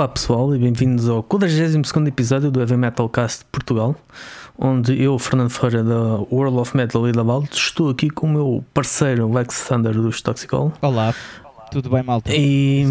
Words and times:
Olá 0.00 0.08
pessoal 0.08 0.56
e 0.56 0.58
bem-vindos 0.58 1.10
ao 1.10 1.22
42 1.22 2.06
episódio 2.06 2.50
do 2.50 2.58
Heavy 2.58 2.74
Metal 2.74 3.06
Cast 3.10 3.44
Portugal, 3.52 3.94
onde 4.58 4.98
eu, 4.98 5.18
Fernando 5.18 5.50
Ferreira 5.50 5.84
da 5.84 6.00
World 6.32 6.56
of 6.56 6.74
Metal 6.74 7.06
e 7.06 7.12
da 7.12 7.22
Balde, 7.22 7.50
estou 7.52 7.90
aqui 7.90 8.08
com 8.08 8.26
o 8.26 8.30
meu 8.30 8.64
parceiro 8.72 9.30
Lex 9.30 9.68
Thunder 9.68 9.92
dos 9.92 10.22
Toxicol. 10.22 10.72
Olá, 10.80 11.14
tudo 11.70 11.90
bem, 11.90 12.02
malta? 12.02 12.34
E, 12.34 12.82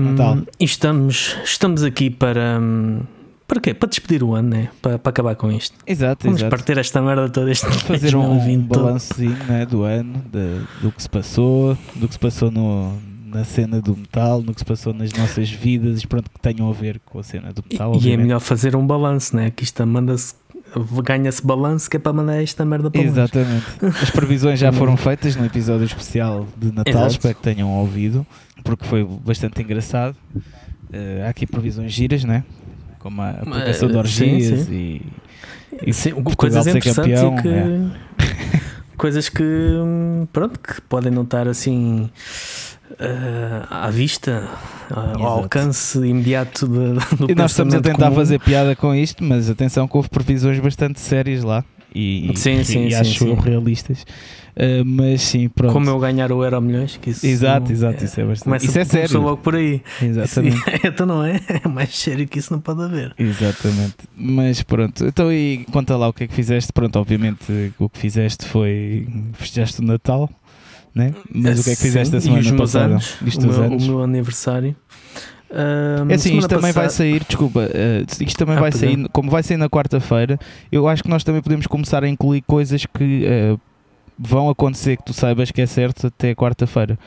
e 0.60 0.64
estamos, 0.64 1.36
estamos 1.44 1.82
aqui 1.84 2.12
para. 2.12 2.62
Para 3.48 3.60
quê? 3.60 3.74
Para 3.74 3.90
despedir 3.90 4.22
o 4.24 4.36
ano, 4.36 4.50
né? 4.50 4.70
Para, 4.80 5.00
para 5.00 5.10
acabar 5.10 5.36
com 5.36 5.52
isto. 5.52 5.76
Exato, 5.88 6.28
Vamos 6.28 6.42
exato. 6.42 6.56
partir 6.56 6.78
esta 6.78 7.02
merda 7.02 7.28
toda 7.28 7.50
este 7.50 7.66
Fazer 7.88 8.16
um, 8.16 8.22
2020 8.36 8.68
todo. 8.68 8.84
balancezinho 8.84 9.38
né, 9.48 9.66
do 9.66 9.82
ano, 9.82 10.24
de- 10.32 10.62
do 10.84 10.92
que 10.92 11.02
se 11.02 11.10
passou, 11.10 11.76
do 11.96 12.08
que 12.08 12.14
se 12.14 12.20
passou 12.20 12.52
no, 12.52 12.94
na 13.30 13.44
cena 13.44 13.80
do 13.82 13.96
metal, 13.96 14.42
no 14.42 14.54
que 14.54 14.60
se 14.62 14.66
passou 14.66 14.94
nas 14.94 15.14
nossas 15.14 15.50
vidas, 15.50 16.04
pronto, 16.06 16.30
que 16.30 16.40
tenham 16.40 16.70
a 16.70 16.74
ver 16.74 17.00
com 17.06 17.20
a 17.20 17.24
cena 17.24 17.54
do 17.54 17.64
metal. 17.70 17.96
e 18.02 18.12
é 18.12 18.18
melhor 18.18 18.40
fazer 18.40 18.76
um 18.76 18.86
balanço, 18.86 19.36
né? 19.36 19.52
Que 19.52 19.64
isto 19.64 19.86
manda-se. 19.86 20.34
Ganha-se 21.04 21.44
balanço 21.46 21.90
que 21.90 21.98
é 21.98 22.00
para 22.00 22.14
mandar 22.14 22.44
esta 22.44 22.64
merda 22.64 22.92
para. 22.92 23.02
Exatamente. 23.02 23.66
As 24.04 24.12
previsões 24.12 24.60
já 24.60 24.72
foram 24.72 24.96
feitas 24.96 25.36
no 25.36 25.44
episódio 25.46 25.86
especial 25.86 26.48
de 26.56 26.68
Natal, 26.68 26.94
Exato. 26.94 27.12
espero 27.12 27.36
que 27.36 27.42
tenham 27.42 27.70
ouvido, 27.72 28.26
porque 28.64 28.86
foi 28.86 29.04
bastante 29.04 29.60
engraçado. 29.64 30.16
Eh, 30.94 31.24
há 31.26 31.30
aqui 31.30 31.48
previsões 31.48 31.92
giras, 31.92 32.24
né? 32.24 32.44
Como 33.00 33.20
a 33.22 33.30
aplicação 33.32 33.88
de 33.90 33.96
Eh, 33.96 33.98
orgias 33.98 34.60
sim, 34.68 34.72
e. 34.72 35.02
e 35.88 35.94
Sim, 35.94 36.12
coisas 36.38 36.64
ser 36.64 36.78
interessantes 36.78 37.20
campeão, 37.20 37.40
e 37.40 37.42
que 37.42 37.48
é. 37.50 38.36
coisas 38.96 39.28
que 39.30 39.42
hum, 39.44 40.28
pronto 40.32 40.60
que 40.60 40.82
podem 40.82 41.12
não 41.12 41.24
estar 41.24 41.48
assim 41.48 42.10
eh, 43.00 43.62
à 43.70 43.90
vista 43.90 44.48
ah, 44.92 45.14
ao 45.18 45.28
alcance 45.44 45.98
imediato 46.00 46.68
de, 46.68 46.94
do 47.18 47.32
E 47.32 47.36
nós 47.36 47.52
estamos 47.52 47.74
a 47.74 47.82
tentar 47.82 48.06
comum. 48.06 48.16
fazer 48.16 48.40
piada 48.40 48.76
com 48.76 48.94
isto, 48.96 49.24
mas 49.24 49.50
atenção 49.50 49.88
que 49.88 49.96
houve 49.98 50.10
previsões 50.10 50.60
bastante 50.60 51.00
sérias 51.00 51.44
lá 51.44 51.64
e, 51.94 52.32
Sim, 52.36 52.60
e, 52.60 52.66
sim, 52.66 52.86
e 52.88 52.92
sim, 52.92 52.96
acho 52.96 53.20
sim. 53.26 53.34
realistas. 53.34 54.06
Uh, 54.56 54.84
mas 54.84 55.22
sim, 55.22 55.48
pronto. 55.48 55.72
como 55.72 55.90
eu 55.90 55.98
ganhar 56.00 56.32
o 56.34 56.44
Euro 56.44 56.60
Milhões 56.60 56.98
que 56.98 57.12
isso 57.12 57.26
Exato, 57.26 57.72
exato, 57.72 58.04
isso 58.04 58.20
é 58.20 58.26
bastante. 58.26 58.44
começa, 58.44 58.66
Isso 58.66 58.80
é 58.80 58.84
sério. 58.84 59.22
logo 59.22 59.38
por 59.38 59.56
aí 59.56 59.82
Exatamente. 60.02 60.58
Isso- 60.58 60.66
então 60.84 61.06
não 61.06 61.24
é 61.24 61.40
é 61.64 61.68
mais 61.68 61.96
sério 61.96 62.28
que 62.28 62.40
isso 62.40 62.52
não 62.52 62.60
pode 62.60 62.82
haver 62.84 63.14
Exatamente. 63.18 63.96
Mas 64.18 64.62
pronto, 64.62 65.06
então 65.06 65.32
e 65.32 65.66
conta 65.72 65.96
lá 65.96 66.10
o 66.10 66.14
que 66.14 66.26
é 66.26 66.28
que 66.28 66.34
fizeste. 66.34 66.74
Pronto, 66.74 67.00
obviamente 67.00 67.74
o 67.80 67.88
que 67.88 67.98
fizeste 68.00 68.46
foi 68.46 69.08
festejaste 69.34 69.80
o 69.80 69.84
Natal, 69.84 70.30
né? 70.96 71.14
Mas 71.34 71.60
o 71.60 71.64
que 71.64 71.70
é 71.72 71.76
que 71.76 71.82
fizeste 71.82 72.16
a 72.16 72.22
semana 72.22 72.54
passada? 72.58 72.86
anos, 72.94 73.18
os 73.26 73.36
o, 73.36 73.42
meu, 73.42 73.62
anos? 73.64 73.84
o 73.84 73.88
meu 73.92 74.04
aniversário 74.04 74.76
Ah, 75.52 76.06
É 76.08 76.14
assim, 76.14 76.38
isto 76.38 76.48
também 76.48 76.72
vai 76.72 76.86
passada- 76.86 76.90
sair, 76.90 77.24
desculpa, 77.28 77.68
eh, 77.74 78.06
isto 78.22 78.38
também 78.38 78.56
Ah, 78.56 78.60
vai 78.60 78.70
pois 78.72 78.84
é. 78.84 78.86
sair, 78.88 79.10
como 79.12 79.32
vai 79.32 79.42
sair 79.42 79.58
na 79.58 79.68
quarta-feira, 79.68 80.38
eu 80.72 80.88
acho 80.88 81.02
que 81.02 81.10
nós 81.10 81.24
também 81.24 81.42
podemos 81.42 81.66
começar 81.66 82.04
a 82.04 82.08
incluir 82.08 82.42
coisas 82.44 82.86
que 82.86 83.26
eh, 83.26 83.58
vão 84.18 84.48
acontecer 84.50 84.98
que 84.98 85.04
tu 85.06 85.14
saibas 85.14 85.50
que 85.50 85.60
é 85.62 85.66
certo 85.66 86.06
até 86.08 86.36
quarta-feira. 86.36 87.00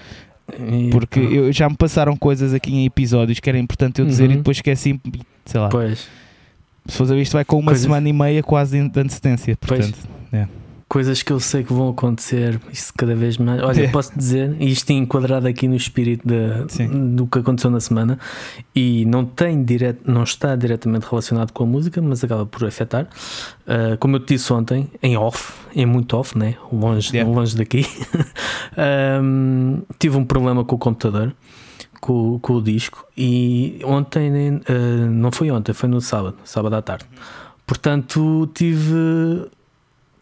Porque 0.90 1.20
eu, 1.20 1.52
já 1.52 1.68
me 1.68 1.76
passaram 1.76 2.16
coisas 2.16 2.52
aqui 2.52 2.74
em 2.74 2.84
episódios 2.84 3.38
que 3.38 3.48
era 3.48 3.58
importante 3.58 4.00
eu 4.00 4.06
dizer 4.06 4.24
Uhum. 4.26 4.32
e 4.32 4.36
depois 4.38 4.56
esqueci, 4.56 5.00
sei 5.46 5.60
lá. 5.60 5.68
pois 5.68 6.08
Se 6.84 6.96
for 6.96 7.04
a 7.04 7.14
ver, 7.14 7.22
isto 7.22 7.32
vai 7.34 7.44
com 7.44 7.56
uma 7.58 7.66
Coisas- 7.70 7.84
semana 7.84 8.08
e 8.08 8.12
meia 8.12 8.42
quase 8.42 8.76
de 8.88 9.00
antecedência, 9.00 9.56
Pois. 9.60 9.86
portanto. 9.86 10.08
Coisas 10.92 11.22
que 11.22 11.32
eu 11.32 11.40
sei 11.40 11.64
que 11.64 11.72
vão 11.72 11.88
acontecer, 11.88 12.60
isso 12.70 12.92
cada 12.94 13.14
vez 13.14 13.38
mais. 13.38 13.62
Olha, 13.62 13.84
É. 13.84 13.88
posso 13.88 14.12
dizer, 14.14 14.54
e 14.60 14.70
isto 14.70 14.90
enquadrado 14.92 15.48
aqui 15.48 15.66
no 15.66 15.74
espírito 15.74 16.22
Sim. 16.68 17.14
do 17.16 17.26
que 17.26 17.38
aconteceu 17.38 17.70
na 17.70 17.80
semana, 17.80 18.18
e 18.74 19.06
não 19.06 19.24
tem 19.24 19.64
direto, 19.64 20.02
não 20.04 20.22
está 20.22 20.54
diretamente 20.54 21.06
relacionado 21.08 21.50
com 21.50 21.64
a 21.64 21.66
música, 21.66 22.02
mas 22.02 22.22
acaba 22.22 22.44
por 22.44 22.66
afetar. 22.66 23.08
Ah, 23.66 23.96
como 23.98 24.16
eu 24.16 24.20
te 24.20 24.34
disse 24.34 24.52
ontem, 24.52 24.90
em 25.02 25.16
off, 25.16 25.54
em 25.74 25.86
muito 25.86 26.14
off, 26.14 26.36
né? 26.36 26.56
longe, 26.70 27.10
Yeah. 27.16 27.34
longe 27.34 27.56
daqui, 27.56 27.86
ahm, 28.76 29.80
tive 29.98 30.18
um 30.18 30.24
problema 30.26 30.62
com 30.62 30.76
o 30.76 30.78
computador. 30.78 31.34
Com, 32.02 32.36
com 32.40 32.54
o 32.54 32.60
disco 32.60 33.06
e 33.16 33.78
ontem, 33.84 34.60
ah, 34.68 34.72
não 35.08 35.30
foi 35.30 35.52
ontem, 35.52 35.72
foi 35.72 35.88
no 35.88 36.00
sábado, 36.00 36.34
sábado 36.44 36.74
à 36.74 36.82
tarde. 36.82 37.04
Portanto, 37.64 38.50
tive 38.52 39.46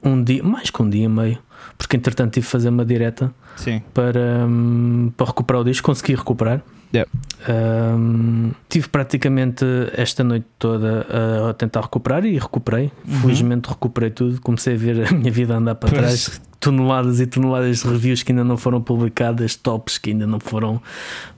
um 0.03 0.23
dia, 0.23 0.43
mais 0.43 0.71
que 0.71 0.83
um 0.83 0.89
dia 0.89 1.05
e 1.05 1.09
meio, 1.09 1.39
porque 1.77 1.97
entretanto 1.97 2.35
tive 2.35 2.47
que 2.47 2.51
fazer 2.53 2.69
uma 2.69 2.85
direta 2.85 3.33
Sim. 3.57 3.83
para, 3.93 4.47
hum, 4.47 5.13
para 5.17 5.27
recuperar 5.27 5.63
o 5.63 5.65
disco, 5.65 5.87
consegui 5.87 6.15
recuperar. 6.15 6.63
Yeah. 6.93 7.09
Hum, 7.49 8.51
tive 8.69 8.89
praticamente 8.89 9.65
esta 9.93 10.25
noite 10.25 10.47
toda 10.59 11.07
a 11.49 11.55
tentar 11.55 11.83
recuperar 11.83 12.25
e 12.25 12.37
recuperei. 12.37 12.91
Uhum. 13.07 13.21
Felizmente 13.21 13.69
recuperei 13.69 14.11
tudo. 14.11 14.41
Comecei 14.41 14.75
a 14.75 14.77
ver 14.77 15.09
a 15.09 15.13
minha 15.13 15.31
vida 15.31 15.55
andar 15.57 15.77
para 15.77 15.89
Pois. 15.89 16.01
trás. 16.01 16.41
Toneladas 16.59 17.21
e 17.21 17.27
toneladas 17.27 17.83
de 17.83 17.89
reviews 17.89 18.23
que 18.23 18.33
ainda 18.33 18.45
não 18.45 18.57
foram 18.57 18.83
publicadas, 18.83 19.57
tops 19.57 19.99
que 19.99 20.11
ainda 20.11 20.27
não 20.27 20.41
foram 20.41 20.83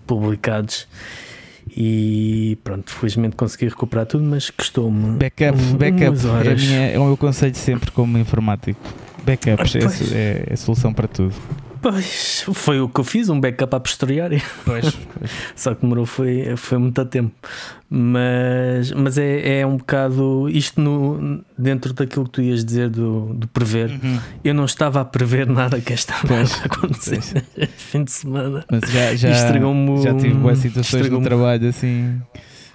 publicados. 0.07 0.89
E 1.75 2.59
pronto, 2.63 2.91
felizmente 2.93 3.35
consegui 3.35 3.67
recuperar 3.69 4.05
tudo, 4.07 4.25
mas 4.25 4.51
custou-me 4.51 5.17
Backup, 5.19 5.59
um- 5.59 5.77
backup 5.77 6.17
é, 6.47 6.55
minha- 6.55 6.87
é 6.91 6.99
o 6.99 7.05
meu 7.07 7.17
conselho 7.17 7.55
sempre 7.55 7.91
como 7.91 8.19
informático. 8.19 8.79
Backups 9.25 9.77
Ah, 9.77 10.15
é- 10.15 10.45
é 10.51 10.53
a 10.53 10.57
solução 10.57 10.93
para 10.93 11.09
tudo. 11.09 11.35
Pois, 11.83 12.45
foi 12.55 12.81
o 12.81 12.89
que 12.89 13.01
eu 13.01 13.05
fiz, 13.05 13.29
um 13.29 13.41
backup 13.41 13.75
a 13.75 13.81
posteriori. 13.81 14.41
Pois. 14.65 14.97
Só 15.57 15.75
que 15.75 15.83
demorou 15.83 16.07
foi, 16.07 16.57
foi 16.57 16.79
muito 16.79 17.05
tempo. 17.07 17.35
Mas, 17.91 18.93
mas 18.93 19.19
é, 19.19 19.61
é 19.61 19.67
um 19.67 19.77
bocado 19.77 20.49
isto 20.49 20.81
no, 20.81 21.45
dentro 21.59 21.93
daquilo 21.93 22.25
que 22.27 22.31
tu 22.31 22.41
ias 22.41 22.65
dizer 22.65 22.89
do, 22.89 23.35
do 23.35 23.49
prever. 23.49 23.91
Uhum. 23.91 24.19
Eu 24.45 24.55
não 24.55 24.65
estava 24.65 25.01
a 25.01 25.05
prever 25.05 25.47
nada 25.47 25.81
que 25.81 25.93
esta 25.93 26.15
Pois, 26.27 26.63
este 27.57 27.67
fim 27.77 28.05
de 28.05 28.13
semana. 28.13 28.65
Mas 28.71 28.89
já, 28.89 29.15
já, 29.17 29.33
já 29.33 30.15
tive 30.15 30.35
boas 30.35 30.59
situações 30.59 31.11
no 31.11 31.21
trabalho 31.21 31.69
assim. 31.69 32.23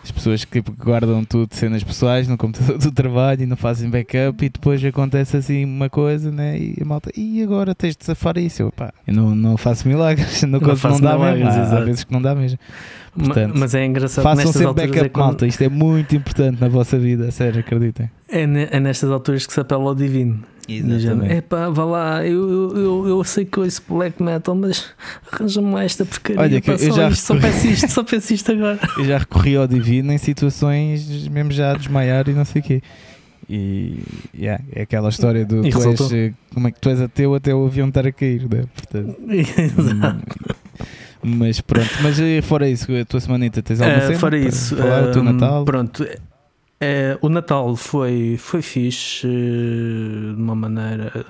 As 0.07 0.11
pessoas 0.11 0.45
que 0.45 0.61
guardam 0.61 1.23
tudo, 1.25 1.53
cenas 1.53 1.83
pessoais 1.83 2.27
no 2.29 2.37
computador 2.37 2.77
do 2.79 2.91
trabalho 2.91 3.43
e 3.43 3.45
não 3.45 3.57
fazem 3.57 3.89
backup 3.89 4.43
e 4.45 4.49
depois 4.49 4.83
acontece 4.85 5.35
assim 5.35 5.65
uma 5.65 5.89
coisa, 5.89 6.31
né? 6.31 6.57
E 6.57 6.77
a 6.81 6.85
malta, 6.85 7.11
e 7.15 7.43
agora 7.43 7.75
tens 7.75 7.95
de 7.95 8.05
safar 8.05 8.37
isso? 8.37 8.61
Eu, 8.61 8.71
pá, 8.71 8.93
eu 9.05 9.13
não, 9.13 9.35
não 9.35 9.57
faço 9.57 9.87
milagres, 9.87 10.41
não, 10.47 10.59
Não 10.59 10.75
faço 10.77 10.95
não 11.01 11.09
dá 11.11 11.17
milagres, 11.17 11.43
mesmo. 11.45 11.59
Há, 11.59 11.63
há 11.63 11.67
exato. 11.67 11.85
vezes 11.85 12.03
que 12.05 12.13
não 12.13 12.21
dá 12.21 12.33
mesmo. 12.35 12.57
Portanto, 13.17 13.53
mas 13.57 13.73
é 13.75 13.83
engraçado 13.85 14.23
Façam 14.23 14.45
sempre 14.53 14.67
alturas 14.67 14.89
backup, 14.89 15.05
é, 15.05 15.09
quando- 15.09 15.25
malta. 15.25 15.47
Isto 15.47 15.63
é 15.63 15.69
muito 15.69 16.15
importante 16.15 16.61
na 16.61 16.67
vossa 16.69 16.97
vida, 16.99 17.29
sério, 17.31 17.59
acreditem. 17.59 18.09
é, 18.29 18.43
é 18.71 18.79
nestas 18.79 19.09
alturas 19.11 19.45
que 19.45 19.53
se 19.53 19.59
apela 19.59 19.83
ao 19.83 19.95
divino. 19.95 20.39
É 21.29 21.41
pá, 21.41 21.69
vá 21.69 21.85
lá, 21.85 22.25
eu, 22.25 22.49
eu, 22.49 22.77
eu, 22.77 23.07
eu 23.07 23.23
sei 23.23 23.45
que 23.45 23.59
ouço 23.59 23.81
black 23.87 24.21
metal, 24.21 24.53
mas 24.55 24.85
arranja-me 25.31 25.75
esta 25.85 26.03
porcaria. 26.05 26.41
Olha, 26.41 26.61
que 26.61 26.67
pá, 26.67 26.73
eu 26.73 26.89
só, 26.89 26.95
já 26.95 27.09
isto, 27.09 27.25
só 27.25 27.33
recorri- 27.35 27.53
peço 27.53 27.67
isto, 27.67 27.91
só 27.91 28.03
peço 28.03 28.33
isto 28.33 28.51
agora. 28.51 28.79
Eu 28.97 29.05
já 29.05 29.17
recorri 29.17 29.55
ao 29.55 29.67
divino 29.67 30.11
em 30.11 30.17
situações 30.17 31.27
mesmo 31.29 31.51
já 31.51 31.71
a 31.71 31.75
desmaiar 31.77 32.27
e 32.27 32.33
não 32.33 32.43
sei 32.45 32.61
o 32.61 32.65
quê. 32.65 32.81
E 33.49 33.99
yeah, 34.37 34.61
é 34.73 34.81
aquela 34.81 35.07
história 35.07 35.45
do 35.45 35.65
E 35.65 35.69
tu 35.69 35.77
és, 35.77 35.85
resultou? 35.85 36.17
eh, 36.17 36.33
como 36.53 36.67
é 36.67 36.71
que 36.71 36.81
tu 36.81 36.89
és 36.89 36.99
ateu 36.99 37.33
até 37.33 37.55
o 37.55 37.65
avião 37.65 37.87
estar 37.87 38.05
a 38.05 38.11
cair, 38.11 38.41
né? 38.49 38.65
Portanto, 38.75 39.17
Exato. 39.31 40.19
mas 41.23 41.61
pronto, 41.61 41.89
mas 42.01 42.19
eh, 42.19 42.41
fora 42.41 42.67
isso, 42.69 42.91
a 42.93 43.05
tua 43.05 43.19
semanita 43.21 43.61
tens 43.61 43.79
alguma 43.81 43.99
Uh, 44.03 44.07
cena 44.07 44.19
fora 44.19 44.37
para 44.37 44.47
isso, 44.49 44.75
falar 44.75 45.03
o 45.07 45.11
teu 45.13 45.21
um, 45.21 45.25
Natal? 45.25 45.63
Pronto, 45.65 46.05
é, 46.79 47.17
o 47.21 47.29
Natal 47.29 47.75
foi, 47.75 48.37
foi 48.37 48.61
fixe 48.61 49.25
eh, 49.27 50.35
de 50.35 50.41
uma 50.41 50.55
maneira, 50.55 51.25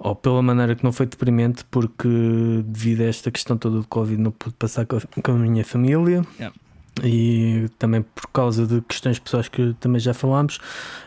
ou 0.00 0.16
pela 0.16 0.42
maneira 0.42 0.74
que 0.74 0.82
não 0.82 0.92
foi 0.92 1.06
deprimente, 1.06 1.64
porque 1.70 2.08
devido 2.64 3.02
a 3.02 3.04
esta 3.04 3.30
questão 3.30 3.56
toda 3.56 3.78
do 3.78 3.86
Covid 3.86 4.20
não 4.20 4.32
pude 4.32 4.54
passar 4.56 4.84
com 4.86 4.96
a, 4.96 5.00
com 5.22 5.32
a 5.32 5.34
minha 5.34 5.64
família. 5.64 6.24
Yeah. 6.38 6.54
E 7.02 7.68
também 7.78 8.02
por 8.02 8.28
causa 8.32 8.66
de 8.66 8.80
questões 8.82 9.18
pessoais 9.18 9.48
que 9.48 9.74
também 9.80 10.00
já 10.00 10.14
falámos, 10.14 10.58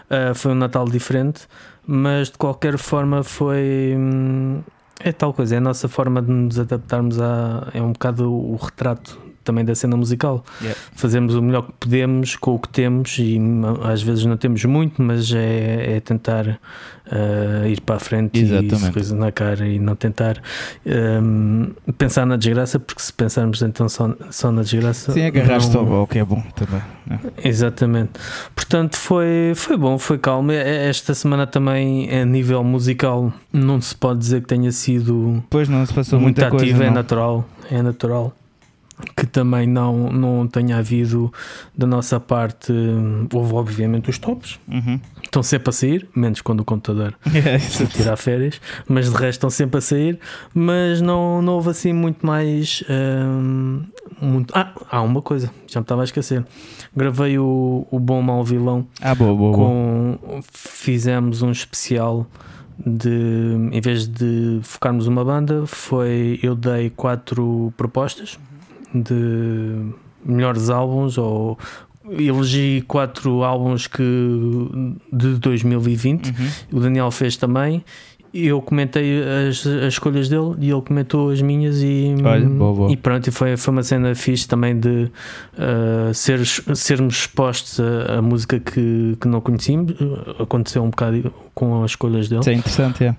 uh, 0.09 0.35
foi 0.35 0.51
um 0.51 0.55
Natal 0.55 0.85
diferente, 0.85 1.47
mas 1.85 2.29
de 2.29 2.37
qualquer 2.37 2.77
forma 2.77 3.23
foi. 3.23 3.95
hum, 3.97 4.61
É 4.99 5.11
tal 5.11 5.33
coisa, 5.33 5.55
é 5.55 5.57
a 5.59 5.61
nossa 5.61 5.87
forma 5.87 6.21
de 6.21 6.31
nos 6.31 6.59
adaptarmos 6.59 7.19
a. 7.21 7.69
É 7.73 7.81
um 7.81 7.91
bocado 7.93 8.31
o 8.33 8.55
retrato 8.55 9.26
também 9.47 9.63
da 9.65 9.73
cena 9.73 9.95
musical. 9.95 10.43
Yeah. 10.61 10.77
Fazemos 10.93 11.33
o 11.35 11.41
melhor 11.41 11.63
que 11.63 11.71
podemos 11.79 12.35
com 12.35 12.55
o 12.55 12.59
que 12.59 12.69
temos 12.69 13.17
e 13.17 13.39
às 13.83 14.01
vezes 14.01 14.25
não 14.25 14.35
temos 14.37 14.63
muito, 14.65 15.01
mas 15.01 15.31
é, 15.33 15.95
é 15.95 15.99
tentar 16.01 16.45
uh, 16.47 17.67
ir 17.67 17.79
para 17.81 17.95
a 17.95 17.99
frente 17.99 18.39
Exatamente. 18.39 18.89
e 18.89 18.91
coisas 18.91 19.13
na 19.13 19.31
cara 19.31 19.65
e 19.67 19.79
não 19.79 19.95
tentar 19.95 20.41
hum, 20.85 21.71
pensar 21.97 22.25
na 22.25 22.35
desgraça, 22.35 22.77
porque 22.79 23.01
se 23.01 23.13
pensarmos 23.13 23.61
então 23.61 23.87
só, 23.87 24.13
só 24.29 24.51
na 24.51 24.61
desgraça. 24.63 25.11
Sim, 25.13 25.25
agarraste 25.25 25.73
não- 25.75 25.91
ao, 25.93 26.07
que 26.07 26.19
é 26.19 26.25
bom 26.25 26.41
também. 26.55 26.81
né? 27.05 27.19
Exatamente. 27.43 28.11
Portanto, 28.53 28.97
foi, 28.97 29.53
foi 29.55 29.77
bom, 29.77 29.97
foi 29.97 30.17
calmo. 30.17 30.51
Esta 30.51 31.13
semana 31.13 31.47
também, 31.47 32.09
a 32.13 32.25
nível 32.25 32.63
musical, 32.63 33.31
não 33.53 33.79
se 33.81 33.95
pode 33.95 34.19
dizer 34.19 34.41
que 34.41 34.47
tenha 34.47 34.71
sido 34.71 35.35
Depois 35.43 35.69
não 35.69 35.85
se 35.85 35.93
passou 35.93 36.19
muito 36.19 36.39
muita 36.41 36.47
ativa, 36.55 36.71
coisa. 36.77 36.83
é 36.83 36.87
não. 36.87 36.93
natural. 36.93 37.45
É 37.71 37.81
natural. 37.81 38.33
Que 39.15 39.25
também 39.27 39.67
não, 39.67 40.11
não 40.11 40.47
tenha 40.47 40.77
havido 40.77 41.31
da 41.77 41.85
nossa 41.85 42.19
parte. 42.19 42.73
Houve, 43.33 43.53
obviamente, 43.53 44.09
os 44.09 44.17
tops, 44.17 44.59
Uhum. 44.67 44.99
estão 45.23 45.43
sempre 45.43 45.69
a 45.69 45.71
sair, 45.71 46.07
menos 46.15 46.41
quando 46.41 46.61
o 46.61 46.65
computador 46.65 47.13
É, 47.33 47.57
tirar 47.87 48.15
férias, 48.17 48.59
mas 48.87 49.05
de 49.05 49.11
resto 49.11 49.29
estão 49.37 49.49
sempre 49.49 49.77
a 49.77 49.81
sair. 49.81 50.19
Mas 50.53 51.01
não, 51.01 51.41
não 51.41 51.53
houve 51.53 51.69
assim 51.69 51.93
muito 51.93 52.25
mais. 52.25 52.83
hum, 52.89 53.83
muito... 54.21 54.51
Ah, 54.55 54.73
há 54.89 55.01
uma 55.01 55.21
coisa, 55.21 55.51
já 55.67 55.79
me 55.79 55.83
estava 55.83 56.01
a 56.01 56.05
esquecer. 56.05 56.43
Gravei 56.95 57.37
o, 57.37 57.85
o 57.91 57.99
Bom 57.99 58.21
Mal 58.21 58.43
Vilão 58.43 58.87
Ah, 59.01 59.13
boa, 59.13 59.35
boa, 59.35 59.55
boa. 59.55 59.67
com 59.69 60.41
fizemos 60.51 61.41
um 61.43 61.51
especial 61.51 62.25
de 62.85 63.09
em 63.71 63.81
vez 63.81 64.07
de 64.07 64.59
focarmos 64.63 65.07
uma 65.07 65.23
banda 65.25 65.65
foi 65.65 66.39
eu 66.43 66.55
dei 66.55 66.89
quatro 66.91 67.73
propostas 67.75 68.37
de 69.01 69.91
melhores 70.25 70.69
álbuns 70.69 71.17
ou 71.17 71.57
elegi 72.09 72.83
quatro 72.87 73.43
álbuns 73.43 73.87
que 73.87 74.03
de 75.11 75.35
2020 75.39 76.27
Uhum. 76.29 76.33
o 76.73 76.79
Daniel 76.79 77.11
fez 77.11 77.35
também 77.37 77.83
eu 78.33 78.61
comentei 78.61 79.21
as, 79.49 79.65
as 79.65 79.93
escolhas 79.93 80.29
dele 80.29 80.53
e 80.59 80.69
ele 80.69 80.81
comentou 80.81 81.31
as 81.31 81.41
minhas 81.41 81.81
e, 81.81 82.13
Olha, 82.23 82.47
boa, 82.47 82.73
boa. 82.73 82.91
e 82.91 82.97
pronto, 82.97 83.31
foi, 83.31 83.55
foi 83.57 83.71
uma 83.73 83.81
cena 83.83 84.13
fixe 84.13 84.47
também 84.47 84.77
de 84.79 85.09
uh, 85.57 86.13
seres- 86.13 86.61
sermos 86.75 87.15
expostos 87.21 87.79
a, 87.79 88.17
a 88.17 88.21
música 88.21 88.59
que, 88.59 89.17
que 89.19 89.27
não 89.27 89.41
conhecíamos. 89.41 89.93
Aconteceu 90.39 90.83
um 90.83 90.89
bocado 90.89 91.33
com 91.55 91.81
as 91.83 91.91
escolhas 91.91 92.27
dele. 92.29 92.41
Isso 92.41 92.49
é 92.49 92.53
interessante, 92.53 93.03
é. 93.05 93.15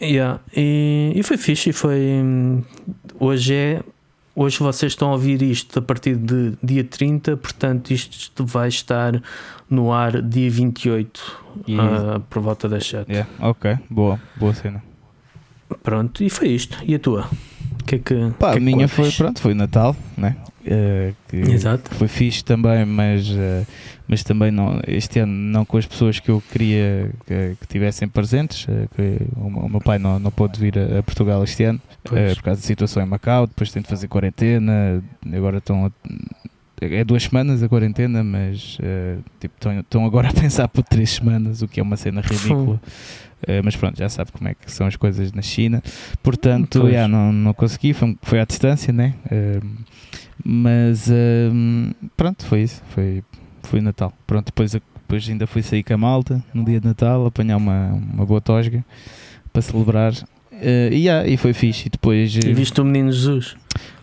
Yeah, 0.00 0.40
e, 0.56 1.12
e 1.14 1.22
foi 1.24 1.36
fixe. 1.36 1.70
E 1.70 1.72
foi, 1.72 1.98
hum, 2.00 2.62
hoje 3.20 3.52
é. 3.54 3.82
Hoje 4.40 4.60
vocês 4.60 4.92
estão 4.92 5.08
a 5.08 5.12
ouvir 5.14 5.42
isto 5.42 5.80
a 5.80 5.82
partir 5.82 6.14
de 6.14 6.52
dia 6.62 6.84
30, 6.84 7.36
portanto, 7.38 7.90
isto 7.90 8.46
vai 8.46 8.68
estar 8.68 9.20
no 9.68 9.92
ar 9.92 10.22
dia 10.22 10.48
28, 10.48 11.40
E- 11.66 11.76
ah, 11.76 12.20
por 12.30 12.40
volta 12.40 12.68
das 12.68 12.86
7. 12.86 13.10
Yeah, 13.10 13.28
ok, 13.40 13.76
boa, 13.90 14.20
boa 14.36 14.54
cena. 14.54 14.80
Pronto, 15.82 16.22
e 16.22 16.30
foi 16.30 16.50
isto. 16.50 16.78
E 16.84 16.94
a 16.94 17.00
tua? 17.00 17.28
Que 17.84 17.96
é 17.96 17.98
que. 17.98 18.14
Pá, 18.38 18.52
que 18.52 18.58
é 18.58 18.60
a 18.60 18.64
minha 18.64 18.86
foi, 18.86 19.10
pronto, 19.10 19.40
foi 19.40 19.54
Natal, 19.54 19.96
né? 20.16 20.36
Eh, 20.70 21.12
que 21.28 21.36
Exato. 21.36 21.94
foi 21.94 22.08
fixe 22.08 22.44
também, 22.44 22.84
mas, 22.84 23.26
eh, 23.30 23.64
mas 24.06 24.22
também 24.22 24.50
não, 24.50 24.80
este 24.86 25.18
ano 25.20 25.32
não 25.32 25.64
com 25.64 25.78
as 25.78 25.86
pessoas 25.86 26.20
que 26.20 26.30
eu 26.30 26.42
queria 26.52 27.10
que, 27.26 27.56
que 27.60 27.66
tivessem 27.66 28.06
presentes. 28.06 28.66
eh, 28.68 28.86
que 28.94 29.18
o, 29.36 29.46
o 29.46 29.68
meu 29.70 29.80
pai 29.80 29.98
não, 29.98 30.18
não 30.18 30.30
pôde 30.30 30.60
vir 30.60 30.78
a, 30.78 30.98
a 30.98 31.02
Portugal 31.02 31.42
este 31.42 31.64
ano 31.64 31.80
por 32.04 32.42
causa 32.42 32.60
da 32.60 32.66
situação 32.66 33.02
em 33.02 33.06
Macau. 33.06 33.46
Depois 33.46 33.72
tem 33.72 33.80
de 33.82 33.88
fazer 33.88 34.08
quarentena. 34.08 35.02
Agora 35.34 35.56
estão. 35.58 35.86
a- 35.86 35.92
é 36.80 37.02
duas 37.02 37.24
semanas 37.24 37.60
a 37.60 37.68
quarentena, 37.68 38.22
mas 38.22 38.78
tipo, 39.40 39.54
estão, 39.56 39.80
estão 39.80 40.04
agora 40.06 40.28
a 40.30 40.32
pensar 40.32 40.68
por 40.68 40.84
três 40.84 41.10
semanas, 41.10 41.60
o 41.62 41.66
que 41.66 41.80
é 41.80 41.82
uma 41.82 41.96
cena 41.96 42.20
ridícula. 42.20 42.80
Eh, 43.46 43.62
mas 43.62 43.74
pronto, 43.74 43.96
já 43.98 44.08
sabe 44.08 44.30
como 44.32 44.48
é 44.48 44.54
que 44.54 44.70
são 44.70 44.86
as 44.86 44.94
coisas 44.96 45.32
na 45.32 45.42
China. 45.42 45.82
Portanto, 46.22 46.80
Pois. 46.80 46.92
yeah, 46.92 47.08
não, 47.08 47.32
não 47.32 47.52
consegui, 47.54 47.92
foi, 47.94 48.16
foi 48.22 48.40
à 48.40 48.44
distância, 48.44 48.92
né? 48.92 49.14
Eh, 49.30 49.60
mas 50.44 51.10
eh, 51.10 51.50
pronto, 52.16 52.44
foi 52.46 52.62
isso. 52.62 52.82
Foi, 52.90 53.22
foi 53.62 53.80
Natal. 53.80 54.12
Pronto, 54.26 54.46
depois, 54.46 54.72
depois 54.72 55.28
ainda 55.28 55.46
fui 55.46 55.62
sair 55.62 55.82
com 55.82 55.94
a 55.94 55.98
malta 55.98 56.44
no 56.52 56.64
dia 56.64 56.80
de 56.80 56.86
Natal, 56.86 57.26
apanhar 57.26 57.56
uma, 57.56 57.92
uma 57.92 58.26
boa 58.26 58.40
tosga 58.40 58.84
para 59.52 59.62
celebrar. 59.62 60.12
Eh, 60.60 60.90
e, 60.92 60.96
yeah, 61.04 61.26
e 61.28 61.36
foi 61.36 61.52
fixe. 61.52 61.86
E 61.86 61.90
depois 61.90 62.34
eh, 62.36 62.48
E 62.48 62.52
viste 62.54 62.80
o 62.80 62.84
Menino 62.84 63.12
Jesus? 63.12 63.56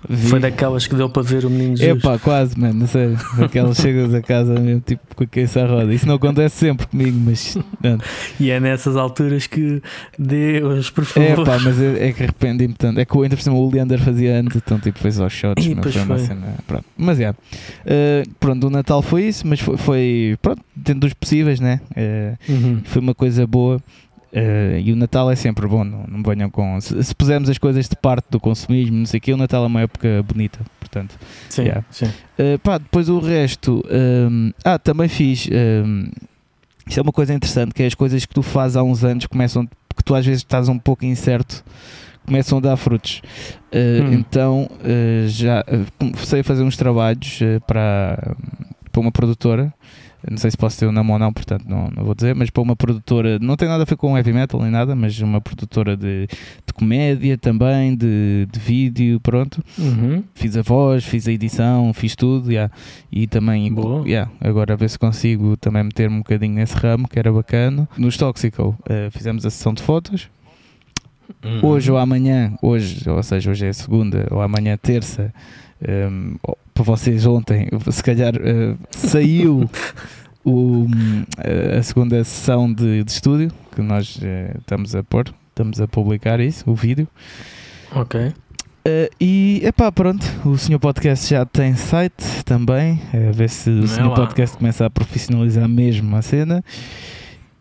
vi- 0.08 0.30
Foi 0.30 0.40
daquelas 0.40 0.88
que 0.88 0.96
deu 0.96 1.10
para 1.10 1.22
ver 1.24 1.44
o 1.46 1.50
Menino 1.50 1.76
Jesus. 1.76 1.98
Epá, 2.04 2.18
quase, 2.20 2.58
mano, 2.60 2.74
não 2.82 2.88
sei. 2.88 3.16
Aquelas 3.44 3.78
chegas 3.78 4.14
a 4.14 4.22
casa 4.22 4.58
mesmo, 4.60 4.80
tipo, 4.86 5.02
com 5.16 5.24
a 5.24 5.28
cabeça 5.28 5.62
à 5.64 5.68
roda. 5.68 5.94
Isso 5.94 6.08
não 6.08 6.16
acontece 6.16 6.56
sempre 6.58 6.88
comigo, 6.88 7.18
mas. 7.26 7.58
mano, 7.84 8.02
E 8.40 8.50
é 8.52 8.60
nessas 8.60 8.96
alturas 8.96 9.48
que 9.48 9.82
Deus, 10.18 10.90
por 10.90 11.04
favor. 11.06 11.42
É 11.42 11.46
pá, 11.46 11.60
mas 11.60 11.82
é, 11.82 12.08
é 12.10 12.14
que 12.14 12.24
arrependi-me 12.24 12.74
tanto. 12.74 13.00
É 13.00 13.06
que 13.06 13.18
o- 13.18 13.22
ainda 13.24 13.36
por 13.36 13.42
cima 13.44 13.56
o 13.58 13.70
Leander 13.70 14.00
fazia 14.00 14.40
antes, 14.40 14.56
então 14.56 14.80
tipo 14.80 15.00
foi 15.00 15.12
só 15.12 15.28
shots. 15.28 15.66
Foi 15.66 16.02
uma 16.04 16.18
cena. 16.20 16.56
Pronto. 16.68 16.86
Mas 16.98 17.20
é. 17.20 17.34
pronto, 18.40 18.68
o 18.68 18.70
Natal 18.70 19.02
foi 19.02 19.24
isso, 19.24 19.46
mas 19.48 19.60
foi, 19.60 19.78
foi 19.78 20.38
pronto, 20.42 20.62
dentro 20.76 21.02
dos 21.02 21.14
possíveis, 21.14 21.60
né? 21.60 21.82
Eh, 21.96 22.34
Uhum. 22.48 22.82
foi 22.86 23.02
uma 23.02 23.14
coisa 23.16 23.46
boa. 23.46 23.82
Eh, 24.38 24.82
e 24.84 24.92
o 24.92 24.96
Natal 24.98 25.32
é 25.32 25.36
sempre 25.36 25.66
bom, 25.66 25.86
não, 25.86 26.04
não 26.08 26.22
venham 26.22 26.50
com. 26.50 26.80
Se, 26.82 27.02
se 27.02 27.16
pusermos 27.16 27.50
as 27.50 27.58
coisas 27.58 27.88
de 27.88 27.96
parte 27.96 28.26
do 28.30 28.38
consumismo, 28.40 28.98
não 28.98 29.06
sei 29.06 29.18
o 29.20 29.22
que, 29.22 29.32
o 29.34 29.38
Natal 29.38 29.64
é 29.64 29.68
uma 29.68 29.82
época 29.82 30.22
bonita, 30.24 30.60
portanto. 30.80 31.18
Sim, 31.50 31.62
Yeah. 31.64 31.86
sim. 31.90 32.06
Uh, 32.38 32.60
pá, 32.62 32.78
depois 32.78 33.08
o 33.08 33.18
resto. 33.20 33.82
um, 33.90 34.52
ah, 34.66 34.78
também 34.78 35.08
fiz. 35.08 35.48
Um, 35.50 36.10
isto 36.86 37.00
é 37.00 37.02
uma 37.02 37.14
coisa 37.14 37.34
interessante, 37.34 37.74
que 37.74 37.82
é 37.82 37.86
as 37.86 37.96
coisas 37.96 38.26
que 38.26 38.34
tu 38.34 38.44
fazes 38.44 38.76
há 38.76 38.84
uns 38.84 39.04
anos 39.06 39.26
começam. 39.26 39.66
que 39.66 40.04
tu 40.04 40.14
às 40.14 40.26
vezes 40.26 40.42
estás 40.42 40.68
um 40.68 40.78
pouco 40.78 41.06
incerto, 41.06 41.64
começam 42.26 42.58
a 42.58 42.62
dar 42.62 42.76
frutos. 42.78 43.22
Uh, 43.72 44.04
Hum. 44.04 44.14
Então 44.14 44.70
uh, 44.82 45.28
já 45.30 45.62
uh, 45.62 45.86
comecei 45.98 46.42
a 46.42 46.44
fazer 46.44 46.64
uns 46.64 46.76
trabalhos 46.76 47.40
uh, 47.42 47.62
para, 47.66 48.36
para 48.92 49.02
uma 49.02 49.12
produtora. 49.14 49.74
Não 50.30 50.38
sei 50.38 50.52
se 50.52 50.58
posso 50.58 50.80
ter 50.80 50.86
o 50.86 50.92
nome 50.92 51.12
ou 51.12 51.20
não, 51.20 51.32
portanto 51.32 51.66
não, 51.68 51.90
não 51.96 52.04
vou 52.04 52.16
dizer, 52.16 52.34
mas 52.36 52.50
para 52.50 52.62
uma 52.64 52.76
produtora, 52.76 53.38
não 53.40 53.56
tem 53.56 53.68
nada 53.68 53.84
a 53.84 53.86
ver 53.86 53.96
com 53.96 54.18
heavy 54.18 54.34
metal 54.34 54.62
nem 54.62 54.72
nada, 54.72 54.96
mas 54.96 55.20
uma 55.20 55.40
produtora 55.42 55.96
de, 55.96 56.28
de 56.28 56.74
comédia 56.74 57.38
também, 57.38 57.96
de, 57.96 58.48
de 58.52 58.60
vídeo, 58.60 59.20
pronto 59.20 59.64
Uhum. 59.78 60.24
fiz 60.34 60.56
a 60.58 60.62
voz, 60.62 61.04
fiz 61.04 61.28
a 61.28 61.32
edição, 61.32 61.94
fiz 61.94 62.16
tudo, 62.16 62.52
yeah. 62.52 62.72
e 63.12 63.28
também 63.28 63.74
yeah, 64.06 64.32
agora 64.42 64.74
a 64.74 64.76
ver 64.76 64.90
se 64.90 64.98
consigo 65.00 65.56
também 65.58 65.84
meter-me 65.84 66.16
um 66.16 66.20
bocadinho 66.20 66.54
nesse 66.56 66.76
ramo, 66.76 67.08
que 67.08 67.20
era 67.20 67.32
bacana. 67.32 67.88
Nos 67.98 68.18
Toxical 68.18 68.76
eh, 68.90 69.10
fizemos 69.12 69.46
a 69.46 69.50
sessão 69.50 69.74
de 69.74 69.82
fotos. 69.84 70.28
Uhum. 71.44 71.60
Hoje 71.70 71.92
ou 71.92 71.98
amanhã, 71.98 72.54
hoje, 72.62 73.08
ou 73.10 73.22
seja, 73.24 73.50
hoje 73.52 73.66
é 73.66 73.74
segunda, 73.74 74.28
ou 74.32 74.42
amanhã 74.42 74.78
terça, 74.78 75.34
ou- 76.44 76.58
para 76.76 76.84
vocês 76.84 77.26
ontem, 77.26 77.70
se 77.90 78.04
calhar 78.04 78.34
eh, 78.36 78.76
saiu 78.92 79.70
o, 80.44 80.86
eh, 81.38 81.78
a 81.78 81.82
segunda 81.82 82.22
sessão 82.26 82.72
de, 82.72 83.02
de 83.02 83.12
estúdio 83.12 83.50
que 83.74 83.82
nós 83.82 84.20
eh, 84.22 84.54
estamos 84.60 84.94
a 84.94 85.02
pôr, 85.02 85.34
estamos 85.50 85.80
a 85.80 85.88
publicar 85.88 86.42
isso, 86.42 86.70
o 86.70 86.76
vídeo. 86.76 87.08
Ok. 87.94 88.28
Uh, 88.28 89.10
e 89.20 89.62
epá, 89.64 89.90
pronto, 89.90 90.24
o 90.46 90.58
Senhor 90.58 90.78
Podcast 90.78 91.28
já 91.28 91.46
tem 91.46 91.76
site 91.76 92.44
também. 92.44 93.02
A 93.14 93.32
ver 93.32 93.50
se 93.50 93.70
o 93.70 93.86
É 93.86 93.88
Senhor. 93.88 94.14
Podcast 94.14 94.58
começa 94.58 94.86
a 94.86 94.90
profissionalizar 94.90 95.68
mesmo 95.70 96.14
a 96.16 96.22
cena. 96.22 96.64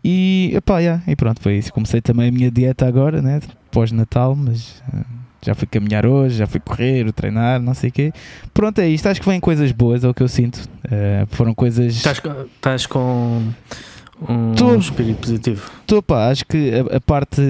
E 0.03 0.51
epá, 0.53 0.79
yeah, 0.79 1.01
e 1.07 1.15
pronto, 1.15 1.41
foi 1.41 1.57
isso. 1.57 1.73
Comecei 1.73 2.01
também 2.01 2.27
a 2.27 2.31
minha 2.31 2.51
dieta 2.51 2.85
agora, 2.85 3.21
né? 3.21 3.39
Pós-Natal, 3.71 4.35
mas 4.35 4.83
uh, 4.93 5.24
já 5.45 5.53
fui 5.55 5.67
caminhar 5.67 6.05
hoje, 6.05 6.37
já 6.37 6.47
fui 6.47 6.59
correr, 6.59 7.11
treinar, 7.11 7.61
não 7.61 7.73
sei 7.73 7.89
o 7.89 7.93
quê. 7.93 8.13
Pronto, 8.53 8.79
é 8.79 8.87
isto. 8.87 9.07
Acho 9.07 9.21
que 9.21 9.27
vêm 9.29 9.39
coisas 9.39 9.71
boas, 9.71 10.03
é 10.03 10.07
o 10.07 10.13
que 10.13 10.23
eu 10.23 10.27
sinto. 10.27 10.57
Uh, 10.85 11.25
foram 11.27 11.53
coisas. 11.53 11.95
Estás, 11.95 12.19
com- 12.19 12.45
estás 12.55 12.85
com 12.85 13.51
um 14.27 14.53
Tô. 14.55 14.75
espírito 14.75 15.17
positivo. 15.19 15.69
Tô, 15.85 16.01
pá, 16.01 16.29
acho 16.29 16.45
que 16.45 16.71
a, 16.73 16.97
a 16.97 17.01
parte 17.01 17.41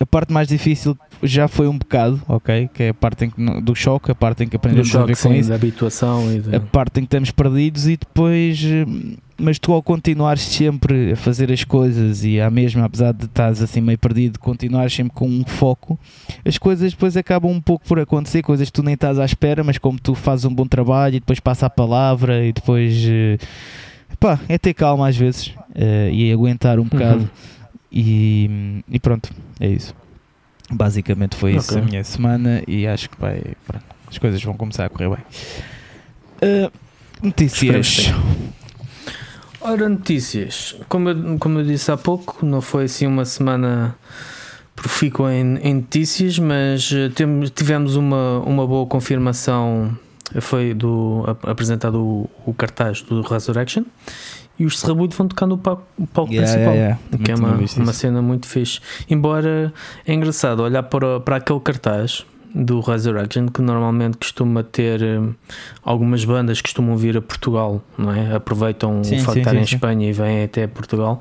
a 0.00 0.06
parte 0.06 0.32
mais 0.32 0.46
difícil 0.46 0.96
já 1.22 1.48
foi 1.48 1.66
um 1.66 1.76
bocado, 1.76 2.22
ok? 2.28 2.70
Que 2.72 2.84
é 2.84 2.88
a 2.90 2.94
parte 2.94 3.24
em 3.24 3.30
que, 3.30 3.60
do 3.60 3.74
choque, 3.74 4.10
a 4.10 4.14
parte 4.14 4.44
em 4.44 4.48
que 4.48 4.54
aprendemos 4.56 4.94
a 4.94 5.04
ver 5.04 5.16
com 5.16 5.30
sim, 5.30 5.34
isso, 5.34 5.48
da 5.48 5.56
habituação 5.56 6.32
e 6.32 6.38
de... 6.38 6.54
a 6.54 6.60
parte 6.60 7.00
em 7.00 7.02
que 7.02 7.06
estamos 7.06 7.32
perdidos 7.32 7.88
e 7.88 7.96
depois, 7.96 8.62
eh, 8.64 8.86
mas 9.38 9.58
tu 9.58 9.72
ao 9.72 9.80
continuares 9.80 10.42
sempre 10.42 11.12
a 11.12 11.16
fazer 11.16 11.52
as 11.52 11.62
coisas 11.62 12.24
e 12.24 12.40
à 12.40 12.50
mesma, 12.50 12.84
apesar 12.84 13.12
de 13.12 13.26
estás 13.26 13.62
assim 13.62 13.80
meio 13.80 13.96
perdido, 13.98 14.38
continuares 14.38 14.92
sempre 14.92 15.14
com 15.14 15.28
um 15.28 15.44
foco, 15.46 15.98
as 16.44 16.58
coisas 16.58 16.92
depois 16.92 17.16
acabam 17.16 17.50
um 17.52 17.60
pouco 17.60 17.86
por 17.86 18.00
acontecer, 18.00 18.42
coisas 18.42 18.68
que 18.68 18.72
tu 18.72 18.82
nem 18.82 18.94
estás 18.94 19.18
à 19.18 19.24
espera, 19.24 19.62
mas 19.62 19.78
como 19.78 19.98
tu 19.98 20.14
fazes 20.14 20.44
um 20.44 20.52
bom 20.52 20.66
trabalho 20.66 21.16
e 21.16 21.20
depois 21.20 21.38
passa 21.38 21.66
a 21.66 21.70
palavra 21.70 22.44
e 22.44 22.52
depois, 22.52 22.94
eh, 23.06 23.38
pá, 24.18 24.40
é 24.48 24.58
ter 24.58 24.74
calma 24.74 25.08
às 25.08 25.16
vezes 25.16 25.54
eh, 25.74 26.10
e 26.12 26.32
aguentar 26.32 26.80
um 26.80 26.84
bocado. 26.84 27.20
Uhum. 27.20 27.28
E, 27.92 28.82
e 28.90 28.98
pronto, 28.98 29.30
é 29.60 29.68
isso. 29.68 29.94
Basicamente 30.70 31.36
foi 31.36 31.54
isso 31.54 31.70
Ok. 31.70 31.82
a 31.82 31.84
minha 31.84 32.04
semana 32.04 32.62
e 32.66 32.86
acho 32.86 33.08
que 33.08 33.18
vai, 33.18 33.40
pronto, 33.66 33.84
as 34.10 34.18
coisas 34.18 34.42
vão 34.42 34.54
começar 34.54 34.84
a 34.84 34.88
correr 34.88 35.08
bem. 35.08 35.18
Uh, 36.42 36.72
notícias. 37.22 38.12
Ora, 39.60 39.88
notícias. 39.88 40.76
Como 40.88 41.08
eu, 41.08 41.38
como 41.38 41.58
eu 41.58 41.64
disse 41.64 41.90
há 41.90 41.96
pouco, 41.96 42.44
não 42.44 42.60
foi 42.60 42.84
assim 42.84 43.06
uma 43.06 43.24
semana 43.24 43.96
profícua 44.76 45.34
em, 45.34 45.56
em 45.58 45.74
notícias, 45.74 46.38
mas 46.38 46.90
eh, 46.92 47.08
temos, 47.08 47.50
tivemos 47.50 47.96
uma, 47.96 48.38
uma 48.40 48.66
boa 48.66 48.86
confirmação. 48.86 49.96
Foi 50.40 50.74
do, 50.74 51.24
ap- 51.26 51.48
apresentado 51.48 51.98
o, 52.00 52.30
o 52.46 52.52
cartaz 52.52 53.00
do 53.02 53.22
Resurrection 53.22 53.82
e 54.58 54.66
os 54.66 54.78
Serrabudo 54.78 55.16
vão 55.16 55.26
tocar 55.26 55.46
no 55.46 55.56
palco, 55.56 55.84
o 55.98 56.06
palco 56.06 56.30
Yeah, 56.32 56.52
principal. 56.52 56.74
yeah, 56.74 56.98
yeah. 57.10 57.24
Que 57.24 57.32
é 57.32 57.34
uma, 57.34 57.48
tinha 57.48 57.58
visto 57.58 57.76
uma 57.78 57.90
isso. 57.90 58.00
cena 58.00 58.20
muito 58.20 58.46
fixe. 58.46 58.78
Embora 59.08 59.72
é 60.06 60.12
engraçado 60.12 60.62
olhar 60.62 60.82
para, 60.82 61.18
para 61.20 61.36
aquele 61.36 61.60
cartaz 61.60 62.26
do 62.54 62.80
Resurrection, 62.80 63.48
que 63.48 63.60
normalmente 63.62 64.16
costuma 64.16 64.62
ter 64.62 65.02
hum, 65.02 65.34
algumas 65.82 66.24
bandas 66.24 66.58
que 66.58 66.68
costumam 66.68 66.96
vir 66.96 67.16
a 67.16 67.22
Portugal, 67.22 67.82
não 67.96 68.12
é? 68.12 68.34
Aproveitam 68.34 69.02
Sim, 69.04 69.16
o 69.16 69.20
facto 69.20 69.34
de 69.34 69.40
estar 69.40 69.54
em 69.54 69.64
sim. 69.64 69.74
Espanha 69.74 70.08
e 70.08 70.12
vêm 70.12 70.44
até 70.44 70.66
Portugal. 70.66 71.18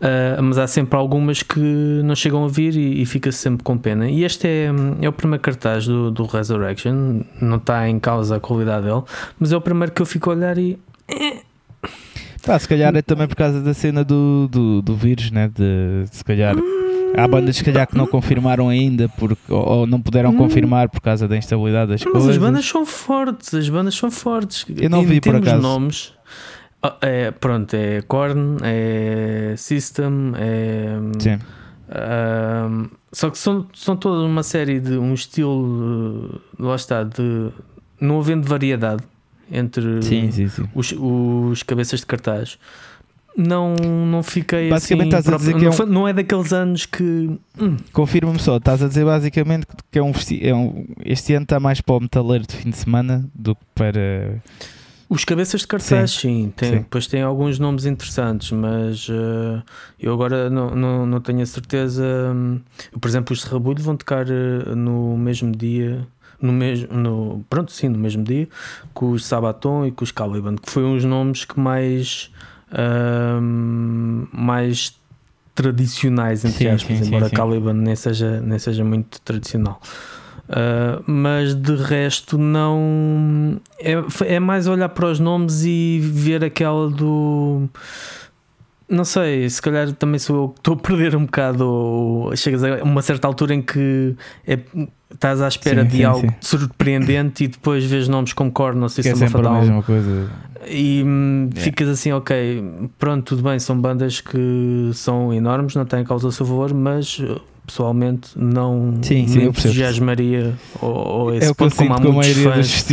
Uh, 0.00 0.40
mas 0.42 0.58
há 0.58 0.66
sempre 0.68 0.96
algumas 0.96 1.42
que 1.42 1.58
não 1.58 2.14
chegam 2.14 2.44
a 2.44 2.48
vir 2.48 2.76
e, 2.76 3.02
e 3.02 3.06
fica-se 3.06 3.38
sempre 3.38 3.64
com 3.64 3.76
pena. 3.76 4.08
E 4.08 4.24
este 4.24 4.46
é, 4.46 4.72
hum, 4.72 4.96
é 5.00 5.08
o 5.08 5.12
primeiro 5.12 5.42
cartaz 5.42 5.86
do, 5.86 6.10
do 6.10 6.24
Resurrection, 6.24 7.22
não 7.40 7.56
está 7.56 7.88
em 7.88 7.98
causa 7.98 8.36
a 8.36 8.40
qualidade 8.40 8.86
dele, 8.86 9.02
mas 9.38 9.52
é 9.52 9.56
o 9.56 9.60
primeiro 9.60 9.92
que 9.92 10.00
eu 10.00 10.06
fico 10.06 10.30
a 10.30 10.34
olhar 10.34 10.56
e 10.58 10.78
Pá, 12.44 12.58
se 12.58 12.68
calhar 12.68 12.94
é 12.96 13.02
também 13.02 13.26
por 13.26 13.36
causa 13.36 13.60
da 13.60 13.74
cena 13.74 14.04
do, 14.04 14.48
do, 14.50 14.80
do 14.80 14.96
vírus, 14.96 15.30
né? 15.30 15.48
De, 15.48 16.04
se 16.10 16.24
calhar. 16.24 16.54
Há 17.16 17.26
bandas 17.26 17.56
se 17.56 17.64
calhar 17.64 17.86
que 17.86 17.96
não 17.96 18.06
confirmaram 18.06 18.68
ainda 18.68 19.08
porque, 19.08 19.40
ou, 19.52 19.86
não 19.86 20.00
puderam 20.00 20.30
Hum. 20.30 20.36
confirmar 20.36 20.88
por 20.88 21.00
causa 21.00 21.26
da 21.26 21.36
instabilidade 21.36 21.90
das 21.90 22.02
Mas 22.04 22.12
coisas. 22.12 22.30
as 22.30 22.38
bandas 22.38 22.64
são 22.66 22.84
fortes, 22.86 23.54
as 23.54 23.68
bandas 23.68 23.94
são 23.94 24.10
fortes. 24.10 24.64
Eu 24.76 24.88
não 24.90 25.02
vi, 25.02 25.20
por 25.20 25.34
acaso. 25.36 25.60
nomes. 25.62 26.12
ah, 26.82 26.96
É, 27.00 27.30
pronto, 27.30 27.74
é 27.74 28.02
Korn, 28.02 28.58
é 28.62 29.54
System, 29.56 30.32
é. 30.36 30.96
Sim. 31.18 31.38
ahm, 31.90 32.86
só 33.12 33.30
que 33.30 33.38
são, 33.38 33.66
são 33.74 33.96
toda 33.96 34.24
uma 34.26 34.42
série 34.42 34.78
de 34.80 34.96
um 34.98 35.14
estilo, 35.14 36.40
eh, 36.58 36.62
lá 36.62 36.76
está, 36.76 37.02
de 37.04 37.48
não 38.00 38.20
havendo 38.20 38.46
variedade 38.46 39.02
entre 39.50 40.02
Sim, 40.02 40.30
sim, 40.30 40.46
sim. 40.48 40.68
os, 40.74 40.92
os 40.98 41.62
cabeças 41.62 42.00
de 42.00 42.06
cartaz. 42.06 42.58
Não, 43.40 43.74
não 43.76 44.20
fiquei 44.22 44.68
Basicamente 44.68 45.14
assim. 45.14 45.28
estás 45.30 45.34
a 45.34 45.38
dizer 45.38 45.52
que 45.54 45.60
é 45.60 45.62
não, 45.62 45.70
um- 45.70 45.72
foi- 45.72 45.86
não 45.86 46.08
é 46.08 46.12
daqueles 46.12 46.52
anos 46.52 46.84
que. 46.86 47.30
hum, 47.60 47.76
Confirma-me 47.92 48.40
só, 48.40 48.56
estás 48.56 48.82
a 48.82 48.88
dizer 48.88 49.04
basicamente 49.04 49.64
que 49.92 49.98
é 49.98 50.02
um, 50.02 50.12
é 50.42 50.54
um. 50.54 50.86
Este 51.04 51.34
ano 51.34 51.44
está 51.44 51.60
mais 51.60 51.80
para 51.80 51.94
o 51.94 52.00
metaleiro 52.00 52.44
de 52.48 52.56
fim 52.56 52.70
de 52.70 52.76
semana 52.76 53.24
do 53.32 53.54
que 53.54 53.60
para. 53.76 54.42
Os 55.08 55.24
cabeças 55.24 55.60
de 55.62 55.66
cartaz, 55.68 56.10
sim, 56.10 56.52
tem, 56.54 56.68
sim. 56.68 56.76
depois 56.80 57.06
tem 57.06 57.22
alguns 57.22 57.58
nomes 57.58 57.86
interessantes, 57.86 58.50
mas 58.50 59.06
eh, 59.08 59.62
eu 59.98 60.12
agora 60.12 60.50
não, 60.50 60.74
não, 60.74 61.06
não 61.06 61.20
tenho 61.20 61.40
a 61.40 61.46
certeza. 61.46 62.04
hum, 62.34 62.60
por 63.00 63.08
exemplo, 63.08 63.32
os 63.32 63.40
Serrabulho 63.40 63.82
vão 63.82 63.96
tocar 63.96 64.26
eh, 64.28 64.74
no 64.74 65.16
mesmo 65.16 65.50
dia, 65.50 66.06
no 66.42 66.52
mesmo, 66.52 66.88
no, 66.92 67.42
pronto, 67.48 67.72
sim, 67.72 67.88
no 67.88 67.98
mesmo 67.98 68.22
dia, 68.22 68.48
com 68.92 69.12
os 69.12 69.24
Sabaton 69.24 69.86
e 69.86 69.92
com 69.92 70.04
os 70.04 70.10
Caliban, 70.12 70.56
que 70.56 70.70
foi 70.70 70.84
uns 70.84 71.04
nomes 71.04 71.44
que 71.46 71.58
mais, 71.58 72.30
mais 74.32 74.98
tradicionais, 75.54 76.44
entre 76.44 76.58
Sim, 76.58 76.68
aspas, 76.68 76.98
sim, 76.98 77.06
embora 77.06 77.28
sim. 77.28 77.34
Caliban 77.34 77.74
nem 77.74 77.96
seja, 77.96 78.40
nem 78.40 78.58
seja 78.58 78.84
muito 78.84 79.20
tradicional. 79.22 79.80
Uh, 80.48 81.02
mas 81.06 81.54
de 81.54 81.74
resto 81.74 82.38
não 82.38 83.60
é, 83.78 83.94
é 84.34 84.40
mais 84.40 84.66
olhar 84.66 84.88
para 84.88 85.06
os 85.06 85.20
nomes 85.20 85.62
e 85.62 86.00
ver 86.00 86.42
aquela 86.42 86.88
do 86.88 87.68
não 88.88 89.04
sei, 89.04 89.48
se 89.50 89.60
calhar 89.60 89.92
também 89.92 90.18
sou 90.18 90.36
eu 90.36 90.48
que 90.50 90.60
estou 90.60 90.74
a 90.74 90.76
perder 90.76 91.14
um 91.16 91.24
bocado 91.26 91.66
ou 91.66 92.36
chegas 92.36 92.62
a 92.64 92.82
uma 92.82 93.02
certa 93.02 93.26
altura 93.28 93.54
em 93.54 93.62
que 93.62 94.14
é- 94.46 94.58
estás 95.12 95.40
à 95.40 95.48
espera 95.48 95.82
Sim, 95.82 95.88
de 95.88 95.96
sim, 95.98 96.04
algo 96.04 96.20
sim. 96.20 96.34
surpreendente 96.40 97.44
e 97.44 97.48
depois 97.48 97.84
vês 97.84 98.08
nomes 98.08 98.32
como 98.32 98.50
Korn 98.52 98.80
ou 98.82 98.88
Que 98.88 99.00
é 99.00 99.02
System 99.02 99.12
of 99.14 99.24
a 99.24 99.28
sempre 99.28 99.46
a 99.46 99.52
mesma 99.52 99.82
coisa. 99.82 100.30
e 100.66 101.02
hum, 101.04 101.48
Yeah. 101.50 101.60
ficas 101.62 101.88
assim, 101.88 102.12
ok, 102.12 102.62
pronto, 102.98 103.24
tudo 103.24 103.42
bem, 103.42 103.58
são 103.58 103.80
bandas 103.80 104.20
que 104.20 104.90
são 104.94 105.32
enormes, 105.32 105.74
não 105.74 105.84
têm 105.86 106.04
causa 106.04 106.28
a 106.28 106.32
seu 106.32 106.44
favor, 106.44 106.74
mas 106.74 107.18
uh, 107.20 107.40
pessoalmente 107.66 108.30
não 108.36 108.94
Sim, 109.02 109.26
sim, 109.28 109.38
me 109.38 109.44
entusiasmaria 109.46 110.54
ou, 110.80 110.90
ou 110.94 111.34
esse 111.34 111.46
É 111.46 111.50
o 111.50 111.54
ponto, 111.54 111.74
como 111.76 111.92
há 111.94 111.98
muitos 112.00 112.36
fãs. 112.42 112.84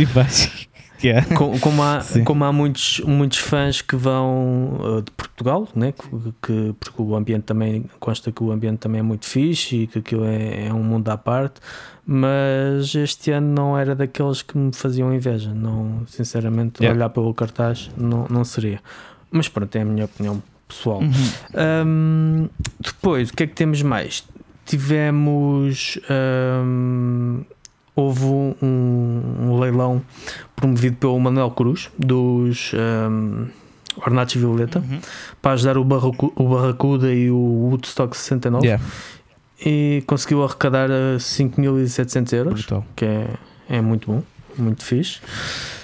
Que 1.06 1.10
é. 1.10 1.22
com- 1.36 1.58
Como 1.60 1.82
há, 1.82 2.00
Sim. 2.02 2.24
como 2.24 2.44
há 2.44 2.52
muitos, 2.52 3.00
muitos 3.00 3.38
fãs 3.38 3.80
que 3.80 3.94
vão 3.96 4.78
uh, 4.80 5.02
de 5.02 5.10
Portugal, 5.12 5.68
né? 5.74 5.92
que, 5.92 6.08
que- 6.42 6.74
porque 6.80 7.00
o 7.02 7.14
ambiente 7.14 7.42
também 7.44 7.84
consta 8.00 8.32
que 8.32 8.42
o 8.42 8.50
ambiente 8.50 8.78
também 8.78 8.98
é 9.00 9.02
muito 9.02 9.26
fixe 9.26 9.82
e 9.82 9.86
que 9.86 9.98
aquilo 10.00 10.24
é, 10.24 10.66
é 10.66 10.72
um 10.74 10.82
mundo 10.82 11.08
à 11.08 11.16
parte, 11.16 11.60
mas 12.04 12.94
este 12.94 13.30
ano 13.30 13.52
não 13.52 13.78
era 13.78 13.94
daqueles 13.94 14.42
que 14.42 14.56
me 14.56 14.72
faziam 14.74 15.12
inveja. 15.14 15.52
Não, 15.54 16.02
sinceramente, 16.06 16.82
Yeah. 16.82 16.96
olhar 16.98 17.08
pelo 17.10 17.32
cartaz 17.34 17.90
não, 17.96 18.26
não 18.30 18.44
seria. 18.44 18.80
Mas 19.30 19.48
pronto, 19.48 19.74
é 19.76 19.82
a 19.82 19.84
minha 19.84 20.04
opinião 20.06 20.42
pessoal. 20.68 21.00
Uhum. 21.00 21.12
Hum, 21.86 22.48
depois, 22.80 23.30
o 23.30 23.34
que 23.34 23.42
é 23.44 23.46
que 23.46 23.54
temos 23.54 23.82
mais? 23.82 24.24
Tivemos. 24.64 25.98
hum, 26.64 27.42
houve 27.96 28.24
um, 28.24 28.54
um 28.62 29.58
leilão 29.58 30.02
promovido 30.54 30.96
pelo 30.98 31.18
Manuel 31.18 31.50
Cruz, 31.50 31.90
dos 31.98 32.72
hum, 33.10 33.46
Ornatos 34.06 34.34
Violeta, 34.36 34.78
Uhum. 34.80 35.00
para 35.40 35.52
ajudar 35.52 35.78
o, 35.78 35.84
Barracu- 35.84 36.32
o 36.36 36.48
Barracuda 36.50 37.10
e 37.12 37.30
o 37.30 37.36
Woodstock 37.70 38.14
69 38.16 38.66
Yeah, 38.66 38.84
e 39.64 40.04
conseguiu 40.06 40.44
arrecadar 40.44 40.90
eh, 40.90 41.16
5.700 41.18 42.32
euros 42.34 42.52
brutal. 42.60 42.84
que 42.94 43.06
é, 43.06 43.26
é 43.70 43.80
muito 43.80 44.10
bom, 44.12 44.22
muito 44.58 44.84
fixe. 44.84 45.18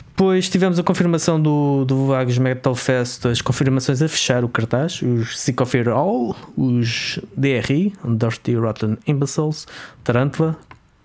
Depois 0.08 0.50
tivemos 0.50 0.78
a 0.78 0.82
confirmação 0.82 1.40
do, 1.40 1.86
do 1.86 2.06
Vagos 2.08 2.36
Metal 2.36 2.74
Fest, 2.74 3.24
as 3.24 3.40
confirmações 3.40 4.02
a 4.02 4.08
fechar 4.08 4.44
o 4.44 4.48
cartaz, 4.48 5.00
os 5.00 5.40
Sick 5.40 5.60
of 5.62 5.74
It 5.76 5.88
All, 5.88 6.36
os 6.54 7.18
DRI, 7.34 7.94
Dirty 8.04 8.54
Rotten 8.54 8.98
Imbeciles, 9.06 9.66
Tarantula, 10.04 10.54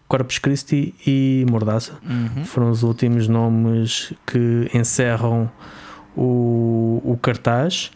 Corpus 0.08 0.38
Christi 0.40 0.94
e 1.06 1.46
Mordaça. 1.50 1.94
Uhum. 2.04 2.46
Foram 2.46 2.70
os 2.70 2.84
últimos 2.84 3.28
nomes 3.28 4.14
que 4.26 4.70
encerram 4.74 5.50
o, 6.16 7.02
o 7.04 7.18
cartaz. 7.22 7.92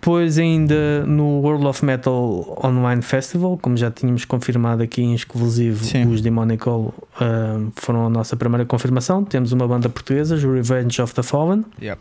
Depois, 0.00 0.36
ainda 0.38 1.06
no 1.06 1.40
World 1.40 1.66
of 1.66 1.82
Metal 1.82 2.60
Online 2.62 3.00
Festival, 3.00 3.56
como 3.56 3.74
já 3.74 3.90
tínhamos 3.90 4.26
confirmado 4.26 4.82
aqui 4.82 5.00
em 5.00 5.14
exclusivo, 5.14 5.82
Sim. 5.82 6.06
os 6.08 6.20
Demonical 6.20 6.92
ah, 7.18 7.58
foram 7.76 8.04
a 8.04 8.10
nossa 8.10 8.36
primeira 8.36 8.66
confirmação. 8.66 9.24
Temos 9.24 9.52
uma 9.52 9.66
banda 9.66 9.88
portuguesa, 9.88 10.34
os 10.34 10.44
Revenge 10.44 11.00
of 11.00 11.14
the 11.14 11.22
Fallen. 11.22 11.64
Yep. 11.80 11.98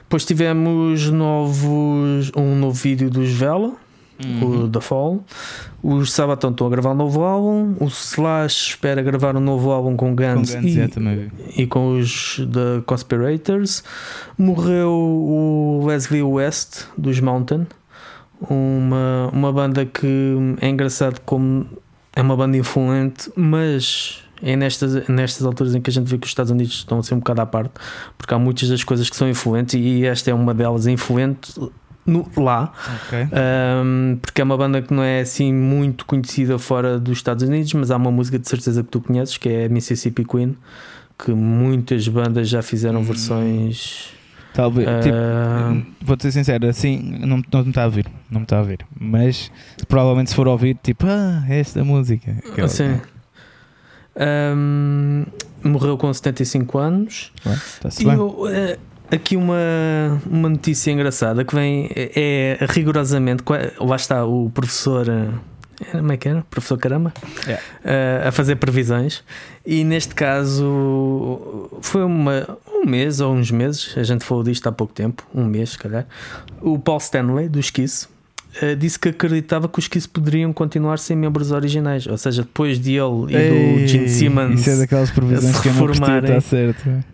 Depois 0.00 0.24
tivemos 0.24 1.08
novos, 1.08 2.32
um 2.36 2.56
novo 2.56 2.74
vídeo 2.74 3.08
dos 3.08 3.30
Vela, 3.30 3.72
Uhum. 4.24 4.64
o 4.64 4.68
The 4.68 4.80
Fall. 4.80 5.24
Os 5.82 6.12
Sabaton 6.12 6.50
estão 6.50 6.66
a 6.66 6.70
gravar 6.70 6.92
um 6.92 6.96
novo 6.96 7.22
álbum. 7.22 7.74
O 7.80 7.86
Slash 7.86 8.70
espera 8.70 9.02
gravar 9.02 9.36
um 9.36 9.40
novo 9.40 9.70
álbum 9.70 9.96
com 9.96 10.14
Com 10.14 10.16
Guns, 10.16 10.54
Guns, 10.54 10.64
e, 10.64 10.80
é, 10.80 10.90
e 11.56 11.66
com 11.66 11.98
os 11.98 12.36
The 12.36 12.82
Conspirators. 12.86 13.82
Morreu 14.38 14.90
o 14.90 15.84
Leslie 15.86 16.22
West 16.22 16.84
dos 16.96 17.20
Mountain, 17.20 17.66
uma, 18.48 19.30
uma 19.32 19.52
banda 19.52 19.84
que 19.84 20.56
é 20.60 20.68
engraçado 20.68 21.20
como 21.24 21.66
é 22.14 22.22
uma 22.22 22.36
banda 22.36 22.56
influente, 22.56 23.30
mas 23.34 24.22
é 24.42 24.56
nestas, 24.56 25.08
nestas 25.08 25.46
alturas 25.46 25.74
em 25.74 25.80
que 25.80 25.88
a 25.88 25.92
gente 25.92 26.08
vê 26.08 26.18
que 26.18 26.26
os 26.26 26.30
Estados 26.30 26.50
Unidos 26.50 26.74
estão 26.74 26.98
a 26.98 27.02
ser 27.02 27.14
um 27.14 27.18
bocado 27.18 27.40
à 27.40 27.46
parte, 27.46 27.72
porque 28.18 28.34
há 28.34 28.38
muitas 28.38 28.68
das 28.68 28.84
coisas 28.84 29.08
que 29.08 29.16
são 29.16 29.28
influentes 29.28 29.74
e 29.74 30.04
esta 30.04 30.30
é 30.30 30.34
uma 30.34 30.52
delas 30.52 30.86
influente 30.86 31.54
no- 32.06 32.28
lá. 32.36 32.72
Ok. 33.06 33.18
Um, 33.84 34.16
porque 34.20 34.40
é 34.40 34.44
uma 34.44 34.56
banda 34.56 34.80
que 34.82 34.92
não 34.92 35.02
é 35.02 35.20
assim 35.20 35.52
muito 35.52 36.04
conhecida 36.06 36.58
fora 36.58 36.98
dos 36.98 37.18
Estados 37.18 37.42
Unidos, 37.48 37.72
mas 37.74 37.90
há 37.90 37.96
uma 37.96 38.10
música 38.10 38.38
de 38.38 38.48
certeza 38.48 38.82
que 38.82 38.88
tu 38.90 39.00
conheces 39.00 39.36
que 39.38 39.48
é 39.48 39.68
Mississippi 39.68 40.24
Queen, 40.24 40.56
que 41.18 41.30
muitas 41.32 42.06
bandas 42.08 42.48
já 42.48 42.62
fizeram 42.62 43.00
Hum. 43.00 43.04
versões. 43.04 44.10
Talvez. 44.54 44.86
tipo, 45.02 45.16
ah, 45.16 45.74
Vou 46.02 46.14
ser 46.20 46.30
sincero, 46.30 46.68
assim, 46.68 46.98
não, 47.20 47.42
não 47.50 47.62
me 47.62 47.68
está 47.70 47.84
a 47.84 47.88
vir, 47.88 48.06
não 48.30 48.40
me 48.40 48.44
está 48.44 48.58
a 48.58 48.62
vir. 48.62 48.80
Mas 49.00 49.50
provavelmente 49.88 50.28
se 50.28 50.36
for 50.36 50.46
ouvir, 50.46 50.76
tipo, 50.82 51.06
ah, 51.08 51.42
é 51.48 51.60
esta 51.60 51.82
música. 51.82 52.36
Aquela- 52.46 52.66
assim, 52.66 53.00
um, 54.16 55.24
morreu 55.64 55.96
com 55.96 56.12
75 56.12 56.78
anos. 56.78 57.32
Bem, 57.44 57.54
Está-se 57.54 58.04
E 58.04 58.08
eu, 58.08 58.46
eh, 58.48 58.78
aqui 59.12 59.36
uma, 59.36 60.20
uma 60.28 60.48
notícia 60.48 60.90
engraçada 60.90 61.44
que 61.44 61.54
vem 61.54 61.90
é, 61.94 62.58
é 62.60 62.66
rigorosamente. 62.68 63.42
Lá 63.80 63.96
está 63.96 64.24
o 64.24 64.50
professor. 64.50 65.06
eh, 65.08 65.28
Como 65.92 66.12
é 66.12 66.16
que 66.16 66.28
era? 66.28 66.42
Professor 66.50 66.78
Caramba? 66.78 67.12
Yeah. 67.46 67.62
Eh, 67.84 68.22
a 68.26 68.32
fazer 68.32 68.56
previsões. 68.56 69.22
E 69.64 69.84
neste 69.84 70.14
caso 70.14 71.70
foi 71.82 72.02
uma, 72.04 72.58
um 72.72 72.84
mês 72.86 73.20
ou 73.20 73.32
uns 73.34 73.50
meses. 73.50 73.94
A 73.96 74.02
gente 74.02 74.24
falou 74.24 74.42
disto 74.42 74.66
há 74.66 74.72
pouco 74.72 74.92
tempo, 74.92 75.22
um 75.34 75.44
mês, 75.44 75.70
se 75.70 75.78
calhar. 75.78 76.06
O 76.60 76.78
Paul 76.78 76.98
Stanley, 76.98 77.48
do 77.48 77.60
Esquice. 77.60 78.08
eh, 78.60 78.74
Disse 78.74 78.98
que 78.98 79.08
acreditava 79.10 79.68
que 79.68 79.78
os 79.78 79.88
Kiss 79.88 80.08
poderiam 80.08 80.52
continuar 80.52 80.98
sem 80.98 81.16
membros 81.16 81.52
originais, 81.52 82.06
ou 82.06 82.16
seja, 82.18 82.42
depois 82.42 82.78
de 82.80 82.92
ele 82.92 83.34
e 83.34 83.80
do 83.82 83.86
Gene 83.88 84.04
Ei, 84.04 84.08
Simmons 84.08 84.60
Isso 84.60 84.70
é 84.70 84.76
daquelas 84.78 85.10
previsões 85.10 85.56
se 85.56 85.62
que 85.62 85.68
eu 85.68 85.74
não 85.74 85.86
reformarem. 85.86 86.36
está 86.36 86.40
certo. 86.40 87.04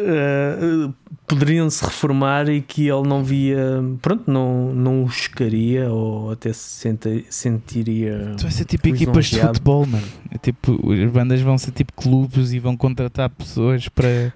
Uh, 0.00 0.94
poderiam 1.28 1.68
se 1.70 1.84
reformar 1.84 2.48
e 2.48 2.60
que 2.62 2.88
ele 2.88 3.06
não 3.06 3.22
via, 3.22 3.58
pronto, 4.02 4.30
não, 4.30 4.72
não 4.74 5.04
os 5.04 5.26
queria 5.28 5.90
ou 5.90 6.30
até 6.32 6.52
se 6.52 6.60
senta- 6.80 7.10
sentiria. 7.28 8.34
Tu 8.36 8.42
vai 8.42 8.50
ser 8.50 8.64
tipo 8.64 8.88
equipas 8.88 9.26
de 9.26 9.40
futebol, 9.40 9.86
mano. 9.86 10.06
Tipo, 10.42 10.92
as 10.92 11.10
bandas 11.10 11.40
vão 11.40 11.56
ser 11.56 11.70
tipo 11.72 11.92
clubes 11.94 12.52
e 12.52 12.58
vão 12.58 12.76
contratar 12.76 13.30
pessoas 13.30 13.88
para. 13.88 14.32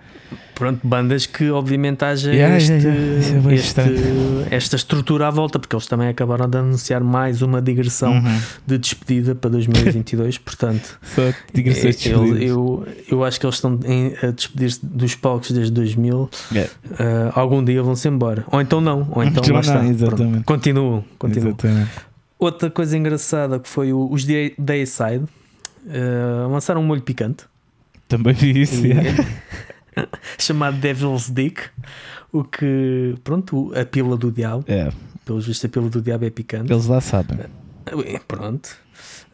Pronto, 0.54 0.80
bandas 0.86 1.26
que 1.26 1.50
obviamente 1.50 2.04
haja 2.04 2.32
Yeah, 2.32 2.56
este, 2.56 2.72
yeah, 2.72 3.00
yeah. 3.00 3.50
É 3.50 3.54
este- 3.54 3.80
esta 4.50 4.76
estrutura 4.76 5.26
à 5.28 5.30
volta, 5.30 5.58
porque 5.58 5.74
eles 5.74 5.86
também 5.86 6.08
acabaram 6.08 6.48
de 6.48 6.56
anunciar 6.56 7.02
mais 7.02 7.42
uma 7.42 7.60
digressão 7.60 8.12
Uhum. 8.12 8.40
de 8.66 8.78
despedida 8.78 9.34
para 9.34 9.50
2022, 9.50 10.38
portanto. 10.38 10.98
Só 11.02 11.22
digressões 11.52 12.06
eu, 12.06 12.20
despedidas. 12.20 12.48
eu, 12.50 12.86
eu 13.10 13.24
acho 13.24 13.40
que 13.40 13.46
eles 13.46 13.56
estão 13.56 13.78
em- 13.84 14.14
a 14.22 14.30
despedir-se 14.30 14.80
dos 14.86 15.14
palcos 15.14 15.50
desde 15.50 15.72
2000. 15.72 16.30
Yeah. 16.52 16.70
Uh, 16.86 17.32
algum 17.38 17.62
dia 17.64 17.82
vão-se 17.82 18.06
embora. 18.08 18.44
Ou 18.50 18.60
então 18.60 18.80
não. 18.80 19.08
Ou 19.10 19.22
então 19.24 19.42
Não, 19.46 19.60
está. 19.60 19.84
exatamente. 19.84 20.44
Pronto. 20.44 20.44
Continuam. 20.44 21.04
Outra 22.38 22.70
coisa 22.70 22.96
engraçada 22.96 23.58
que 23.58 23.68
foi 23.68 23.92
o- 23.92 24.10
os 24.10 24.24
Day- 24.24 24.54
Dayside. 24.58 25.24
Uh, 25.84 26.48
lançaram 26.50 26.80
um 26.80 26.84
molho 26.84 27.02
picante 27.02 27.44
Também 28.08 28.32
vi 28.34 28.60
isso. 28.62 28.86
E- 28.86 28.92
chamado 30.38 30.76
Devil's 30.78 31.28
Dick. 31.30 31.60
O 32.32 32.44
que, 32.44 33.14
pronto, 33.24 33.72
a 33.78 33.84
pila 33.84 34.16
do 34.16 34.30
diabo. 34.30 34.64
É, 34.66 34.90
Pelos 35.24 35.46
vistos, 35.46 35.64
a 35.64 35.68
pila 35.68 35.88
do 35.88 36.00
diabo 36.00 36.24
é 36.24 36.30
picante. 36.30 36.72
eles 36.72 36.86
lá 36.86 37.00
sabem. 37.00 37.38
Eh, 37.86 38.20
Pronto. 38.26 38.74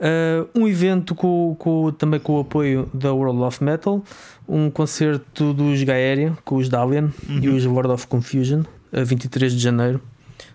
Uh, 0.01 0.49
um 0.59 0.67
evento 0.69 1.15
com, 1.15 1.55
com- 1.59 1.91
também 1.93 2.19
com 2.21 2.35
o 2.37 2.41
apoio 2.41 2.89
da 2.95 3.13
World 3.13 3.41
of 3.43 3.63
Metal, 3.63 4.03
um 4.49 4.71
concerto 4.71 5.53
dos 5.53 5.83
Gaéria 5.83 6.37
com 6.45 6.57
os 6.57 6.69
Dalian 6.69 7.11
e 7.29 7.49
Uhum. 7.49 7.57
os 7.57 7.65
Lord 7.65 7.91
of 7.91 8.07
Confusion, 8.07 8.63
a 8.93 9.03
23 9.03 9.53
de 9.53 9.59
janeiro, 9.59 10.01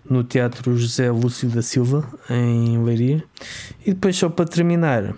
no 0.08 0.24
Teatro 0.24 0.76
José 0.76 1.10
Lúcio 1.10 1.48
da 1.50 1.62
Silva, 1.62 2.06
em 2.30 2.82
Leiria. 2.82 3.22
E 3.86 3.92
depois, 3.92 4.16
só 4.16 4.28
para 4.30 4.46
terminar, 4.46 5.14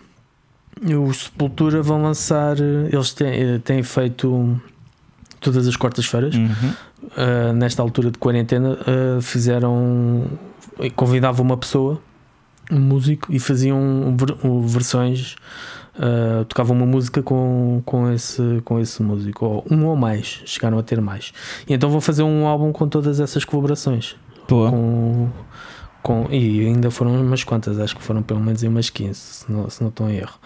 os 0.85 1.25
Sepultura 1.25 1.83
vão 1.83 2.03
lançar. 2.03 2.59
eh, 2.61 2.91
Eles 2.93 3.13
têm, 3.13 3.29
eh, 3.29 3.59
têm 3.59 3.83
feito 3.83 4.61
todas 5.41 5.67
as 5.69 5.77
quartas-feiras 5.77 6.35
Uhum. 6.35 6.49
uh, 7.05 7.53
nesta 7.55 7.81
altura 7.83 8.11
de 8.11 8.19
quarentena, 8.19 8.73
uh, 9.17 9.21
fizeram. 9.23 10.25
convidavam 10.97 11.45
uma 11.45 11.57
pessoa, 11.57 12.01
um 12.71 12.79
músico, 12.81 13.33
e 13.33 13.39
faziam 13.39 14.15
ver- 14.19 14.37
versões. 14.67 15.37
uh, 15.99 16.45
tocavam 16.45 16.77
uma 16.77 16.85
música 16.85 17.23
com, 17.23 17.81
com, 17.87 18.11
esse, 18.13 18.61
com 18.65 18.79
esse 18.79 19.03
músico, 19.03 19.47
ou 19.47 19.67
um 19.71 19.87
ou 19.87 19.97
mais, 19.97 20.43
chegaram 20.45 20.79
a 20.79 20.83
ter 20.83 21.01
mais. 21.01 21.33
E 21.67 21.73
então 21.73 21.89
vão 21.89 22.01
fazer 22.03 22.23
um 22.23 22.47
álbum 22.47 22.71
com 22.73 22.87
todas 22.87 23.19
essas 23.21 23.45
colaborações. 23.47 24.15
Boa. 24.47 24.71
Com, 24.71 25.29
com, 26.07 26.29
e 26.31 26.65
ainda 26.65 26.89
foram 26.89 27.21
umas 27.21 27.43
quantas, 27.43 27.81
acho 27.81 27.97
que 27.97 28.03
foram 28.03 28.23
pelo 28.23 28.39
menos 28.39 28.63
umas 28.63 28.89
15, 28.89 29.19
se 29.19 29.51
não, 29.51 29.69
se 29.69 29.83
não 29.83 29.89
estou 29.89 30.09
em 30.09 30.19
erro. 30.19 30.39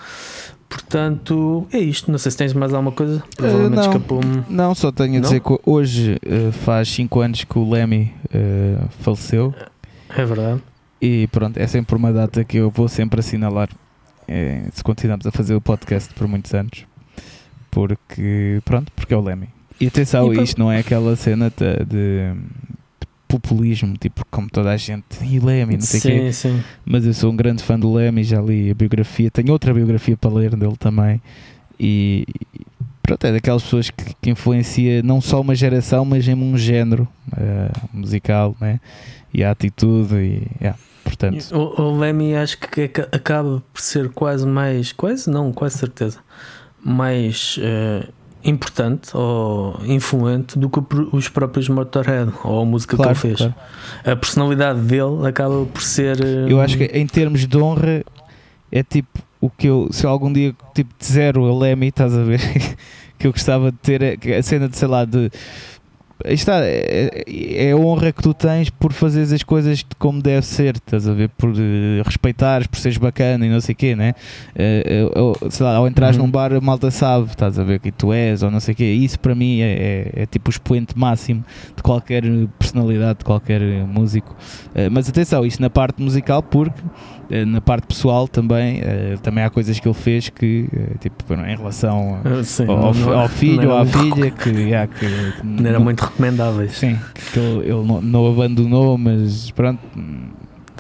Portanto, 0.70 1.66
é 1.70 1.78
isto. 1.78 2.10
Não 2.10 2.16
sei 2.18 2.32
se 2.32 2.38
tens 2.38 2.54
mais 2.54 2.72
alguma 2.72 2.92
coisa. 2.92 3.22
Provavelmente 3.36 3.74
não. 3.74 3.82
escapou-me. 3.82 4.44
Não, 4.48 4.74
só 4.74 4.90
tenho 4.90 5.18
a 5.18 5.20
dizer 5.20 5.40
que 5.40 5.58
hoje 5.66 6.16
eh, 6.24 6.50
faz 6.50 6.88
5 6.88 7.20
anos 7.20 7.44
que 7.44 7.58
o 7.58 7.68
Lemmy 7.68 8.14
eh, 8.32 8.78
faleceu 9.00 9.52
É 10.08 10.24
verdade. 10.24 10.62
e 10.98 11.26
pronto, 11.26 11.58
é 11.58 11.66
sempre 11.66 11.94
uma 11.94 12.10
data 12.10 12.42
que 12.42 12.56
eu 12.56 12.70
vou 12.70 12.88
sempre 12.88 13.20
assinalar 13.20 13.68
eh, 14.26 14.62
se 14.72 14.82
continuarmos 14.82 15.26
a 15.26 15.30
fazer 15.30 15.54
o 15.54 15.60
podcast 15.60 16.14
por 16.14 16.26
muitos 16.26 16.54
anos. 16.54 16.86
Porque, 17.70 18.62
pronto, 18.64 18.90
porque 18.96 19.12
é 19.12 19.16
o 19.16 19.20
Lemmy. 19.20 19.50
E 19.78 19.88
atenção, 19.88 20.32
E 20.32 20.42
isto 20.42 20.58
não 20.58 20.72
é 20.72 20.78
aquela 20.78 21.14
cena 21.16 21.50
de, 21.54 21.84
de 21.84 22.34
populismo, 23.30 23.96
tipo 23.96 24.24
como 24.30 24.48
toda 24.50 24.70
a 24.70 24.76
gente, 24.76 25.04
e 25.22 25.38
Lemmy, 25.38 25.74
não 25.74 25.80
sei 25.82 26.00
o 26.00 26.02
quê. 26.02 26.32
sim, 26.32 26.50
sim. 26.56 26.64
Mas 26.84 27.06
eu 27.06 27.14
sou 27.14 27.30
um 27.32 27.36
grande 27.36 27.62
fã 27.62 27.78
do 27.78 27.92
Lemmy, 27.92 28.24
já 28.24 28.40
li 28.40 28.70
a 28.70 28.74
biografia, 28.74 29.30
tenho 29.30 29.52
outra 29.52 29.72
biografia 29.72 30.16
para 30.16 30.30
ler 30.30 30.56
dele 30.56 30.76
também. 30.76 31.20
E 31.78 32.26
pronto, 33.02 33.24
é 33.26 33.32
daquelas 33.32 33.62
pessoas 33.62 33.88
que, 33.90 34.14
que 34.20 34.30
influencia 34.30 35.02
não 35.02 35.20
só 35.20 35.40
uma 35.40 35.54
geração, 35.54 36.04
mas 36.04 36.26
em 36.28 36.34
um 36.34 36.58
género 36.58 37.06
eh, 37.36 37.70
musical, 37.92 38.54
né? 38.60 38.80
E 39.32 39.42
a 39.44 39.50
atitude, 39.52 40.14
e 40.16 40.42
yeah, 40.60 40.78
portanto, 41.04 41.38
O, 41.54 41.82
o 41.82 41.98
Lemmy 41.98 42.34
acho 42.34 42.58
que 42.58 42.82
aca- 42.82 43.08
acaba 43.12 43.62
por 43.72 43.80
ser 43.80 44.08
quase 44.10 44.46
mais, 44.46 44.92
quase 44.92 45.30
não, 45.30 45.52
quase 45.52 45.78
certeza, 45.78 46.18
mais 46.84 47.56
eh, 47.62 48.08
importante 48.44 49.16
ou 49.16 49.78
influente 49.84 50.58
do 50.58 50.68
que 50.68 50.80
os 51.12 51.28
próprios 51.28 51.68
Motorhead 51.68 52.32
ou 52.44 52.62
a 52.62 52.64
música 52.64 52.96
claro, 52.96 53.18
que 53.18 53.26
ele 53.26 53.36
fez. 53.36 53.52
claro. 53.52 53.54
A 54.04 54.16
personalidade 54.16 54.80
dele 54.80 55.26
acaba 55.26 55.64
por 55.66 55.82
ser. 55.82 56.20
Eu 56.48 56.60
acho 56.60 56.76
que 56.76 56.84
em 56.84 57.06
termos 57.06 57.46
de 57.46 57.58
honra 57.58 58.04
é 58.72 58.82
tipo 58.82 59.20
o 59.40 59.48
que 59.48 59.66
eu, 59.66 59.88
se 59.90 60.06
algum 60.06 60.32
dia 60.32 60.54
tipo 60.74 60.92
de 60.98 61.06
zero 61.06 61.46
a 61.46 61.58
Lemmy, 61.58 61.88
estás 61.88 62.14
a 62.14 62.22
ver? 62.22 62.40
que 63.18 63.26
eu 63.26 63.32
gostava 63.32 63.70
de 63.70 63.78
ter 63.78 64.02
é 64.02 64.16
que 64.16 64.32
a 64.32 64.42
cena 64.42 64.68
de 64.68 64.76
sei 64.76 64.88
lá 64.88 65.04
de 65.04 65.30
está, 66.26 66.60
é, 66.64 67.24
é 67.26 67.72
a 67.72 67.76
honra 67.76 68.12
que 68.12 68.22
tu 68.22 68.32
tens 68.34 68.70
por 68.70 68.92
fazeres 68.92 69.32
as 69.32 69.42
coisas 69.42 69.84
como 69.98 70.20
deve 70.22 70.44
ser, 70.44 70.76
estás 70.76 71.08
a 71.08 71.12
ver? 71.12 71.28
Por 71.30 71.50
eh, 71.56 72.02
respeitares, 72.04 72.66
por 72.66 72.78
seres 72.78 72.98
bacana 72.98 73.46
e 73.46 73.50
não 73.50 73.60
sei 73.60 73.72
o 73.72 73.76
quê, 73.76 73.96
né? 73.96 74.14
Eh, 74.56 75.06
ou, 75.16 75.36
sei 75.50 75.64
lá, 75.66 75.76
ao 75.76 75.86
entrares 75.88 76.16
Uhum. 76.16 76.24
num 76.24 76.30
bar, 76.30 76.52
a 76.52 76.60
malta 76.60 76.90
sabe, 76.90 77.26
estás 77.30 77.58
a 77.58 77.62
ver 77.64 77.78
que 77.80 77.90
tu 77.90 78.12
és 78.12 78.42
ou 78.42 78.50
não 78.50 78.60
sei 78.60 78.74
o 78.74 78.76
quê. 78.76 78.84
Isso 78.84 79.18
para 79.18 79.34
mim 79.34 79.60
é, 79.60 80.10
é, 80.16 80.22
é 80.22 80.26
tipo 80.26 80.48
o 80.48 80.50
expoente 80.50 80.98
máximo 80.98 81.44
de 81.76 81.82
qualquer 81.82 82.22
personalidade, 82.58 83.20
de 83.20 83.24
qualquer 83.24 83.60
músico. 83.86 84.34
Eh, 84.74 84.88
mas 84.88 85.08
atenção, 85.08 85.44
isto 85.46 85.60
na 85.60 85.70
parte 85.70 86.02
musical, 86.02 86.42
porque 86.42 86.80
na 87.46 87.60
parte 87.60 87.86
pessoal 87.86 88.26
também, 88.26 88.82
também 89.22 89.44
há 89.44 89.50
coisas 89.50 89.78
que 89.78 89.86
ele 89.86 89.94
fez 89.94 90.28
que, 90.28 90.66
tipo, 90.98 91.32
em 91.32 91.56
relação 91.56 92.20
a- 92.24 92.28
eh, 92.40 92.42
sim, 92.42 92.66
ao, 92.66 92.92
não- 92.92 93.18
ao 93.20 93.28
filho 93.28 93.70
ou 93.70 93.76
à 93.78 93.86
filha, 93.86 94.32
que, 94.32 94.48
yeah, 94.50 94.92
que 94.92 95.06
Não 95.44 95.68
era 95.70 95.78
muito 95.78 96.09
recomendáveis. 96.10 96.72
Sim, 96.72 96.98
que 97.32 97.38
ele, 97.38 97.58
ele 97.70 97.84
não, 97.86 98.00
não 98.00 98.26
abandonou, 98.26 98.96
mas 98.98 99.50
pronto, 99.50 99.80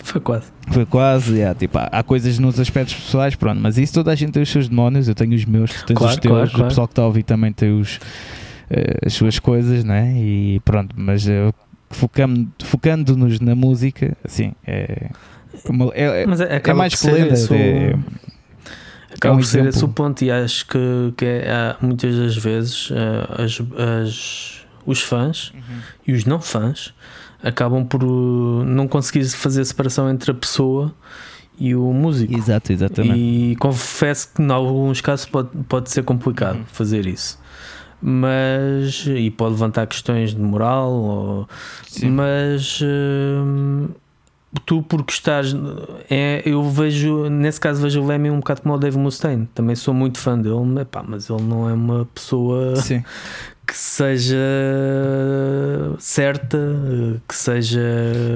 Foi 0.02 0.20
quase. 0.20 0.46
foi 0.70 0.86
quase. 0.86 1.34
yeah, 1.34 1.54
tipo, 1.58 1.78
há, 1.78 1.84
há 1.92 2.02
coisas 2.02 2.38
nos 2.38 2.58
aspectos 2.60 2.94
pessoais, 2.94 3.34
pronto, 3.34 3.60
mas 3.60 3.78
isso 3.78 3.92
toda 3.94 4.10
a 4.12 4.14
gente 4.14 4.32
tem 4.32 4.42
os 4.42 4.48
seus 4.50 4.68
demónios. 4.68 5.08
Eu 5.08 5.14
tenho 5.14 5.34
os 5.34 5.44
meus, 5.44 5.70
tu 5.72 5.86
tens 5.86 5.96
Claro, 5.96 6.12
os 6.14 6.18
teus, 6.20 6.32
claro, 6.32 6.48
o 6.48 6.50
claro. 6.52 6.68
pessoal 6.68 6.86
que 6.88 6.92
está 6.92 7.02
a 7.02 7.06
ouvir 7.06 7.22
também 7.22 7.52
tem 7.52 7.78
os, 7.78 7.98
eh, 8.70 8.98
as 9.06 9.12
suas 9.12 9.38
coisas, 9.38 9.84
né? 9.84 10.12
E 10.16 10.60
pronto, 10.64 10.94
mas 10.98 11.28
eh, 11.28 11.52
focando- 11.90 12.48
focando-nos 12.64 13.40
na 13.40 13.54
música, 13.54 14.16
assim, 14.24 14.52
é. 14.66 15.10
uma- 15.68 15.90
é, 15.94 16.22
é- 16.22 16.26
Mas 16.26 16.40
é, 16.40 16.44
é 16.52 16.56
acaba 16.56 16.78
mais 16.78 16.94
o- 16.94 17.08
é- 17.54 17.94
Acaba 19.12 19.34
É 19.34 19.36
um 19.36 19.40
por 19.40 19.44
ser 19.44 19.58
exemplo. 19.58 19.68
esse 19.76 19.84
o 19.84 19.88
ponto, 19.88 20.22
e 20.24 20.30
acho 20.30 20.64
que, 20.68 21.12
que 21.16 21.24
é, 21.24 21.50
há 21.50 21.76
muitas 21.82 22.14
das 22.16 22.36
vezes 22.36 22.90
eh, 22.92 23.42
as, 23.44 23.60
as- 23.76 24.59
os 24.90 25.00
fãs 25.02 25.52
e 26.06 26.12
os 26.12 26.24
não 26.24 26.40
fãs 26.40 26.92
acabam 27.42 27.84
por 27.84 28.02
uh, 28.04 28.64
não 28.64 28.86
conseguir 28.86 29.24
fazer 29.28 29.62
a 29.62 29.64
separação 29.64 30.10
entre 30.10 30.30
a 30.30 30.34
pessoa 30.34 30.92
e 31.58 31.74
o 31.74 31.92
músico. 31.92 32.34
Exato, 32.36 32.72
exatamente. 32.72 33.18
E 33.18 33.56
confesso 33.56 34.28
que 34.34 34.42
em 34.42 34.50
alguns 34.50 35.00
casos 35.00 35.26
pode, 35.26 35.48
pode 35.68 35.90
ser 35.90 36.02
complicado 36.02 36.56
Uhum. 36.58 36.64
fazer 36.66 37.06
isso. 37.06 37.38
Mas 38.02 39.04
e 39.06 39.30
pode 39.30 39.52
levantar 39.52 39.86
questões 39.86 40.34
de 40.34 40.40
moral, 40.40 40.90
ou- 40.92 41.48
Sim. 41.86 42.10
mas 42.10 42.80
hum, 42.82 43.88
tu 44.64 44.82
porque 44.82 45.12
estás 45.12 45.54
é, 46.08 46.42
eu 46.46 46.62
vejo, 46.64 47.28
nesse 47.28 47.60
caso 47.60 47.82
vejo 47.82 48.00
o 48.00 48.06
Lemmy 48.06 48.30
um 48.30 48.38
bocado 48.38 48.62
como 48.62 48.74
o 48.74 48.78
Dave 48.78 48.96
Mustaine, 48.96 49.46
também 49.54 49.76
sou 49.76 49.92
muito 49.92 50.18
fã 50.18 50.38
dele, 50.38 50.80
epá, 50.80 51.02
mas 51.06 51.28
ele 51.28 51.42
não 51.42 51.68
é 51.68 51.74
uma 51.74 52.06
pessoa 52.14 52.74
Sim. 52.76 53.04
que 53.70 53.76
seja 53.78 54.36
certa, 55.98 56.58
que 57.28 57.34
seja 57.34 57.80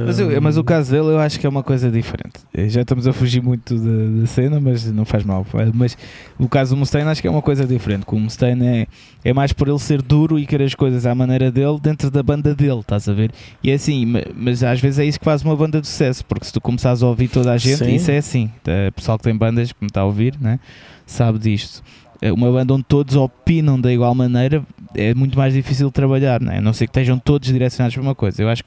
Mas, 0.07 0.19
eu- 0.21 0.41
mas 0.43 0.57
o 0.57 0.63
caso 0.63 0.93
dele 0.93 1.09
eu 1.09 1.19
acho 1.19 1.41
que 1.41 1.47
é 1.47 1.49
uma 1.49 1.63
coisa 1.63 1.91
diferente. 1.91 2.35
Eh, 2.53 2.69
Já 2.69 2.83
estamos 2.83 3.07
a 3.09 3.13
fugir 3.13 3.43
muito 3.43 3.75
da, 3.77 4.21
da 4.21 4.27
cena, 4.29 4.61
mas 4.61 4.91
não 4.93 5.05
faz 5.05 5.25
mal. 5.25 5.45
Eh, 5.55 5.71
Mas 5.75 5.99
o 6.39 6.49
caso 6.49 6.75
do 6.75 6.79
Mustaine 6.79 7.09
acho 7.09 7.21
que 7.21 7.27
é 7.27 7.31
uma 7.31 7.43
coisa 7.43 7.67
diferente. 7.67 8.07
que 8.07 8.15
O 8.15 8.19
Mustaine 8.21 8.65
é, 8.65 8.87
é 9.25 9.33
mais 9.33 9.53
por 9.53 9.67
ele 9.69 9.79
ser 9.81 10.01
duro 10.03 10.39
e 10.39 10.47
querer 10.47 10.65
as 10.65 10.75
coisas 10.75 11.05
à 11.05 11.15
maneira 11.15 11.51
dele 11.51 11.79
dentro 11.83 12.11
da 12.13 12.23
banda 12.23 12.55
dele, 12.55 12.81
estás 12.81 13.09
a 13.09 13.13
ver? 13.13 13.33
E 13.63 13.71
é 13.71 13.75
assim, 13.75 14.07
ma- 14.07 14.21
mas 14.37 14.63
às 14.63 14.79
vezes 14.81 14.99
é 15.01 15.05
isso 15.05 15.19
que 15.19 15.25
faz 15.25 15.43
uma 15.43 15.57
banda 15.57 15.81
de 15.81 15.87
sucesso, 15.89 16.25
porque 16.27 16.45
se 16.47 16.53
tu 16.53 16.61
começares 16.61 17.03
a 17.03 17.07
ouvir 17.09 17.27
toda 17.29 17.51
a 17.53 17.57
gente, 17.59 17.79
Sim. 17.85 17.95
isso 17.97 18.11
é 18.11 18.19
assim. 18.19 18.51
O 18.89 18.93
pessoal 18.93 19.19
que 19.19 19.25
tem 19.25 19.37
bandas, 19.37 19.73
que 19.73 19.79
me 19.81 19.89
está 19.89 20.03
a 20.03 20.05
ouvir, 20.05 20.35
né, 20.41 20.61
sabe 21.07 21.39
disto. 21.41 21.83
Eh, 22.23 22.31
Uma 22.33 22.51
banda 22.53 22.73
onde 22.75 22.85
todos 22.85 23.17
opinam 23.17 23.81
da 23.81 23.93
igual 23.93 24.15
maneira 24.15 24.63
é 24.95 25.15
muito 25.15 25.37
mais 25.37 25.53
difícil 25.55 25.87
de 25.89 25.93
trabalhar, 25.93 26.41
né? 26.41 26.59
a 26.59 26.61
não 26.61 26.73
ser 26.73 26.87
que 26.87 26.91
estejam 26.91 27.19
todos 27.19 27.51
direcionados 27.53 27.95
para 27.95 28.03
uma 28.03 28.15
coisa. 28.15 28.43
Eu 28.43 28.49
acho 28.49 28.63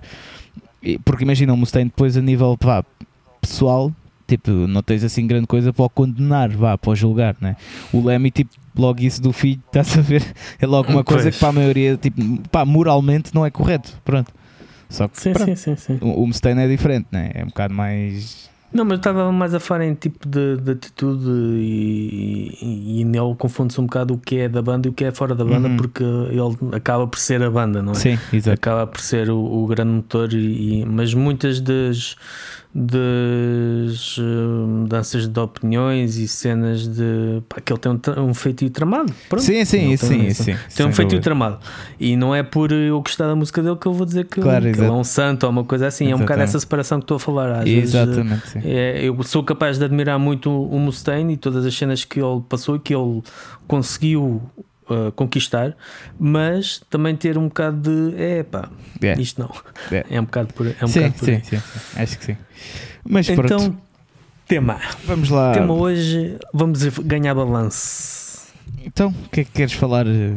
que 0.81 0.99
Porque 1.03 1.23
imagina, 1.23 1.53
o 1.53 1.57
Mustaine 1.57 1.89
depois 1.89 2.15
a 2.17 2.21
nível 2.21 2.55
pá, 2.57 2.83
pessoal, 3.41 3.91
tipo, 4.27 4.51
não 4.51 4.81
tens 4.83 5.03
assim 5.03 5.25
grande 5.25 5.47
coisa 5.47 5.71
para 5.73 5.85
o 5.85 5.89
condenar, 5.89 6.49
vá, 6.49 6.77
para 6.77 6.91
o 6.91 6.95
julgar, 6.95 7.35
né? 7.41 7.55
O 7.91 8.03
Lemmy, 8.05 8.29
tipo, 8.31 8.51
logo 8.75 9.01
isso 9.01 9.21
do 9.21 9.31
filho, 9.33 9.61
estás 9.67 9.97
a 9.97 10.01
ver? 10.01 10.23
É 10.59 10.65
logo 10.67 10.91
uma 10.91 11.03
coisa 11.03 11.23
Pois. 11.23 11.35
que 11.35 11.39
para 11.39 11.49
a 11.49 11.53
maioria, 11.53 11.97
tipo, 11.97 12.21
pá, 12.51 12.63
moralmente 12.65 13.33
não 13.33 13.45
é 13.45 13.49
correto, 13.49 13.99
pronto. 14.05 14.31
Só 14.89 15.07
que 15.07 15.19
Sim, 15.19 15.33
pronto, 15.33 15.55
sim, 15.57 15.75
sim, 15.75 15.75
sim. 15.75 15.97
o, 16.01 16.23
o 16.23 16.27
Mustaine 16.27 16.61
é 16.61 16.67
diferente, 16.67 17.07
né? 17.11 17.31
É 17.33 17.43
um 17.43 17.47
bocado 17.47 17.73
mais 17.73 18.49
Não, 18.73 18.83
mas 18.83 18.93
eu 18.93 18.97
estava 18.97 19.31
mais 19.31 19.53
a 19.53 19.59
falar 19.59 19.85
em 19.85 19.93
tipo 19.95 20.27
de, 20.27 20.57
de 20.57 20.71
atitude 20.71 21.25
e, 21.29 22.57
e, 22.61 23.01
e 23.01 23.05
nele 23.05 23.33
confunde-se 23.37 23.79
um 23.79 23.85
bocado 23.85 24.13
o 24.13 24.17
que 24.17 24.37
é 24.39 24.49
da 24.49 24.61
banda 24.61 24.87
e 24.87 24.91
o 24.91 24.93
que 24.93 25.05
é 25.05 25.11
fora 25.11 25.33
da 25.33 25.43
banda, 25.45 25.67
Uhum. 25.69 25.77
porque 25.77 26.03
ele 26.03 26.75
acaba 26.75 27.07
por 27.07 27.17
ser 27.17 27.41
a 27.41 27.49
banda, 27.49 27.81
não 27.81 27.93
é? 27.93 27.95
Sim, 27.95 28.19
exato. 28.33 28.53
acaba 28.55 28.85
por 28.85 28.99
ser 28.99 29.29
o, 29.29 29.37
o 29.39 29.65
grande 29.67 29.91
motor, 29.91 30.33
e, 30.33 30.81
e- 30.81 30.85
mas 30.85 31.13
muitas 31.13 31.61
das, 31.61 32.15
das 32.79 34.19
mudanças 34.67 35.27
de 35.27 35.39
opiniões 35.39 36.17
e 36.17 36.27
cenas 36.27 36.87
de 36.87 37.41
pá, 37.49 37.59
que 37.59 37.73
ele 37.73 37.79
tem 37.79 37.91
um, 37.91 38.21
um 38.29 38.33
feitio 38.35 38.69
tramado. 38.69 39.11
Pronto. 39.27 39.43
Sim, 39.43 39.65
sim, 39.65 39.87
Ele 39.87 39.97
sim, 39.97 40.07
tem, 40.19 40.33
sim. 40.33 40.43
Tem 40.45 40.57
sem 40.69 40.85
um 40.85 40.93
feitio 40.93 41.19
tramado. 41.19 41.57
E 41.99 42.15
não 42.15 42.35
é 42.35 42.43
por 42.43 42.71
eu 42.71 43.01
gostar 43.01 43.25
da 43.27 43.35
música 43.35 43.63
dele 43.63 43.77
que 43.77 43.87
eu 43.87 43.93
vou 43.93 44.05
dizer 44.05 44.25
que, 44.25 44.39
Claro, 44.39 44.71
que 44.71 44.79
ele 44.79 44.85
é 44.85 44.91
um 44.91 45.03
santo 45.03 45.45
ou 45.45 45.49
uma 45.49 45.63
coisa 45.63 45.87
assim. 45.87 46.11
É 46.11 46.15
um 46.15 46.19
bocado 46.19 46.41
Exatamente. 46.41 46.49
essa 46.49 46.59
separação 46.59 46.99
que 46.99 47.05
estou 47.05 47.17
a 47.17 47.19
falar. 47.19 47.51
Às 47.51 47.63
vezes, 47.63 47.95
eh, 47.95 48.03
Exatamente, 48.03 48.49
sim. 48.49 48.59
é, 48.63 49.03
eu 49.03 49.23
sou 49.23 49.43
capaz 49.43 49.79
de 49.79 49.85
admirar 49.85 50.19
muito 50.19 50.51
o 50.51 50.79
Mustaine 50.79 51.33
e 51.33 51.37
todas 51.37 51.65
as 51.65 51.73
cenas 51.75 52.05
que 52.05 52.19
ele 52.21 52.41
passou 52.47 52.75
e 52.75 52.79
que 52.79 52.93
ele 52.93 53.23
conseguiu 53.67 54.39
uh, 54.89 55.11
conquistar, 55.13 55.75
mas 56.19 56.81
também 56.89 57.15
ter 57.15 57.37
um 57.37 57.47
bocado 57.47 57.77
de 58.11 58.21
é 58.21 58.43
pá, 58.43 58.69
É. 59.01 59.19
isto 59.19 59.41
não. 59.41 59.51
É. 59.91 60.05
É 60.11 60.19
um 60.21 60.25
bocado 60.25 60.53
por, 60.53 60.67
é 60.67 60.75
um 60.83 60.87
sim, 60.87 60.99
bocado 61.01 61.13
por 61.19 61.25
sim, 61.25 61.41
sim, 61.43 61.57
sim. 61.57 62.01
Acho 62.01 62.17
que 62.19 62.25
sim. 62.25 62.37
Mas 63.07 63.29
pronto, 63.29 63.45
Então, 63.53 63.77
tema. 64.47 64.79
vamos 65.05 65.29
lá. 65.29 65.53
Tema 65.53 65.73
hoje, 65.73 66.37
vamos 66.53 66.83
ganhar 66.99 67.33
balance. 67.35 68.47
Então, 68.85 69.09
o 69.25 69.29
que 69.29 69.41
é 69.41 69.43
que 69.43 69.51
queres 69.51 69.73
falar 69.73 70.05
eh, 70.07 70.35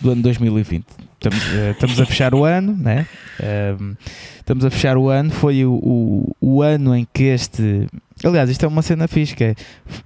do 0.00 0.10
ano 0.10 0.22
2020? 0.22 0.84
Estamos, 1.14 1.42
eh, 1.54 1.70
estamos 1.72 2.00
a 2.00 2.06
fechar 2.06 2.34
o 2.34 2.44
ano, 2.44 2.76
né? 2.76 3.06
Ehm, 3.40 3.94
estamos 4.38 4.64
a 4.64 4.70
fechar 4.70 4.96
o 4.96 5.08
ano. 5.08 5.30
Foi 5.30 5.64
o, 5.64 5.72
o, 5.72 6.36
o 6.40 6.62
ano 6.62 6.94
em 6.94 7.06
que 7.12 7.24
este. 7.24 7.86
Aliás, 8.24 8.48
isto 8.50 8.64
é 8.64 8.68
uma 8.68 8.82
cena 8.82 9.08
fixe. 9.08 9.34
É, 9.42 9.54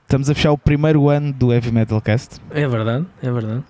estamos 0.02 0.30
a 0.30 0.34
fechar 0.34 0.52
o 0.52 0.58
primeiro 0.58 1.08
ano 1.08 1.32
do 1.32 1.52
Heavy 1.52 1.70
Metal 1.70 2.00
Cast. 2.00 2.40
É 2.50 2.66
verdade, 2.66 3.04
é 3.22 3.30
verdade. 3.30 3.62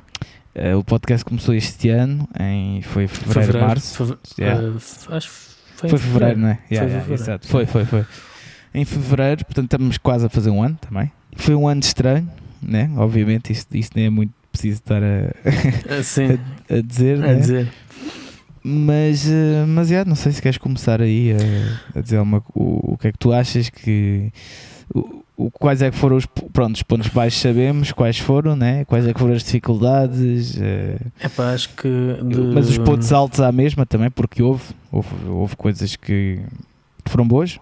Eh, 0.55 0.75
o 0.75 0.85
podcast 0.85 1.25
começou 1.25 1.55
este 1.55 1.89
ano, 1.89 2.29
em, 2.39 2.83
foi 2.83 3.07
fevereiro, 3.09 3.61
março. 3.61 3.97
feve- 3.97 4.19
Yeah. 4.39 4.69
uh, 4.69 4.77
acho 5.15 5.29
que 5.29 5.35
foi, 5.77 5.89
Foi 5.91 5.99
fevereiro, 5.99 6.39
não 6.41 6.49
é? 6.49 6.59
Yeah, 6.71 6.89
yeah, 6.89 7.01
fevereiro. 7.01 7.23
exato. 7.23 7.47
Foi, 7.49 7.67
foi, 7.67 7.85
foi. 7.87 8.05
Em 8.75 8.85
fevereiro, 8.85 9.45
portanto, 9.47 9.65
estamos 9.65 9.99
quase 9.99 10.27
a 10.27 10.29
fazer 10.29 10.51
um 10.51 10.63
ano 10.63 10.79
também. 10.81 11.11
Foi 11.37 11.55
um 11.55 11.67
ano 11.67 11.81
estranho, 11.81 12.29
né? 12.63 12.91
Obviamente, 12.97 13.51
isto, 13.53 13.75
isto 13.77 13.97
nem 13.97 14.07
é 14.07 14.11
muito 14.11 14.33
preciso 14.53 14.79
estar 14.81 15.03
a, 15.03 15.97
Ah, 15.99 16.03
Sim, 16.05 16.39
a 16.71 16.81
dizer, 16.83 17.17
a 17.17 17.29
né? 17.29 17.35
dizer. 17.37 17.69
Mas, 18.65 19.27
mas 19.69 19.91
yeah, 19.91 20.09
não 20.09 20.15
sei 20.15 20.31
se 20.33 20.41
queres 20.41 20.57
começar 20.59 21.01
aí 21.03 21.33
a, 21.33 21.99
a 21.99 22.01
dizer 22.03 22.19
uma, 22.21 22.39
o, 22.55 22.93
o 22.93 22.97
que 22.99 23.09
é 23.09 23.13
que 23.13 23.19
tu 23.19 23.33
achas 23.33 23.69
que. 23.71 24.31
O, 24.95 25.22
o- 25.37 25.51
quais 25.51 25.83
é 25.83 25.91
que 25.91 25.97
foram 25.97 26.17
os, 26.17 26.27
pronto, 26.27 26.75
os 26.77 26.83
pontos 26.83 27.09
baixos 27.09 27.41
sabemos 27.41 27.91
quais 27.93 28.19
foram, 28.19 28.55
né? 28.57 28.85
quais 28.85 29.07
é 29.07 29.13
que 29.13 29.19
foram 29.21 29.35
as 29.35 29.43
dificuldades, 29.43 30.57
eh, 30.61 30.99
Epá, 31.23 31.53
acho 31.53 31.69
que. 31.71 31.89
de- 31.89 32.53
mas 32.55 32.69
os 32.69 32.79
pontos 32.79 33.13
altos 33.13 33.41
à 33.41 33.51
mesma 33.53 33.85
também, 33.87 34.11
porque 34.11 34.43
houve, 34.43 34.63
houve, 34.91 35.09
houve 35.29 35.57
coisas 35.57 35.97
que 35.97 36.41
foram 37.07 37.27
boas. 37.27 37.59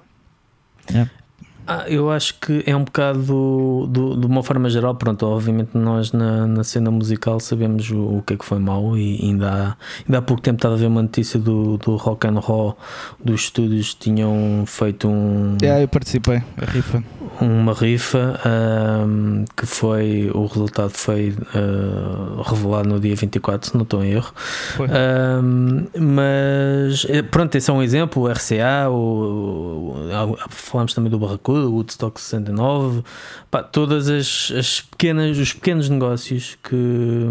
Ah, 1.73 1.85
eu 1.89 2.11
acho 2.11 2.35
que 2.41 2.65
é 2.67 2.75
um 2.75 2.83
bocado 2.83 3.87
do- 3.87 4.17
de 4.17 4.27
uma 4.27 4.43
forma 4.43 4.69
geral. 4.69 4.93
Pronto, 4.97 5.25
obviamente 5.25 5.71
nós 5.75 6.11
na, 6.13 6.45
na 6.47 6.65
cena 6.65 6.91
musical 6.91 7.39
sabemos 7.39 7.89
o, 7.91 7.99
o 8.19 8.23
que 8.27 8.35
é 8.35 8.37
que 8.37 8.45
foi 8.45 8.59
mau 8.59 8.97
e 8.97 9.21
ainda 9.23 9.49
há, 9.49 9.77
ainda 10.05 10.19
há 10.19 10.23
pouco 10.23 10.43
tempo 10.43 10.57
estava 10.57 10.75
a 10.75 10.79
ver 10.79 10.87
uma 10.87 11.03
notícia 11.03 11.39
do, 11.39 11.77
do 11.79 11.95
Rock 11.97 12.27
and 12.27 12.41
Roll 12.41 12.77
dos 13.25 13.43
estúdios 13.43 13.95
tinham 13.95 14.65
feito 14.67 15.07
um, 15.09 15.57
Yeah, 15.63 15.81
eu 15.83 15.87
participei, 15.89 16.43
a 16.61 16.65
rifa. 16.65 17.05
uma 17.41 17.73
rifa 17.73 18.41
ahm, 18.45 19.45
que 19.57 19.65
foi 19.65 20.29
o 20.35 20.47
resultado 20.47 20.91
foi 20.91 21.35
ah, 21.55 22.43
revelado 22.51 22.89
no 22.89 22.99
dia 22.99 23.15
24, 23.15 23.69
se 23.71 23.77
não 23.77 23.83
estou 23.85 24.03
em 24.03 24.11
erro. 24.11 24.33
Ahm, 24.81 25.87
mas 25.97 27.07
eh, 27.09 27.23
pronto, 27.23 27.55
esse 27.55 27.71
é 27.71 27.73
um 27.73 27.83
exemplo. 27.83 28.23
O 28.25 28.29
RCA, 28.29 28.89
o, 28.91 28.95
o- 28.95 30.37
falamos 30.49 30.95
também 30.95 31.11
do 31.11 31.19
Barracuda, 31.19 31.60
o 31.67 31.73
Woodstock 31.73 32.21
69, 32.21 33.03
pá, 33.51 33.63
todas 33.63 34.09
as, 34.09 34.53
as 34.57 34.81
pequenas, 34.81 35.39
os 35.39 35.53
pequenos 35.53 35.89
negócios 35.89 36.57
que 36.63 37.27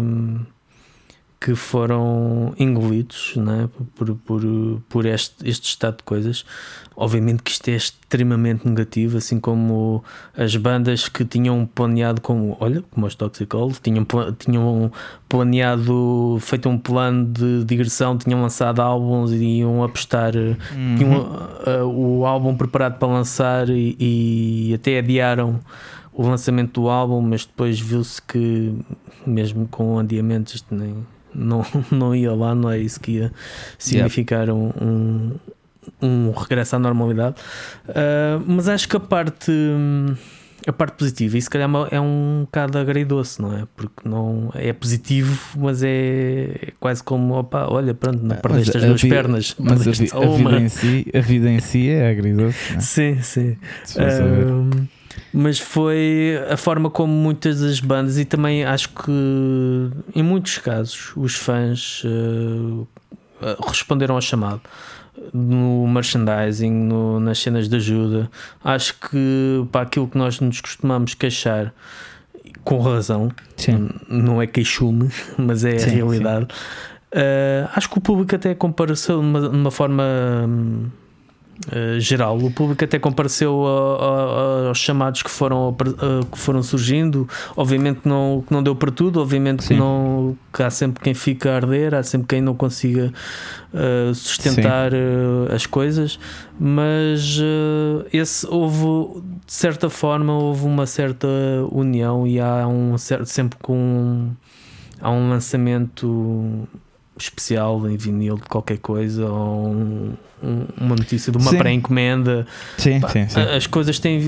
que 1.40 1.54
foram 1.54 2.52
engolidos 2.58 3.32
né, 3.36 3.66
por, 3.94 4.14
por, 4.14 4.42
por 4.90 5.06
este, 5.06 5.48
este 5.48 5.70
estado 5.70 5.96
de 5.96 6.02
coisas. 6.02 6.44
Obviamente 6.94 7.42
que 7.42 7.50
isto 7.50 7.66
é 7.68 7.76
extremamente 7.76 8.68
negativo, 8.68 9.16
assim 9.16 9.40
como 9.40 10.04
as 10.36 10.54
bandas 10.54 11.08
que 11.08 11.24
tinham 11.24 11.64
planeado, 11.64 12.20
como, 12.20 12.58
olha, 12.60 12.84
como 12.90 13.06
os 13.06 13.14
Toxic 13.14 13.46
Cold, 13.46 13.80
tinham, 13.80 14.06
tinham 14.38 14.92
planeado, 15.26 16.36
feito 16.42 16.68
um 16.68 16.76
plano 16.76 17.24
de 17.24 17.64
digressão, 17.64 18.18
tinham 18.18 18.42
lançado 18.42 18.80
álbuns 18.80 19.32
e 19.32 19.60
iam 19.60 19.82
apostar, 19.82 20.34
Uhum. 20.36 20.96
tinham 20.96 21.20
uh, 21.22 21.84
uh, 21.84 22.18
o 22.20 22.26
álbum 22.26 22.54
preparado 22.54 22.98
para 22.98 23.08
lançar 23.08 23.70
e, 23.70 23.96
e 23.98 24.74
até 24.74 24.98
adiaram 24.98 25.58
o 26.12 26.22
lançamento 26.28 26.82
do 26.82 26.88
álbum, 26.90 27.22
mas 27.22 27.46
depois 27.46 27.80
viu-se 27.80 28.20
que, 28.20 28.74
mesmo 29.26 29.66
com 29.68 29.98
adiamentos, 29.98 30.56
isto 30.56 30.74
nem, 30.74 30.94
não, 31.34 31.64
não 31.90 32.14
ia 32.14 32.32
lá, 32.32 32.54
não 32.54 32.70
é 32.70 32.78
isso 32.78 33.00
que 33.00 33.12
ia 33.12 33.32
significar 33.78 34.50
um, 34.50 34.70
um, 34.80 35.30
um 36.02 36.30
regresso 36.32 36.76
à 36.76 36.78
normalidade. 36.78 37.36
Uh, 37.88 38.42
mas 38.46 38.68
acho 38.68 38.88
que 38.88 38.96
a 38.96 39.00
parte. 39.00 39.52
A 40.66 40.72
parte 40.74 40.96
positiva, 40.98 41.38
e 41.38 41.40
se 41.40 41.48
calhar 41.48 41.70
é 41.90 41.96
é 41.96 42.00
um 42.02 42.42
bocado 42.42 42.76
agridoce, 42.76 43.40
não 43.40 43.56
é? 43.56 43.66
Porque 43.74 44.06
não 44.06 44.50
é 44.54 44.74
positivo, 44.74 45.34
mas 45.58 45.82
é 45.82 46.72
quase 46.78 47.02
como 47.02 47.32
opa, 47.32 47.66
olha, 47.66 47.94
pronto, 47.94 48.22
não 48.22 48.36
Ah, 48.36 48.40
perdeste 48.42 48.76
as 48.76 48.84
duas 48.84 49.00
pernas, 49.08 49.56
Mas 49.58 49.80
a, 49.88 49.90
vi- 49.90 50.10
a 50.12 50.28
vida 50.36 50.56
em 50.60 50.68
si, 50.68 51.06
a 51.14 51.20
vida 51.20 51.48
em 51.50 51.60
si 51.60 51.88
é 51.88 52.10
agridoce, 52.10 52.72
né? 52.74 52.80
Sim, 52.80 53.22
sim. 53.22 53.56
Mas 55.32 55.58
foi 55.58 56.40
a 56.50 56.56
forma 56.56 56.90
como 56.90 57.12
muitas 57.12 57.60
das 57.60 57.80
bandas, 57.80 58.18
e 58.18 58.24
também 58.24 58.64
acho 58.64 58.88
que 58.90 59.10
em 60.14 60.22
muitos 60.22 60.58
casos 60.58 61.12
os 61.16 61.34
fãs 61.34 62.02
uh, 62.04 62.86
responderam 63.66 64.14
ao 64.16 64.20
chamado 64.20 64.60
no 65.32 65.86
merchandising, 65.86 66.70
no- 66.72 67.20
nas 67.20 67.38
cenas 67.38 67.68
de 67.68 67.76
ajuda. 67.76 68.30
Acho 68.64 68.94
que 68.94 69.66
para 69.70 69.82
aquilo 69.82 70.08
que 70.08 70.16
nós 70.16 70.40
nos 70.40 70.60
costumamos 70.60 71.14
queixar, 71.14 71.72
com 72.64 72.78
razão, 72.80 73.30
Sim. 73.56 73.88
Não 74.08 74.40
é 74.40 74.46
queixume, 74.46 75.10
mas 75.38 75.64
é 75.64 75.78
Sim, 75.78 75.90
a 75.90 75.92
realidade. 75.94 76.46
Uh, 77.12 77.68
acho 77.74 77.90
que 77.90 77.98
o 77.98 78.00
público 78.00 78.34
até 78.34 78.54
compareceu 78.54 79.20
de 79.20 79.26
uma, 79.26 79.40
de 79.40 79.56
uma 79.56 79.70
forma 79.70 80.04
hum, 80.48 80.86
uh, 81.68 82.00
geral. 82.00 82.36
O 82.38 82.50
público 82.50 82.84
até 82.84 82.98
compareceu 82.98 83.64
a- 83.66 84.64
a- 84.64 84.68
aos 84.68 84.78
chamados 84.78 85.22
que 85.22 85.30
foram, 85.30 85.68
apre- 85.68 85.90
uh, 85.90 86.24
que 86.30 86.38
foram 86.38 86.62
surgindo. 86.62 87.28
Obviamente 87.56 88.00
que 88.00 88.08
não, 88.08 88.44
que 88.46 88.52
não 88.52 88.62
deu 88.62 88.74
para 88.74 88.90
tudo, 88.90 89.20
obviamente 89.20 89.66
que, 89.68 89.74
não, 89.74 90.36
que 90.52 90.62
há 90.62 90.70
sempre 90.70 91.02
quem 91.02 91.14
fica 91.14 91.52
a 91.52 91.56
arder, 91.56 91.94
há 91.94 92.02
sempre 92.02 92.26
quem 92.28 92.40
não 92.40 92.54
consiga 92.54 93.12
uh, 93.74 94.14
sustentar 94.14 94.92
as 95.54 95.66
coisas, 95.66 96.18
mas 96.58 97.38
esse 98.12 98.46
houve 98.48 99.20
de 99.46 99.52
certa 99.52 99.88
forma 99.90 100.32
houve 100.36 100.64
uma 100.64 100.86
certa 100.86 101.26
união 101.72 102.26
e 102.26 102.38
há 102.40 102.66
um 102.66 102.96
certo 102.98 103.26
sempre 103.26 103.58
com 103.60 104.30
há 105.00 105.10
um 105.10 105.30
lançamento 105.30 106.68
especial 107.22 107.88
em 107.88 107.96
vinil 107.96 108.36
de 108.36 108.42
qualquer 108.42 108.78
coisa 108.78 109.26
ou 109.26 109.68
um- 109.68 110.12
um- 110.42 110.64
uma 110.80 110.96
notícia 110.96 111.30
de 111.30 111.36
uma 111.38 111.50
Sim. 111.50 111.58
pré-encomenda 111.58 112.46
Sim, 112.78 113.00
sim, 113.12 113.28
sim. 113.28 113.40
as 113.40 113.66
coisas 113.66 113.98
têm 113.98 114.20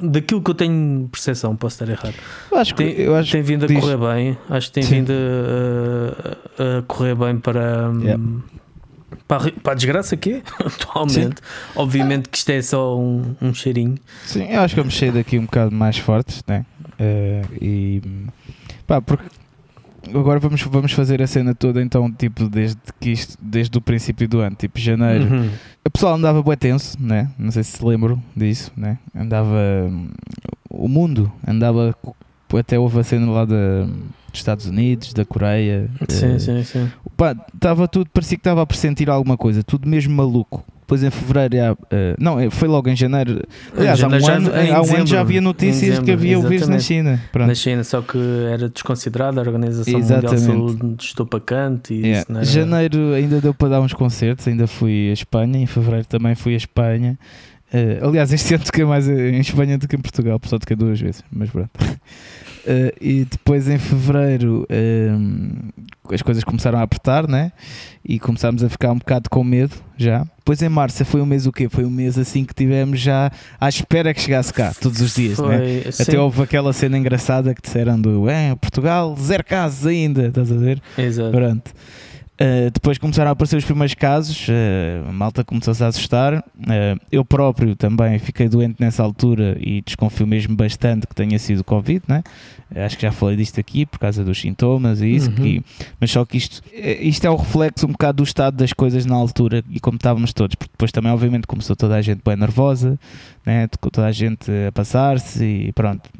daquilo 0.00 0.40
que 0.40 0.50
eu 0.50 0.54
tenho 0.54 1.08
percepção 1.10 1.56
posso 1.56 1.82
estar 1.82 1.92
errado 1.92 2.14
Eu 2.52 2.58
acho 2.58 2.74
que, 2.74 2.84
tem, 2.84 2.92
eu 3.04 3.16
acho 3.16 3.32
tem 3.32 3.42
vindo 3.42 3.64
a 3.64 3.68
diz- 3.68 3.80
correr 3.80 3.96
bem 3.96 4.38
acho 4.48 4.68
que 4.68 4.72
tem 4.74 4.82
Sim. 4.84 4.94
vindo 4.96 5.12
a, 5.12 6.78
a- 6.78 6.82
correr 6.82 7.14
bem 7.14 7.36
para 7.38 7.90
hum, 7.90 8.00
Yeah. 8.02 8.22
para, 9.28 9.50
para 9.50 9.72
a 9.72 9.74
desgraça 9.74 10.16
que 10.16 10.34
é 10.34 10.42
atualmente 10.64 11.36
obviamente 11.74 12.28
que 12.28 12.38
isto 12.38 12.50
é 12.50 12.62
só 12.62 12.96
um, 12.98 13.34
um 13.42 13.52
cheirinho 13.52 13.96
Sim, 14.24 14.44
eu 14.50 14.60
acho 14.60 14.74
que 14.74 14.80
vamos 14.80 14.96
sair 14.96 15.12
daqui 15.12 15.38
um 15.38 15.44
bocado 15.46 15.74
mais 15.74 15.96
fortes, 15.98 16.42
né? 16.46 16.64
Eh, 16.98 17.42
e 17.60 18.02
pá, 18.86 19.00
porque 19.02 19.24
agora 20.14 20.38
vamos, 20.38 20.62
vamos 20.62 20.92
fazer 20.92 21.22
a 21.22 21.26
cena 21.26 21.54
toda 21.54 21.82
então, 21.82 22.10
tipo, 22.10 22.48
desde 22.48 22.78
que 23.00 23.10
isto, 23.10 23.36
desde 23.40 23.76
o 23.76 23.80
princípio 23.80 24.28
do 24.28 24.40
ano, 24.40 24.56
tipo 24.56 24.78
janeiro. 24.78 25.24
Uhum. 25.24 25.50
O 25.84 25.90
pessoal 25.90 26.14
andava 26.14 26.42
bué 26.42 26.56
tenso, 26.56 26.96
né? 27.00 27.30
Não 27.38 27.50
sei 27.50 27.62
se 27.62 27.78
se 27.78 27.84
lembram 27.84 28.22
disso, 28.34 28.72
né? 28.76 28.98
Andava 29.14 29.90
o 30.68 30.88
mundo 30.88 31.32
andava 31.46 31.94
até 32.58 32.78
houve 32.78 33.00
a 33.00 33.02
cena 33.02 33.30
lá 33.30 33.44
da, 33.44 33.84
dos 33.84 34.34
Estados 34.34 34.66
Unidos, 34.66 35.12
da 35.12 35.24
Coreia. 35.24 35.90
sim, 36.08 36.34
eh, 36.34 36.38
sim, 36.38 36.62
sim 36.62 36.90
Pá, 37.16 37.34
estava 37.52 37.88
tudo, 37.88 38.08
parecia 38.10 38.36
que 38.36 38.40
estava 38.40 38.62
a 38.62 38.66
pressentir 38.66 39.10
alguma 39.10 39.36
coisa, 39.36 39.62
tudo 39.62 39.88
mesmo 39.88 40.14
maluco. 40.14 40.64
Depois 40.86 41.02
em 41.02 41.10
fevereiro, 41.10 41.56
já, 41.56 41.76
eh, 41.90 42.14
não, 42.16 42.38
eh, 42.38 42.48
foi 42.48 42.68
logo 42.68 42.88
em 42.88 42.94
janeiro. 42.94 43.42
Aliás, 43.76 44.00
há 44.00 44.06
um, 44.06 44.20
já- 44.20 44.34
ano, 44.34 44.50
em 44.56 44.70
há 44.70 44.80
um 44.80 44.94
ano 44.94 45.06
já 45.06 45.20
havia 45.20 45.40
notícias 45.40 45.98
de 45.98 46.04
que 46.04 46.12
havia 46.12 46.38
o 46.38 46.42
vírus 46.42 46.68
na. 46.68 46.78
China. 46.78 47.20
Pronto. 47.32 47.48
Na 47.48 47.54
China, 47.56 47.82
só 47.82 48.00
que 48.02 48.16
era 48.52 48.68
desconsiderada 48.68 49.40
a 49.40 49.42
Organização 49.44 49.92
Mundial 49.98 50.20
de 50.20 50.26
Exatamente. 50.26 50.46
Saúde 50.78 50.94
de 50.96 51.02
estopacante 51.02 51.92
e 51.92 52.06
Yeah. 52.06 52.24
era... 52.30 52.44
Janeiro 52.44 53.14
ainda 53.14 53.40
deu 53.40 53.52
para 53.52 53.70
dar 53.70 53.80
uns 53.80 53.92
concertos, 53.92 54.46
ainda 54.46 54.68
fui 54.68 55.10
a 55.10 55.12
Espanha, 55.12 55.58
em 55.58 55.66
fevereiro 55.66 56.06
também 56.06 56.36
fui 56.36 56.54
a 56.54 56.56
Espanha. 56.56 57.18
Eh, 57.72 57.98
aliás, 58.02 58.32
este 58.32 58.54
ano 58.54 58.64
toquei 58.64 58.84
mais 58.84 59.08
em 59.08 59.40
Espanha 59.40 59.76
do 59.76 59.88
que 59.88 59.96
em 59.96 60.00
Portugal, 60.00 60.40
só 60.44 60.58
toquei 60.58 60.76
duas 60.76 61.00
vezes, 61.00 61.22
mas 61.30 61.50
pronto. 61.50 61.70
Eh, 62.68 62.92
e 63.00 63.24
depois 63.24 63.68
em 63.68 63.78
fevereiro 63.78 64.66
eh, 64.68 65.08
as 66.12 66.20
coisas 66.20 66.42
começaram 66.42 66.80
a 66.80 66.82
apertar, 66.82 67.28
né? 67.28 67.52
E 68.04 68.18
começámos 68.18 68.64
a 68.64 68.68
ficar 68.68 68.90
um 68.90 68.98
bocado 68.98 69.30
com 69.30 69.44
medo 69.44 69.76
já. 69.96 70.26
Depois 70.38 70.60
em 70.62 70.68
março 70.68 71.04
foi 71.04 71.20
um 71.20 71.26
mês 71.26 71.46
o 71.46 71.52
quê? 71.52 71.68
Foi 71.68 71.84
um 71.84 71.90
mês 71.90 72.18
assim 72.18 72.44
que 72.44 72.52
tivemos 72.52 72.98
já 72.98 73.30
à 73.60 73.68
espera 73.68 74.12
que 74.12 74.20
chegasse 74.20 74.52
cá, 74.52 74.74
todos 74.80 75.00
os 75.00 75.14
dias, 75.14 75.38
né? 75.38 75.58
Foi, 75.82 75.92
sim, 75.92 76.02
Até 76.02 76.18
houve 76.18 76.42
aquela 76.42 76.72
cena 76.72 76.98
engraçada 76.98 77.54
que 77.54 77.62
disseram 77.62 78.00
do 78.00 78.28
é, 78.28 78.52
Portugal, 78.56 79.16
zero 79.16 79.44
casos 79.44 79.86
ainda, 79.86 80.26
estás 80.26 80.50
a 80.50 80.56
ver? 80.56 80.82
Exato. 80.98 81.30
Pronto. 81.30 81.70
Uh, 82.38 82.70
depois 82.70 82.98
começaram 82.98 83.30
a 83.30 83.32
aparecer 83.32 83.56
os 83.56 83.64
primeiros 83.64 83.94
casos, 83.94 84.46
uh, 84.48 85.08
a 85.08 85.12
malta 85.12 85.42
começou-se 85.42 85.82
a 85.82 85.86
assustar. 85.86 86.34
Uh, 86.38 87.00
eu 87.10 87.24
próprio 87.24 87.74
também 87.74 88.18
fiquei 88.18 88.46
doente 88.46 88.76
nessa 88.78 89.02
altura 89.02 89.56
e 89.58 89.80
desconfio 89.80 90.26
mesmo 90.26 90.54
bastante 90.54 91.06
que 91.06 91.14
tenha 91.14 91.38
sido 91.38 91.64
Covid, 91.64 92.02
né? 92.06 92.22
Acho 92.74 92.96
que 92.96 93.02
já 93.02 93.12
falei 93.12 93.36
disto 93.36 93.58
aqui 93.58 93.86
por 93.86 93.98
causa 93.98 94.22
dos 94.22 94.38
sintomas 94.38 95.00
e 95.00 95.08
isso. 95.08 95.30
Uhum. 95.30 95.36
que- 95.36 95.62
mas 95.98 96.10
só 96.10 96.26
que 96.26 96.36
isto, 96.36 96.62
isto 96.74 97.26
é 97.26 97.30
o 97.30 97.36
reflexo 97.36 97.86
um 97.86 97.92
bocado 97.92 98.16
do 98.18 98.24
estado 98.24 98.56
das 98.58 98.72
coisas 98.72 99.06
na 99.06 99.14
altura 99.14 99.64
e 99.70 99.80
como 99.80 99.96
estávamos 99.96 100.34
todos, 100.34 100.56
porque 100.56 100.72
depois 100.72 100.92
também, 100.92 101.12
obviamente, 101.12 101.46
começou 101.46 101.74
toda 101.74 101.94
a 101.94 102.02
gente 102.02 102.20
bem 102.22 102.36
nervosa, 102.36 102.98
né? 103.46 103.66
toda 103.68 104.06
a 104.06 104.12
gente 104.12 104.50
a 104.68 104.72
passar-se 104.72 105.42
e 105.44 105.72
pronto. 105.72 106.10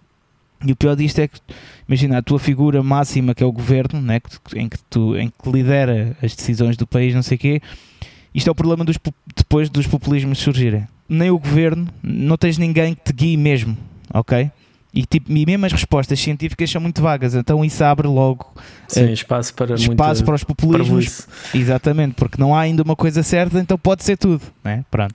E 0.65 0.73
o 0.73 0.77
pior 0.77 0.97
disto 0.97 1.19
é 1.19 1.29
que, 1.29 1.39
imagina, 1.87 2.19
a 2.19 2.23
tua 2.23 2.39
figura 2.39 2.83
máxima, 2.83 3.35
que 3.35 3.43
é 3.43 3.47
o 3.47 3.53
governo, 3.53 4.01
né, 4.01 4.21
em, 4.55 4.69
que 4.69 4.79
tu, 4.89 5.17
em 5.17 5.29
que 5.29 5.51
lidera 5.51 6.17
as 6.23 6.35
decisões 6.35 6.77
do 6.77 6.87
país, 6.87 7.15
não 7.15 7.23
sei 7.23 7.37
o 7.37 7.39
quê, 7.39 7.61
isto 8.35 8.49
é 8.49 8.51
o 8.51 8.55
problema 8.55 8.85
dos, 8.85 8.97
po- 8.97 9.15
depois 9.37 9.69
dos 9.69 9.87
populismos 9.87 10.39
surgirem. 10.39 10.87
Nem 11.09 11.31
o 11.31 11.39
governo, 11.39 11.87
não 12.03 12.37
tens 12.37 12.59
ninguém 12.59 12.95
que 12.95 13.05
te 13.05 13.13
guie 13.13 13.37
mesmo, 13.37 13.77
ok? 14.13 14.51
E, 14.95 15.05
tipo, 15.05 15.31
e 15.31 15.45
mesmo 15.45 15.67
as 15.67 15.73
respostas 15.73 16.19
científicas 16.19 16.71
são 16.71 16.81
muito 16.81 17.03
vagas, 17.03 17.35
então 17.35 17.63
isso 17.63 17.85
abre 17.85 18.09
logo 18.09 18.51
Sim, 18.89 19.13
espaço 19.13 19.53
para 19.53 19.75
espaço 19.75 20.25
para 20.25 20.35
os 20.35 20.43
populismos, 20.43 20.89
parvoíce. 20.89 21.27
Exatamente, 21.55 22.15
porque 22.15 22.41
não 22.41 22.55
há 22.55 22.61
ainda 22.61 22.83
uma 22.83 22.97
coisa 22.97 23.23
certa, 23.23 23.59
então 23.61 23.77
pode 23.77 24.03
ser 24.05 24.17
tudo, 24.17 24.41
né? 24.65 24.87
Pronto. 24.91 25.13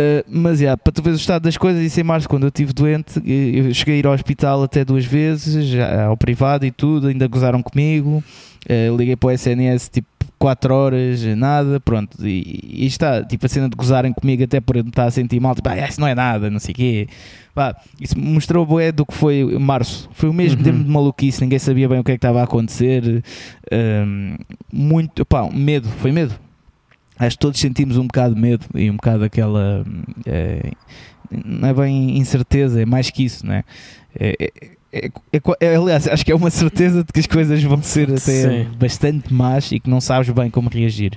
Uh, 0.00 0.24
mas, 0.26 0.60
yeah, 0.62 0.76
para 0.82 0.92
tu 0.92 1.02
veres 1.02 1.18
o 1.18 1.20
estado 1.20 1.42
das 1.42 1.58
coisas, 1.58 1.82
isso 1.82 2.00
em 2.00 2.04
março, 2.04 2.26
quando 2.26 2.44
eu 2.44 2.48
estive 2.48 2.72
doente, 2.72 3.18
eh, 3.18 3.58
eu 3.68 3.74
cheguei 3.74 3.96
a 3.96 3.98
ir 3.98 4.06
ao 4.06 4.14
hospital 4.14 4.62
até 4.62 4.82
duas 4.82 5.04
vezes, 5.04 5.66
já, 5.66 6.06
ao 6.06 6.16
privado 6.16 6.64
e 6.64 6.70
tudo, 6.70 7.08
ainda 7.08 7.26
gozaram 7.28 7.62
comigo, 7.62 8.24
uh, 8.70 8.96
liguei 8.96 9.14
para 9.16 9.26
o 9.26 9.30
SNS 9.32 9.90
tipo 9.90 10.08
4 10.38 10.72
horas, 10.72 11.22
nada, 11.36 11.78
pronto, 11.80 12.16
e, 12.26 12.60
e 12.82 12.86
está, 12.86 13.22
tipo 13.22 13.44
a 13.44 13.48
cena 13.48 13.68
de 13.68 13.76
gozarem 13.76 14.10
comigo 14.10 14.42
até 14.42 14.58
por 14.58 14.76
eu 14.76 14.84
me 14.84 14.88
estar 14.88 15.04
a 15.04 15.10
sentir 15.10 15.38
mal, 15.38 15.54
tipo, 15.54 15.68
ah, 15.68 15.76
isso 15.86 16.00
não 16.00 16.08
é 16.08 16.14
nada, 16.14 16.48
não 16.48 16.58
sei 16.58 16.72
o 16.72 16.76
quê. 16.76 17.08
Pá, 17.54 17.76
isso 18.00 18.18
mostrou 18.18 18.64
bué 18.64 18.90
do 18.92 19.04
que 19.04 19.12
foi 19.12 19.44
março, 19.58 20.08
foi 20.14 20.30
o 20.30 20.32
mesmo 20.32 20.58
Uhum. 20.58 20.64
tempo 20.64 20.84
de 20.84 20.90
maluquice, 20.90 21.42
ninguém 21.42 21.58
sabia 21.58 21.86
bem 21.88 21.98
o 21.98 22.04
que 22.04 22.12
é 22.12 22.14
que 22.14 22.18
estava 22.18 22.40
a 22.40 22.44
acontecer, 22.44 23.22
um, 23.70 24.36
muito, 24.72 25.26
pá, 25.26 25.46
medo, 25.52 25.88
foi 25.98 26.10
medo. 26.10 26.34
Acho 27.20 27.36
que 27.36 27.40
todos 27.40 27.60
sentimos 27.60 27.98
um 27.98 28.06
bocado 28.06 28.34
de 28.34 28.40
medo 28.40 28.64
e 28.74 28.90
um 28.90 28.96
bocado 28.96 29.24
aquela. 29.24 29.84
eh, 30.24 30.70
não 31.30 31.68
é 31.68 31.74
bem 31.74 32.16
incerteza, 32.18 32.80
é 32.80 32.86
mais 32.86 33.10
que 33.10 33.24
isso, 33.24 33.46
não 33.46 33.54
é? 33.54 33.64
É, 34.18 34.36
é- 34.40 34.50
é- 34.92 35.10
é 35.32 35.40
é- 35.60 35.76
aliás, 35.76 36.08
acho 36.08 36.24
que 36.24 36.32
é 36.32 36.34
uma 36.34 36.50
certeza 36.50 37.04
de 37.04 37.12
que 37.12 37.20
as 37.20 37.26
coisas 37.26 37.62
vão 37.62 37.82
ser 37.82 38.08
até 38.10 38.18
Sim. 38.18 38.66
bastante 38.78 39.32
más 39.32 39.70
e 39.70 39.78
que 39.78 39.88
não 39.90 40.00
sabes 40.00 40.30
bem 40.30 40.50
como 40.50 40.68
reagir. 40.70 41.12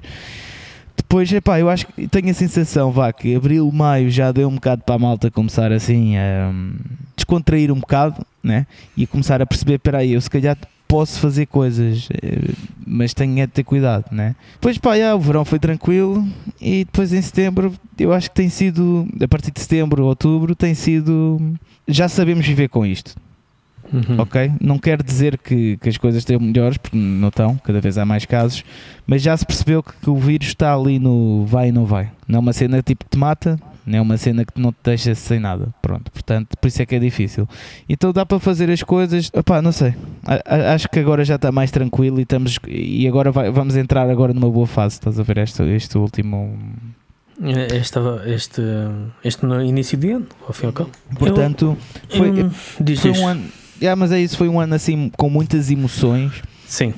Depois, 0.96 1.32
epá, 1.32 1.60
eu 1.60 1.70
acho 1.70 1.88
que 1.88 2.08
tenho 2.08 2.30
a 2.30 2.34
sensação, 2.34 2.92
vá, 2.92 3.12
que 3.12 3.36
abril, 3.36 3.72
maio 3.72 4.10
já 4.12 4.32
deu 4.32 4.48
um 4.48 4.56
bocado 4.56 4.84
para 4.84 4.96
a 4.96 5.00
malta 5.00 5.32
começar 5.32 5.72
assim 5.72 6.18
a 6.18 6.52
hum, 6.54 6.76
descontrair 7.16 7.72
um 7.72 7.80
bocado, 7.80 8.24
né? 8.44 8.68
E 8.96 9.06
a 9.06 9.08
começar 9.08 9.42
a 9.42 9.46
perceber, 9.46 9.76
espera 9.76 10.00
aí, 10.00 10.14
eu 10.14 10.22
se 10.22 10.30
calhar 10.30 10.56
posso 10.94 11.20
fazer 11.20 11.48
coisas, 11.48 12.08
eh, 12.22 12.52
mas 12.86 13.16
tenho 13.16 13.40
é 13.40 13.48
de 13.48 13.52
ter 13.52 13.64
cuidado, 13.64 14.06
né? 14.12 14.36
Depois, 14.54 14.78
pá, 14.78 14.96
já, 14.96 15.16
o 15.16 15.20
verão 15.20 15.44
foi 15.44 15.58
tranquilo 15.58 16.24
e 16.62 16.86
depois 16.86 17.12
em 17.12 17.20
setembro, 17.20 17.74
eu 17.98 18.14
acho 18.14 18.30
que 18.30 18.36
tem 18.36 18.48
sido, 18.48 19.08
a 19.20 19.28
partir 19.28 19.50
de 19.50 19.60
setembro, 19.60 20.06
outubro, 20.06 20.54
tem 20.56 20.76
sido, 20.76 21.42
já 21.88 22.08
sabemos 22.08 22.46
viver 22.46 22.68
com 22.70 22.86
isto, 22.86 23.16
Uhum. 23.92 24.20
ok? 24.20 24.52
Não 24.62 24.78
quer 24.78 25.02
dizer 25.02 25.36
que, 25.40 25.78
que 25.78 25.90
as 25.90 25.98
coisas 25.98 26.22
estejam 26.22 26.40
melhores, 26.42 26.78
porque 26.78 26.96
não 26.96 27.30
estão, 27.30 27.58
cada 27.58 27.82
vez 27.82 27.98
há 27.98 28.06
mais 28.06 28.26
casos, 28.28 28.64
mas 29.08 29.24
já 29.24 29.36
se 29.36 29.48
percebeu 29.48 29.82
que, 29.82 29.94
que 30.00 30.10
o 30.12 30.16
vírus 30.18 30.50
está 30.50 30.76
ali 30.76 31.00
no 31.00 31.44
vai 31.48 31.70
e 31.70 31.72
não 31.72 31.86
vai. 31.86 32.12
Não 32.28 32.38
é 32.38 32.40
uma 32.40 32.54
cena 32.54 32.84
tipo 32.84 33.04
que 33.04 33.10
te 33.10 33.18
mata, 33.18 33.60
é 33.88 34.00
uma 34.02 34.18
cena 34.18 34.46
que 34.46 34.60
não 34.60 34.72
te 34.72 34.78
deixa 34.84 35.14
sem 35.16 35.40
nada. 35.40 35.68
Pronto, 35.82 36.12
portanto, 36.12 36.56
por 36.60 36.68
isso 36.68 36.82
é 36.82 36.86
que 36.86 36.96
é 36.96 37.00
difícil. 37.00 37.48
Então 37.88 38.12
dá 38.14 38.26
para 38.26 38.40
fazer 38.40 38.70
as 38.70 38.82
coisas, 38.84 39.30
opá, 39.34 39.62
não 39.62 39.72
sei. 39.72 39.94
Acho 40.74 40.88
que 40.90 41.00
agora 41.00 41.24
já 41.26 41.36
está 41.36 41.52
mais 41.52 41.72
tranquilo 41.72 42.20
e 42.20 42.24
estamos 42.24 42.58
e 42.68 43.08
agora 43.08 43.32
vai- 43.32 43.52
vamos 43.52 43.76
entrar 43.76 44.10
agora 44.10 44.34
numa 44.34 44.50
boa 44.50 44.68
fase. 44.68 44.96
Estás 44.96 45.20
a 45.20 45.24
ver 45.24 45.38
este, 45.40 45.64
este 45.64 45.98
último. 45.98 46.58
Este, 47.42 48.00
este, 48.28 48.62
este 49.24 49.46
no 49.46 49.62
início 49.62 49.98
de 49.98 50.12
ano, 50.12 50.28
ao 50.48 50.54
fim 50.54 50.66
e 50.66 50.68
ao 50.68 50.74
cabo. 50.74 50.92
Portanto, 51.18 51.76
foi, 52.10 52.30
Eu- 52.42 52.52
diz, 52.80 53.00
foi 53.00 53.12
um 53.12 53.28
ano. 53.28 53.44
Yeah, 53.82 54.00
mas 54.00 54.12
é 54.12 54.20
isso, 54.20 54.38
foi 54.38 54.48
um 54.48 54.60
ano 54.60 54.76
assim 54.76 55.12
com 55.18 55.30
muitas 55.30 55.70
emoções. 55.72 56.42
Sim, 56.66 56.94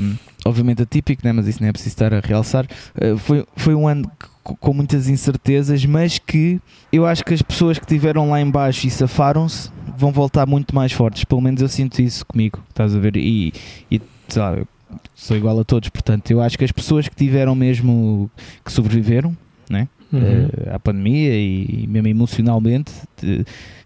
um, 0.00 0.14
obviamente 0.46 0.82
atípico, 0.82 1.20
né? 1.24 1.32
mas 1.32 1.46
isso 1.46 1.58
nem 1.60 1.68
é 1.68 1.72
preciso 1.72 1.92
estar 1.94 2.14
a 2.14 2.20
realçar. 2.20 2.64
Uh, 2.96 3.18
foi, 3.18 3.44
foi 3.56 3.74
um 3.74 3.86
ano 3.86 4.08
que- 4.18 4.31
com 4.42 4.72
muitas 4.74 5.08
incertezas, 5.08 5.84
mas 5.84 6.18
que 6.18 6.60
eu 6.92 7.06
acho 7.06 7.24
que 7.24 7.32
as 7.34 7.42
pessoas 7.42 7.78
que 7.78 7.84
estiveram 7.84 8.30
lá 8.30 8.40
em 8.40 8.50
baixo 8.50 8.86
e 8.86 8.90
safaram-se 8.90 9.70
vão 9.96 10.10
voltar 10.12 10.46
muito 10.46 10.74
mais 10.74 10.92
fortes. 10.92 11.24
Pelo 11.24 11.40
menos 11.40 11.62
eu 11.62 11.68
sinto 11.68 12.00
isso 12.00 12.26
comigo, 12.26 12.60
estás 12.70 12.94
a 12.94 12.98
ver? 12.98 13.16
E, 13.16 13.52
e 13.90 14.00
sei 14.28 14.42
lá, 14.42 14.54
eu 14.54 14.66
sou 15.14 15.36
igual 15.36 15.58
a 15.60 15.64
todos, 15.64 15.88
portanto, 15.88 16.30
eu 16.30 16.40
acho 16.40 16.58
que 16.58 16.64
as 16.64 16.72
pessoas 16.72 17.08
que 17.08 17.14
tiveram 17.14 17.54
mesmo 17.54 18.30
que 18.64 18.72
sobreviveram 18.72 19.36
Uhum. 20.12 20.20
eh, 20.20 20.74
à 20.74 20.78
pandemia 20.78 21.34
e, 21.34 21.86
mesmo 21.88 22.06
emocionalmente, 22.06 22.92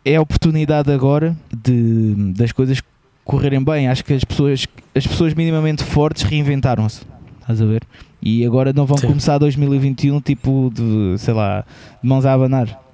é 0.05 0.17
a 0.17 0.21
oportunidade 0.21 0.91
agora 0.91 1.37
de, 1.57 2.33
das 2.37 2.51
coisas 2.51 2.83
correrem 3.25 3.63
bem. 3.63 3.87
Acho 3.89 4.05
que 4.05 4.13
as 4.13 4.25
pessoas, 4.25 4.67
as 4.95 5.07
pessoas 5.07 5.35
minimamente 5.35 5.85
fortes 5.85 6.25
reinventaram-se. 6.25 7.03
Estás 7.41 7.63
a 7.63 7.65
ver? 7.65 7.83
E 8.23 8.45
agora 8.45 8.73
não 8.73 8.87
vão 8.87 8.97
Sim. 8.97 9.09
começar 9.09 9.39
2021 9.39 10.21
tipo 10.21 10.73
de, 10.75 11.19
sei 11.19 11.35
lá, 11.35 11.65
de 12.03 12.09
mãos 12.09 12.25
a 12.27 12.33
abanar. 12.33 12.87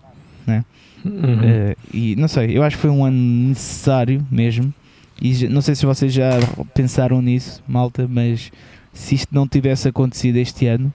Uhum. 1.05 1.41
Eh, 1.43 1.77
e 1.93 2.17
não 2.17 2.29
sei, 2.29 2.57
eu 2.57 2.63
acho 2.63 2.77
que 2.77 2.83
foi 2.83 2.91
um 2.91 3.05
ano 3.05 3.17
necessário 3.49 4.25
mesmo. 4.31 4.73
E 5.21 5.47
não 5.49 5.61
sei 5.61 5.75
se 5.75 5.87
vocês 5.87 6.13
já 6.13 6.31
pensaram 6.75 7.23
nisso, 7.23 7.63
malta, 7.67 8.09
mas 8.09 8.51
se 8.93 9.15
isto 9.15 9.29
não 9.33 9.47
tivesse 9.47 9.89
acontecido 9.89 10.37
este 10.37 10.67
ano, 10.67 10.93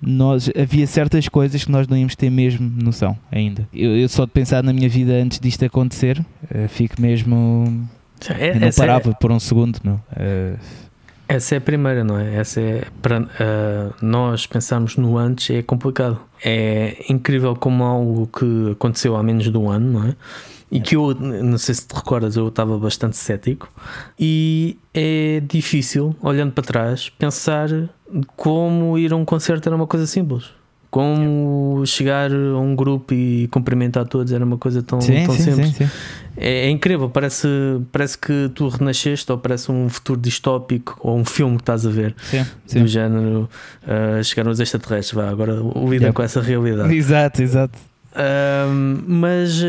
nós, 0.00 0.50
havia 0.56 0.86
certas 0.86 1.28
coisas 1.28 1.64
que 1.64 1.70
nós 1.70 1.86
não 1.86 1.96
íamos 1.96 2.14
ter 2.14 2.30
mesmo 2.30 2.70
noção 2.82 3.16
ainda. 3.30 3.68
Eu, 3.74 3.96
eu 3.96 4.08
só 4.08 4.24
de 4.24 4.30
pensar 4.30 4.62
na 4.62 4.72
minha 4.72 4.88
vida 4.88 5.12
antes 5.12 5.40
disto 5.40 5.64
acontecer, 5.64 6.24
eh, 6.50 6.68
fico 6.68 7.00
mesmo. 7.00 7.88
É- 8.28 8.58
não 8.58 8.68
é, 8.68 8.72
parava 8.72 9.12
por 9.14 9.30
um 9.30 9.38
segundo, 9.38 9.78
meu. 9.84 10.00
Eh, 10.16 10.54
essa 11.28 11.54
é 11.54 11.58
a 11.58 11.60
primeira, 11.60 12.02
não 12.02 12.18
é? 12.18 12.36
Essa 12.36 12.60
é 12.60 12.84
para 13.02 13.28
ah, 13.38 13.94
nós 14.00 14.46
pensarmos 14.46 14.96
no 14.96 15.18
antes 15.18 15.54
é 15.54 15.62
complicado. 15.62 16.18
É 16.42 17.04
incrível 17.08 17.54
como 17.54 17.84
algo 17.84 18.26
que 18.26 18.72
aconteceu 18.72 19.14
há 19.14 19.22
menos 19.22 19.50
de 19.50 19.56
um 19.56 19.70
ano, 19.70 20.00
não 20.00 20.08
é? 20.08 20.16
E 20.70 20.80
que 20.80 20.96
eu, 20.96 21.14
não 21.14 21.56
sei 21.56 21.74
se 21.74 21.86
te 21.86 21.94
recordas, 21.94 22.36
eu 22.36 22.48
estava 22.48 22.78
bastante 22.78 23.16
cético. 23.16 23.70
E 24.18 24.78
é 24.92 25.40
difícil, 25.46 26.14
olhando 26.22 26.52
para 26.52 26.64
trás, 26.64 27.08
pensar 27.10 27.68
como 28.36 28.98
ir 28.98 29.12
a 29.12 29.16
um 29.16 29.24
concerto 29.24 29.68
era 29.68 29.76
uma 29.76 29.86
coisa 29.86 30.06
simples. 30.06 30.50
Como 30.90 31.84
chegar 31.86 32.30
a 32.32 32.58
um 32.58 32.74
grupo 32.74 33.12
e 33.12 33.48
cumprimentar 33.48 34.06
todos 34.06 34.32
era 34.32 34.44
uma 34.44 34.56
coisa 34.56 34.82
tão, 34.82 35.00
sim, 35.00 35.24
tão 35.24 35.34
sim, 35.34 35.42
simples. 35.42 35.68
sim, 35.68 35.86
sim. 35.86 35.90
É, 36.40 36.66
é 36.66 36.70
incrível, 36.70 37.10
parece, 37.10 37.48
parece 37.92 38.16
que 38.16 38.50
tu 38.54 38.68
renasceste 38.68 39.30
ou 39.30 39.38
parece 39.38 39.70
um 39.70 39.88
futuro 39.88 40.20
distópico 40.20 40.96
ou 41.00 41.18
um 41.18 41.24
filme 41.24 41.56
que 41.56 41.62
estás 41.62 41.84
a 41.86 41.90
ver 41.90 42.14
sim, 42.22 42.46
sim. 42.66 42.80
do 42.82 42.86
género 42.86 43.48
uh, 43.82 44.22
chegaram 44.22 44.50
os 44.50 44.60
extraterrestres, 44.60 45.12
vá, 45.14 45.28
agora 45.28 45.54
lida 45.88 46.06
Yep. 46.06 46.12
com 46.14 46.22
essa 46.22 46.40
realidade. 46.40 46.94
Exato, 46.94 47.42
exato. 47.42 47.78
Mas 49.06 49.62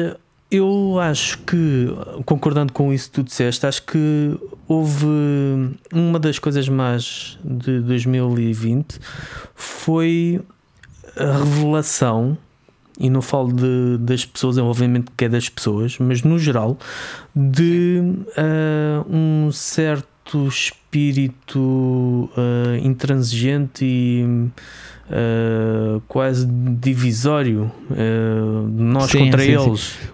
eu 0.52 0.98
acho 1.00 1.38
que, 1.40 1.88
concordando 2.26 2.74
com 2.74 2.92
isso 2.92 3.10
que 3.10 3.16
tu 3.16 3.24
disseste, 3.24 3.66
acho 3.68 3.84
que 3.84 4.36
houve 4.68 5.06
uma 5.94 6.18
das 6.20 6.40
coisas 6.40 6.68
mais 6.68 7.38
de 7.44 7.80
2020 7.82 9.00
foi 9.56 10.42
a 11.16 11.38
revelação, 11.44 12.38
e 13.00 13.10
não 13.10 13.22
falo 13.22 13.54
de, 13.54 13.98
das 14.00 14.26
pessoas, 14.26 14.58
obviamente 14.58 15.08
que 15.16 15.26
é 15.26 15.30
das 15.30 15.48
pessoas, 15.48 15.98
mas 16.00 16.22
no 16.22 16.38
geral, 16.38 16.78
de 17.34 18.02
uh, 18.02 19.06
um 19.10 19.52
certo 19.52 20.48
espírito 20.48 21.60
uh, 21.60 22.76
intransigente 22.84 23.86
e 23.86 24.26
uh, 25.10 26.02
quase 26.08 26.46
divisório 26.46 27.72
nós 28.74 29.10
sim, 29.10 29.20
contra 29.20 29.42
sim, 29.42 29.52
eles. 29.52 29.80
Sim. 29.80 30.10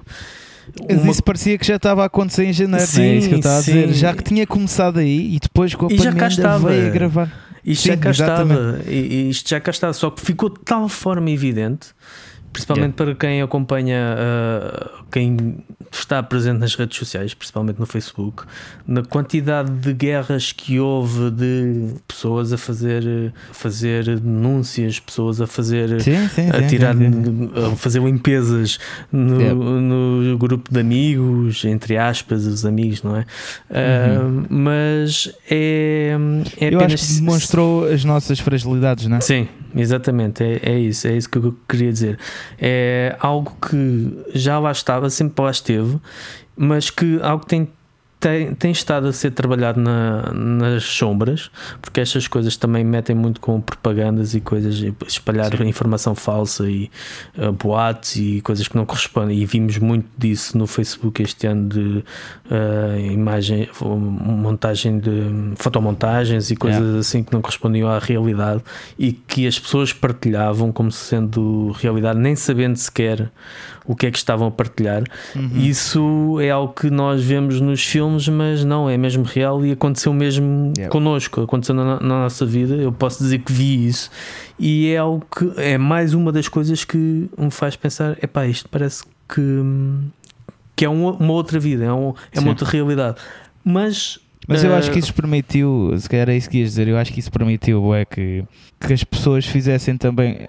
Uma... 0.90 1.12
Isso 1.12 1.24
parecia 1.24 1.58
que 1.58 1.66
já 1.66 1.78
estava 1.78 2.04
a 2.04 2.06
acontecer 2.06 2.46
em 2.46 2.54
janeiro, 2.54 2.86
sim, 2.86 3.00
não 3.00 3.06
é 3.06 3.16
isso 3.16 3.28
que 3.30 3.34
eu 3.34 3.38
estava 3.40 3.58
a 3.58 3.62
dizer? 3.62 3.94
Já 3.94 4.14
que 4.14 4.24
tinha 4.24 4.46
começado 4.46 5.00
aí 5.00 5.36
e 5.36 5.40
depois 5.40 5.74
com 5.74 5.88
a 5.88 5.90
e 5.92 5.98
pandemia 5.98 6.58
veio 6.60 6.88
a 6.88 6.90
gravar. 6.90 7.46
Isto 7.66 7.82
Sim, 7.82 7.90
já 7.90 7.98
cá 7.98 8.12
estava, 8.12 8.80
isto 8.88 9.50
já 9.50 9.60
cá 9.60 9.72
estava, 9.72 9.94
só 9.94 10.12
que 10.12 10.22
ficou 10.22 10.50
de 10.50 10.60
tal 10.64 10.88
forma 10.88 11.32
evidente 11.32 11.88
principalmente 12.56 12.96
yeah. 12.96 12.96
para 12.96 13.16
quem 13.16 13.42
acompanha, 13.42 14.16
uh, 14.16 15.04
quem 15.12 15.58
está 15.92 16.24
presente 16.24 16.60
nas 16.60 16.74
redes 16.74 16.98
sociais, 16.98 17.34
principalmente 17.34 17.80
no 17.80 17.86
Facebook, 17.86 18.44
na 18.88 19.04
quantidade 19.04 19.70
de 19.72 19.94
guerras 19.94 20.54
que 20.54 20.80
houve 20.80 21.32
de 21.32 21.96
pessoas 22.08 22.54
a 22.54 22.58
fazer, 22.58 23.34
fazer 23.52 24.06
denúncias, 24.20 25.00
pessoas 25.00 25.42
a 25.42 25.48
fazer, 25.48 26.02
sim, 26.02 26.28
sim, 26.30 26.50
a 26.50 26.66
tirar, 26.66 26.96
sim, 26.96 27.52
a 27.74 27.76
fazer 27.76 28.02
limpezas 28.02 28.80
no, 29.12 29.42
yeah. 29.42 29.54
no, 29.54 30.38
grupo 30.38 30.72
de 30.72 30.80
amigos, 30.80 31.66
entre 31.66 31.98
aspas, 31.98 32.46
os 32.46 32.66
amigos, 32.66 33.04
não 33.04 33.18
é? 33.18 33.26
Uhum. 33.70 34.44
Uh, 34.44 34.48
mas 34.50 35.30
é, 35.50 36.16
é 36.62 36.74
Eu 36.74 36.80
apenas... 36.80 37.06
que 37.06 37.14
demonstrou 37.16 37.86
as 37.86 38.06
nossas 38.06 38.40
fragilidades, 38.40 39.08
não 39.08 39.18
é? 39.18 39.22
Sim, 39.22 39.50
exatamente, 39.76 40.44
é, 40.44 40.60
é 40.64 40.80
isso, 40.80 41.08
é 41.08 41.16
isso 41.16 41.30
que 41.30 41.38
eu 41.38 41.56
queria 41.68 41.92
dizer. 41.92 42.18
É 42.60 43.16
algo 43.20 43.56
que 43.62 44.24
já 44.34 44.58
lá 44.60 44.72
estava, 44.72 45.10
sempre 45.10 45.44
lá 45.44 45.52
esteve, 45.52 46.00
mas 46.56 46.90
que 46.90 47.20
algo 47.22 47.46
tem 47.46 47.68
tem, 48.26 48.56
tem 48.56 48.72
estado 48.72 49.08
a 49.08 49.14
ser 49.14 49.30
trabalhado 49.30 49.80
na, 49.80 50.34
nas 50.34 50.84
sombras, 50.84 51.52
porque 51.80 52.00
estas 52.02 52.28
coisas 52.28 52.58
também 52.58 52.84
metem 52.84 53.16
muito 53.16 53.40
com 53.40 53.62
propagandas 53.62 54.34
e 54.34 54.42
coisas, 54.42 54.84
espalhar 55.08 55.56
Sim. 55.56 55.66
informação 55.66 56.16
falsa 56.16 56.68
e 56.68 56.90
uh, 57.38 57.52
boatos 57.52 58.16
e 58.16 58.42
coisas 58.42 58.68
que 58.68 58.76
não 58.76 58.84
correspondem. 58.84 59.38
E 59.38 59.46
vimos 59.46 59.78
muito 59.78 60.08
disso 60.18 60.58
no 60.58 60.66
Facebook 60.66 61.22
este 61.22 61.46
ano 61.46 61.70
de 61.70 62.04
uh, 62.50 63.00
imagem, 63.12 63.70
montagem 63.80 64.98
de 64.98 65.54
fotomontagens 65.58 66.50
e 66.50 66.56
coisas 66.56 66.96
assim 66.96 67.24
que 67.24 67.32
não 67.32 67.44
correspondiam 67.44 67.88
à 67.88 68.00
realidade 68.00 68.64
e 68.98 69.14
que 69.14 69.46
as 69.46 69.60
pessoas 69.60 69.94
partilhavam 69.94 70.72
como 70.72 70.92
sendo 70.92 71.76
realidade, 71.80 72.18
nem 72.18 72.36
sabendo 72.36 72.76
sequer 72.76 73.32
o 73.88 73.96
que 73.96 74.08
é 74.08 74.12
que 74.12 74.18
estavam 74.18 74.48
a 74.48 74.52
partilhar. 74.52 75.04
Uhum. 75.36 75.52
Isso 75.56 76.40
é 76.42 76.50
algo 76.50 76.74
que 76.74 76.90
nós 76.90 77.24
vemos 77.24 77.62
nos 77.62 77.84
filmes, 77.84 78.28
mas 78.28 78.64
não, 78.64 78.90
é 78.90 78.98
mesmo 78.98 79.24
real 79.24 79.66
e 79.66 79.72
aconteceu 79.72 80.14
mesmo 80.14 80.74
yeah. 80.78 80.92
connosco, 80.92 81.42
aconteceu 81.42 81.76
na, 81.76 82.00
na, 82.00 82.24
nossa 82.24 82.46
vida. 82.46 82.76
Eu 82.76 82.92
posso 82.92 83.24
dizer 83.24 83.40
que 83.40 83.52
vi 83.52 83.88
isso 83.88 84.10
e 84.60 84.90
é 84.90 84.98
algo 84.98 85.26
que 85.26 85.52
é 85.62 85.78
mais 85.78 86.14
uma 86.14 86.32
das 86.32 86.48
coisas 86.48 86.84
que 86.84 87.30
me 87.38 87.52
faz 87.52 87.76
pensar: 87.76 88.18
é 88.22 88.28
pá, 88.28 88.46
isto 88.46 88.68
parece 88.70 89.04
que, 89.28 89.62
que 90.76 90.86
é 90.86 90.90
uma, 90.90 91.14
uma 91.14 91.34
outra 91.34 91.60
vida, 91.60 91.86
é, 91.86 91.94
um, 91.94 92.14
é 92.32 92.40
uma 92.40 92.50
outra 92.50 92.68
realidade. 92.68 93.18
Mas 93.64 94.20
mas 94.48 94.64
eu 94.64 94.76
acho 94.76 94.92
que 94.92 94.98
eh, 94.98 95.00
isso 95.00 95.14
permitiu, 95.14 95.96
se 95.98 96.08
calhar 96.08 96.30
é 96.30 96.38
isso 96.38 96.50
que 96.50 96.60
ias 96.60 96.70
dizer, 96.70 96.88
eu 96.88 96.98
acho 96.98 97.12
que 97.12 97.20
isso 97.20 97.32
permitiu 97.32 97.94
é, 97.96 98.06
que, 98.06 98.44
que 98.80 98.94
as 98.94 99.04
pessoas 99.04 99.46
fizessem 99.46 99.98
também. 99.98 100.48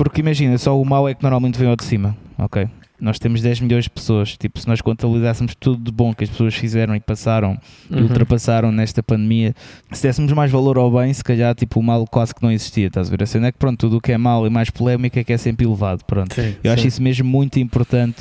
Porque 0.00 0.20
imagina, 0.20 0.56
só 0.56 0.80
o 0.80 0.84
mal 0.84 1.06
é 1.08 1.14
que 1.14 1.22
normalmente 1.22 1.58
vem 1.58 1.68
ao 1.68 1.76
de 1.76 1.84
cima 1.84 2.16
ok? 2.44 2.68
Nós 3.00 3.18
temos 3.18 3.40
10 3.40 3.60
milhões 3.60 3.84
de 3.84 3.90
pessoas. 3.90 4.36
Tipo, 4.36 4.60
se 4.60 4.68
nós 4.68 4.82
contabilizássemos 4.82 5.54
tudo 5.54 5.82
de 5.82 5.90
bom 5.90 6.12
que 6.12 6.24
as 6.24 6.30
pessoas 6.30 6.54
fizeram 6.54 6.94
e 6.94 7.00
passaram 7.00 7.58
uhum. 7.90 7.98
e 7.98 8.02
ultrapassaram 8.02 8.70
nesta 8.70 9.02
pandemia, 9.02 9.54
se 9.90 10.02
dessemos 10.02 10.30
mais 10.32 10.50
valor 10.50 10.76
ao 10.76 10.90
bem, 10.90 11.12
se 11.12 11.24
calhar, 11.24 11.54
tipo, 11.54 11.80
o 11.80 11.82
mal 11.82 12.06
quase 12.06 12.34
que 12.34 12.42
não 12.42 12.52
existia. 12.52 12.88
Estás 12.88 13.08
a 13.08 13.10
ver? 13.10 13.22
A 13.22 13.26
cena 13.26 13.46
é 13.46 13.52
que, 13.52 13.58
pronto, 13.58 13.78
tudo 13.78 13.96
o 13.96 14.00
que 14.00 14.12
é 14.12 14.18
mal 14.18 14.46
e 14.46 14.50
mais 14.50 14.68
polémico 14.68 15.18
é 15.18 15.24
que 15.24 15.32
é 15.32 15.38
sempre 15.38 15.66
elevado. 15.66 16.04
Pronto. 16.04 16.34
Sim, 16.34 16.54
Eu 16.62 16.62
sim. 16.62 16.68
acho 16.68 16.88
isso 16.88 17.02
mesmo 17.02 17.26
muito 17.26 17.58
importante, 17.58 18.20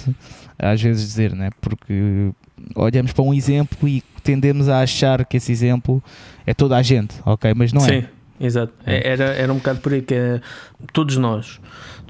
às 0.58 0.82
vezes, 0.82 1.06
dizer, 1.06 1.36
né? 1.36 1.50
Porque 1.60 2.32
olhamos 2.76 3.12
para 3.12 3.24
um 3.24 3.34
exemplo 3.34 3.88
e 3.88 4.02
tendemos 4.24 4.70
a 4.70 4.80
achar 4.80 5.26
que 5.26 5.36
esse 5.36 5.52
exemplo 5.52 6.02
é 6.46 6.54
toda 6.54 6.78
a 6.78 6.82
gente, 6.82 7.16
ok? 7.26 7.54
Mas 7.54 7.74
não 7.74 7.86
é. 7.86 8.08
Exato. 8.40 8.74
É. 8.86 9.12
Era, 9.12 9.26
era 9.26 9.52
um 9.52 9.58
bocado 9.58 9.80
por 9.80 9.94
aí 9.94 10.02
que 10.02 10.14
é, 10.14 10.42
todos 10.94 11.18
nós 11.18 11.60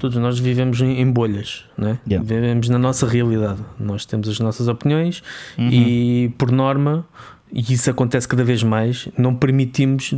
todos 0.00 0.16
nós 0.16 0.38
vivemos 0.38 0.80
em, 0.80 0.98
em 0.98 1.12
bolhas, 1.12 1.66
né? 1.76 1.98
Yeah. 2.08 2.26
vivemos 2.26 2.70
na 2.70 2.78
nossa 2.78 3.06
realidade. 3.06 3.60
Nós 3.78 4.06
temos 4.06 4.28
as 4.30 4.40
nossas 4.40 4.66
opiniões 4.66 5.22
uhum. 5.58 5.68
e, 5.70 6.34
por 6.38 6.50
norma, 6.50 7.06
e 7.52 7.60
isso 7.72 7.90
acontece 7.90 8.26
cada 8.26 8.42
vez 8.42 8.62
mais, 8.62 9.08
não 9.18 9.34
permitimos 9.34 10.12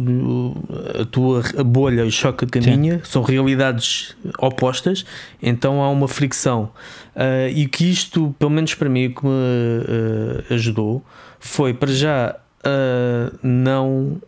a 1.00 1.04
tua 1.04 1.42
bolha 1.64 2.08
choca 2.10 2.46
com 2.46 2.58
a 2.58 2.62
minha, 2.62 3.00
são 3.04 3.22
realidades 3.22 4.14
opostas, 4.38 5.04
então 5.42 5.82
há 5.82 5.90
uma 5.90 6.06
fricção. 6.06 6.70
Uh, 7.16 7.48
e 7.54 7.66
que 7.66 7.90
isto, 7.90 8.34
pelo 8.38 8.50
menos 8.50 8.74
para 8.74 8.88
mim, 8.88 9.06
o 9.06 9.14
que 9.14 9.24
me 9.24 9.30
uh, 9.30 10.54
ajudou 10.54 11.04
foi 11.40 11.74
para 11.74 11.92
já 11.92 12.36
uh, 12.64 13.38
não 13.42 14.20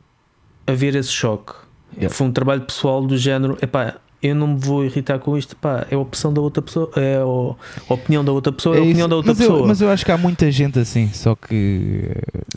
haver 0.66 0.96
esse 0.96 1.12
choque. 1.12 1.63
Yeah. 1.96 2.14
Foi 2.14 2.26
um 2.26 2.32
trabalho 2.32 2.62
pessoal 2.62 3.04
do 3.04 3.16
género, 3.16 3.56
epá, 3.62 3.96
eu 4.24 4.34
não 4.34 4.46
me 4.46 4.58
vou 4.58 4.82
irritar 4.82 5.18
com 5.18 5.36
isto, 5.36 5.54
pá, 5.54 5.86
é 5.90 5.94
a 5.94 5.98
opção 5.98 6.32
da 6.32 6.40
outra 6.40 6.62
pessoa, 6.62 6.90
é 6.96 7.16
a 7.18 7.92
opinião 7.92 8.24
da 8.24 8.32
outra 8.32 8.50
pessoa, 8.50 8.74
é, 8.74 8.78
é 8.78 8.80
a 8.80 8.84
opinião 8.84 9.06
da 9.06 9.16
outra 9.16 9.32
mas 9.32 9.38
pessoa. 9.38 9.60
Eu, 9.60 9.66
mas 9.66 9.80
eu 9.82 9.90
acho 9.90 10.02
que 10.02 10.10
há 10.10 10.16
muita 10.16 10.50
gente 10.50 10.78
assim, 10.78 11.10
só 11.12 11.34
que. 11.34 12.10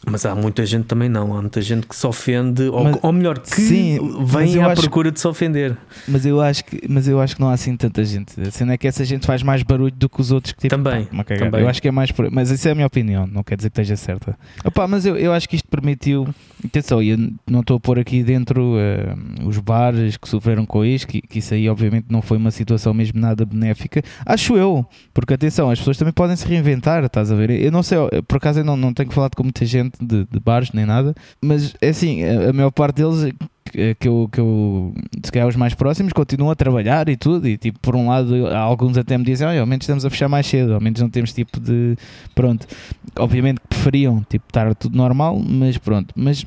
Mas 0.05 0.25
há 0.25 0.33
muita 0.33 0.65
gente 0.65 0.85
também 0.85 1.09
não, 1.09 1.35
há 1.35 1.41
muita 1.41 1.61
gente 1.61 1.85
que 1.85 1.93
se 1.93 2.07
ofende, 2.07 2.71
mas, 2.71 2.95
ou, 2.95 2.99
ou, 3.03 3.11
melhor, 3.11 3.39
que 3.39 3.49
sim, 3.49 3.99
vem 4.23 4.63
à 4.63 4.73
procura 4.73 5.11
de 5.11 5.19
se 5.19 5.27
ofender. 5.27 5.75
Mas 6.07 6.25
eu, 6.25 6.39
acho 6.39 6.63
que, 6.63 6.81
mas 6.87 7.05
eu 7.05 7.19
acho 7.19 7.35
que 7.35 7.41
não 7.41 7.49
há 7.49 7.53
assim 7.53 7.75
tanta 7.75 8.03
gente. 8.05 8.39
A 8.39 8.49
cena 8.49 8.73
é 8.73 8.77
que 8.77 8.87
essa 8.87 9.03
gente 9.03 9.25
faz 9.27 9.43
mais 9.43 9.61
barulho 9.61 9.93
do 9.93 10.07
que 10.07 10.21
os 10.21 10.31
outros 10.31 10.53
que 10.53 10.61
tipo, 10.61 10.75
também, 10.75 11.03
pá, 11.03 11.23
também. 11.25 11.61
Eu 11.61 11.67
acho 11.67 11.81
que 11.81 11.89
é 11.89 11.91
mais 11.91 12.11
por... 12.13 12.31
Mas 12.31 12.49
isso 12.49 12.65
é 12.65 12.71
a 12.71 12.75
minha 12.75 12.87
opinião, 12.87 13.27
não 13.27 13.43
quer 13.43 13.57
dizer 13.57 13.69
que 13.69 13.81
esteja 13.81 13.97
certa. 13.97 14.37
Opa, 14.63 14.87
mas 14.87 15.05
eu, 15.05 15.17
eu 15.17 15.33
acho 15.33 15.49
que 15.49 15.57
isto 15.57 15.67
permitiu. 15.67 16.27
Atenção, 16.63 17.03
eu 17.03 17.17
não 17.45 17.59
estou 17.59 17.75
a 17.75 17.79
pôr 17.79 17.99
aqui 17.99 18.23
dentro 18.23 18.75
uh, 18.75 19.47
os 19.47 19.57
bares 19.57 20.15
que 20.15 20.29
sofreram 20.29 20.65
com 20.65 20.85
isto, 20.85 21.07
que, 21.07 21.21
que 21.21 21.39
isso 21.39 21.53
aí 21.53 21.56
obviamente 21.69 22.07
não 22.09 22.21
foi 22.21 22.37
uma 22.37 22.51
situação 22.51 22.93
mesmo 22.93 23.19
nada 23.19 23.45
benéfica. 23.45 24.01
Acho 24.25 24.57
eu, 24.57 24.85
porque 25.13 25.33
atenção, 25.33 25.69
as 25.69 25.79
pessoas 25.79 25.97
também 25.97 26.13
podem 26.13 26.35
se 26.35 26.47
reinventar, 26.47 27.03
estás 27.03 27.31
a 27.31 27.35
ver? 27.35 27.49
Eu 27.49 27.71
não 27.71 27.83
sei, 27.83 27.97
por 28.27 28.37
acaso 28.37 28.59
eu 28.59 28.65
não, 28.65 28.77
não 28.77 28.93
tenho 28.93 29.11
falado 29.11 29.35
com 29.35 29.43
muita 29.43 29.65
gente 29.65 29.97
de, 29.99 30.25
de 30.25 30.39
bares 30.39 30.71
nem 30.71 30.85
nada, 30.85 31.15
mas 31.41 31.75
é 31.81 31.89
assim, 31.89 32.23
a, 32.23 32.49
a 32.49 32.53
maior 32.53 32.71
parte 32.71 32.97
deles 32.97 33.33
que 33.99 34.07
eu, 34.07 34.29
que 34.31 34.39
eu 34.39 34.93
se 35.23 35.31
calhar 35.31 35.47
os 35.47 35.55
mais 35.55 35.73
próximos 35.73 36.13
continuam 36.13 36.51
a 36.51 36.55
trabalhar 36.55 37.09
e 37.09 37.17
tudo, 37.17 37.47
e 37.47 37.57
tipo, 37.57 37.79
por 37.79 37.95
um 37.95 38.09
lado, 38.09 38.47
alguns 38.47 38.97
até 38.97 39.17
me 39.17 39.23
dizem, 39.23 39.47
oh, 39.47 39.59
ao 39.59 39.65
menos 39.65 39.83
estamos 39.83 40.05
a 40.05 40.09
fechar 40.09 40.29
mais 40.29 40.45
cedo, 40.47 40.73
ao 40.73 40.81
menos 40.81 41.01
não 41.01 41.09
temos 41.09 41.33
tipo 41.33 41.59
de 41.59 41.95
pronto, 42.33 42.65
obviamente 43.17 43.59
preferiam 43.67 44.25
tipo, 44.29 44.45
estar 44.47 44.73
tudo 44.75 44.97
normal, 44.97 45.39
mas 45.39 45.77
pronto, 45.77 46.13
mas 46.15 46.45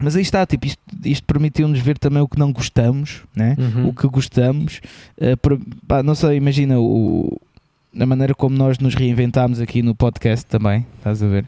mas 0.00 0.16
aí 0.16 0.22
está, 0.22 0.44
tipo, 0.46 0.66
isto, 0.66 0.80
isto 1.04 1.24
permitiu-nos 1.24 1.78
ver 1.78 1.98
também 1.98 2.22
o 2.22 2.28
que 2.28 2.38
não 2.38 2.52
gostamos, 2.52 3.22
né? 3.34 3.56
Uhum. 3.58 3.88
o 3.88 3.92
que 3.92 4.06
gostamos. 4.08 4.80
Uh, 5.18 5.36
pá, 5.86 6.02
não 6.02 6.14
sei, 6.14 6.36
imagina 6.36 6.78
o, 6.78 7.40
a 7.98 8.06
maneira 8.06 8.34
como 8.34 8.56
nós 8.56 8.78
nos 8.78 8.94
reinventámos 8.94 9.60
aqui 9.60 9.82
no 9.82 9.94
podcast 9.94 10.46
também, 10.46 10.86
estás 10.98 11.22
a 11.22 11.26
ver? 11.26 11.44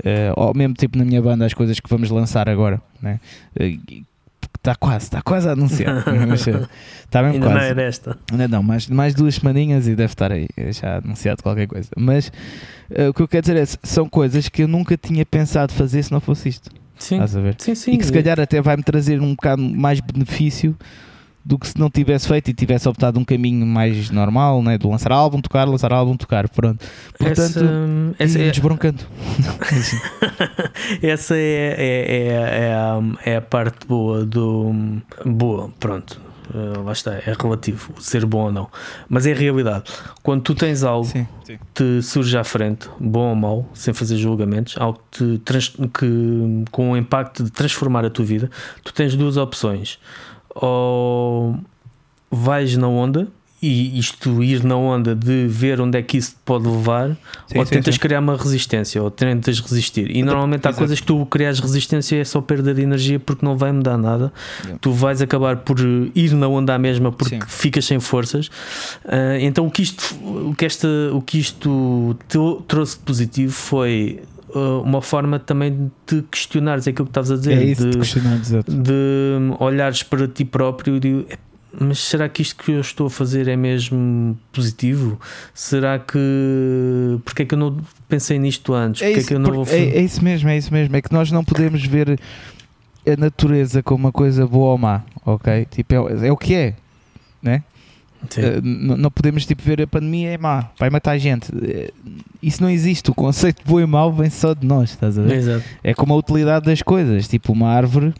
Uh, 0.00 0.32
ou 0.36 0.54
mesmo 0.54 0.74
tipo 0.74 0.98
na 0.98 1.04
minha 1.04 1.22
banda, 1.22 1.46
as 1.46 1.54
coisas 1.54 1.78
que 1.78 1.88
vamos 1.88 2.10
lançar 2.10 2.48
agora, 2.48 2.80
né? 3.00 3.20
Uh, 3.58 4.02
Está 4.62 4.76
quase, 4.76 5.06
está 5.06 5.20
quase 5.20 5.48
a 5.48 5.52
anunciar. 5.52 6.04
está 6.06 7.20
mesmo 7.20 7.34
Ainda 7.34 7.46
quase. 7.46 7.58
não 7.58 7.60
é 7.64 7.74
desta. 7.74 8.18
Ainda 8.30 8.46
não, 8.46 8.62
mais, 8.62 8.86
mais 8.86 9.12
duas 9.12 9.34
semaninhas 9.34 9.88
e 9.88 9.96
deve 9.96 10.12
estar 10.12 10.30
aí 10.30 10.46
já 10.70 10.98
anunciado 10.98 11.42
qualquer 11.42 11.66
coisa. 11.66 11.88
Mas 11.96 12.28
uh, 12.90 13.08
o 13.08 13.14
que 13.14 13.22
eu 13.22 13.26
quero 13.26 13.42
dizer 13.42 13.56
é 13.56 13.66
são 13.82 14.08
coisas 14.08 14.48
que 14.48 14.62
eu 14.62 14.68
nunca 14.68 14.96
tinha 14.96 15.26
pensado 15.26 15.72
fazer 15.72 16.04
se 16.04 16.12
não 16.12 16.20
fosse 16.20 16.48
isto. 16.48 16.70
Sim. 17.02 17.16
Estás 17.16 17.36
a 17.36 17.40
ver? 17.40 17.56
Sim, 17.58 17.74
sim. 17.74 17.92
E 17.92 17.98
que 17.98 18.06
se 18.06 18.12
calhar 18.12 18.38
até 18.38 18.60
vai-me 18.62 18.82
trazer 18.82 19.20
um 19.20 19.34
bocado 19.34 19.62
mais 19.62 20.00
benefício 20.00 20.76
do 21.44 21.58
que 21.58 21.66
se 21.66 21.76
não 21.76 21.90
tivesse 21.90 22.28
feito 22.28 22.48
e 22.48 22.54
tivesse 22.54 22.88
optado 22.88 23.18
um 23.18 23.24
caminho 23.24 23.66
mais 23.66 24.08
normal, 24.10 24.62
né? 24.62 24.78
de 24.78 24.86
lançar 24.86 25.10
álbum, 25.10 25.40
tocar, 25.40 25.64
lançar 25.68 25.92
álbum, 25.92 26.16
tocar, 26.16 26.48
pronto. 26.48 26.84
Portanto, 27.18 27.40
essa, 27.40 28.14
essa 28.20 28.38
é, 28.38 28.50
desbroncando. 28.50 29.02
essa 31.02 31.34
é, 31.34 31.74
é, 31.76 32.04
é, 32.08 32.28
é, 32.28 32.74
a, 32.74 33.00
é 33.24 33.36
a 33.36 33.42
parte 33.42 33.84
boa 33.86 34.24
do. 34.24 34.72
Boa, 35.26 35.70
pronto 35.80 36.31
Uh, 36.50 36.82
lá 36.82 36.92
está, 36.92 37.14
é 37.14 37.34
relativo 37.38 37.92
ser 38.00 38.26
bom 38.26 38.46
ou 38.46 38.52
não, 38.52 38.68
mas 39.08 39.26
é 39.26 39.32
a 39.32 39.34
realidade. 39.34 39.84
Quando 40.22 40.42
tu 40.42 40.54
tens 40.54 40.82
algo 40.82 41.06
sim, 41.06 41.26
sim. 41.44 41.56
que 41.56 41.64
te 41.72 42.02
surge 42.02 42.36
à 42.36 42.42
frente, 42.42 42.90
bom 42.98 43.30
ou 43.30 43.36
mau, 43.36 43.70
sem 43.72 43.94
fazer 43.94 44.16
julgamentos, 44.16 44.74
algo 44.76 45.00
que, 45.10 45.40
que 45.40 46.64
com 46.70 46.90
o 46.90 46.96
impacto 46.96 47.44
de 47.44 47.50
transformar 47.50 48.04
a 48.04 48.10
tua 48.10 48.24
vida, 48.24 48.50
tu 48.82 48.92
tens 48.92 49.14
duas 49.14 49.36
opções: 49.36 50.00
ou 50.54 51.56
vais 52.30 52.76
na 52.76 52.88
onda 52.88 53.28
e 53.62 53.96
isto 53.96 54.42
ir 54.42 54.64
na 54.64 54.74
onda 54.76 55.14
de 55.14 55.46
ver 55.46 55.80
onde 55.80 55.96
é 55.96 56.02
que 56.02 56.16
isso 56.16 56.32
te 56.32 56.38
pode 56.44 56.66
levar, 56.66 57.10
Sim, 57.46 57.58
ou 57.58 57.64
sim, 57.64 57.74
tentas 57.74 57.94
sim. 57.94 58.00
criar 58.00 58.18
uma 58.18 58.36
resistência, 58.36 59.00
ou 59.00 59.08
tentas 59.08 59.60
resistir. 59.60 60.10
E 60.10 60.22
normalmente 60.22 60.66
há 60.66 60.70
Exato. 60.70 60.78
coisas 60.78 60.98
que 60.98 61.06
tu 61.06 61.24
crias 61.26 61.60
resistência 61.60 62.16
é 62.16 62.24
só 62.24 62.40
perda 62.40 62.74
de 62.74 62.82
energia 62.82 63.20
porque 63.20 63.46
não 63.46 63.56
vai 63.56 63.70
mudar 63.70 63.96
nada. 63.96 64.32
Yeah. 64.62 64.78
Tu 64.80 64.90
vais 64.92 65.22
acabar 65.22 65.58
por 65.58 65.78
ir 65.78 66.32
na 66.34 66.48
onda 66.48 66.74
à 66.74 66.78
mesma 66.78 67.12
porque 67.12 67.38
ficas 67.46 67.84
sem 67.84 68.00
forças. 68.00 68.50
Ah, 69.04 69.38
então 69.38 69.66
o 69.66 69.70
que 69.70 69.82
isto, 69.82 70.14
o 70.24 70.54
que 70.56 70.64
esta, 70.64 70.88
o 71.12 71.22
que 71.22 71.38
isto 71.38 72.16
te 72.28 72.38
trouxe 72.66 72.98
de 72.98 73.04
positivo 73.04 73.52
foi 73.52 74.22
ah, 74.54 74.80
uma 74.84 75.00
forma 75.00 75.38
também 75.38 75.90
de 76.06 76.22
questionares 76.22 76.88
aquilo 76.88 77.06
que 77.06 77.10
estavas 77.10 77.30
a 77.30 77.36
dizer, 77.36 77.58
É 77.58 77.64
isso 77.64 77.88
de, 77.88 77.98
de 77.98 78.82
de 78.82 78.92
olhares 79.60 80.02
para 80.02 80.26
ti 80.26 80.44
próprio 80.44 80.96
e 80.96 81.00
de, 81.00 81.26
mas 81.80 81.98
será 82.00 82.28
que 82.28 82.42
isto 82.42 82.62
que 82.62 82.72
eu 82.72 82.80
estou 82.80 83.06
a 83.06 83.10
fazer 83.10 83.48
é 83.48 83.56
mesmo 83.56 84.38
positivo? 84.52 85.18
Será 85.54 85.98
que 85.98 86.18
porque 87.24 87.42
é 87.42 87.46
que 87.46 87.54
eu 87.54 87.58
não 87.58 87.78
pensei 88.08 88.38
nisto 88.38 88.72
antes? 88.74 89.02
É 89.02 89.06
Porque 89.06 89.16
é 89.16 89.18
isso, 89.20 89.28
que 89.28 89.34
eu 89.34 89.38
não 89.38 89.52
vou 89.52 89.64
porque- 89.64 89.76
é- 89.76 89.86
fazer? 89.86 89.96
é 89.98 90.02
isso 90.02 90.24
mesmo, 90.24 90.48
é 90.48 90.56
isso 90.56 90.72
mesmo. 90.72 90.96
É 90.96 91.02
que 91.02 91.12
nós 91.12 91.30
não 91.30 91.44
podemos 91.44 91.84
ver 91.84 92.18
a 93.06 93.16
natureza 93.18 93.82
como 93.82 94.04
uma 94.04 94.12
coisa 94.12 94.46
boa 94.46 94.72
ou 94.72 94.78
má, 94.78 95.02
ok? 95.26 95.66
Tipo, 95.70 95.94
é, 96.08 96.28
é 96.28 96.32
o 96.32 96.36
que 96.36 96.54
é, 96.54 96.74
né? 97.42 97.62
N- 98.62 98.96
não 98.96 99.10
podemos 99.10 99.44
tipo 99.44 99.60
ver 99.62 99.82
a 99.82 99.86
pandemia 99.86 100.30
é 100.30 100.38
má, 100.38 100.68
vai 100.78 100.88
matar 100.90 101.18
gente. 101.18 101.50
Eh, 101.60 101.90
Isso 102.40 102.62
não 102.62 102.70
existe. 102.70 103.10
O 103.10 103.14
conceito 103.14 103.64
de 103.64 103.68
bom 103.68 103.80
e 103.80 103.86
mau 103.86 104.12
vem 104.12 104.30
só 104.30 104.54
de 104.54 104.64
nós, 104.66 104.90
estás 104.90 105.18
a 105.18 105.22
ver? 105.22 105.36
Exato. 105.36 105.64
É 105.82 105.92
como 105.94 106.12
a 106.14 106.16
utilidade 106.16 106.64
das 106.66 106.82
coisas. 106.82 107.26
Tipo, 107.26 107.52
uma 107.52 107.68
árvore 107.68 108.12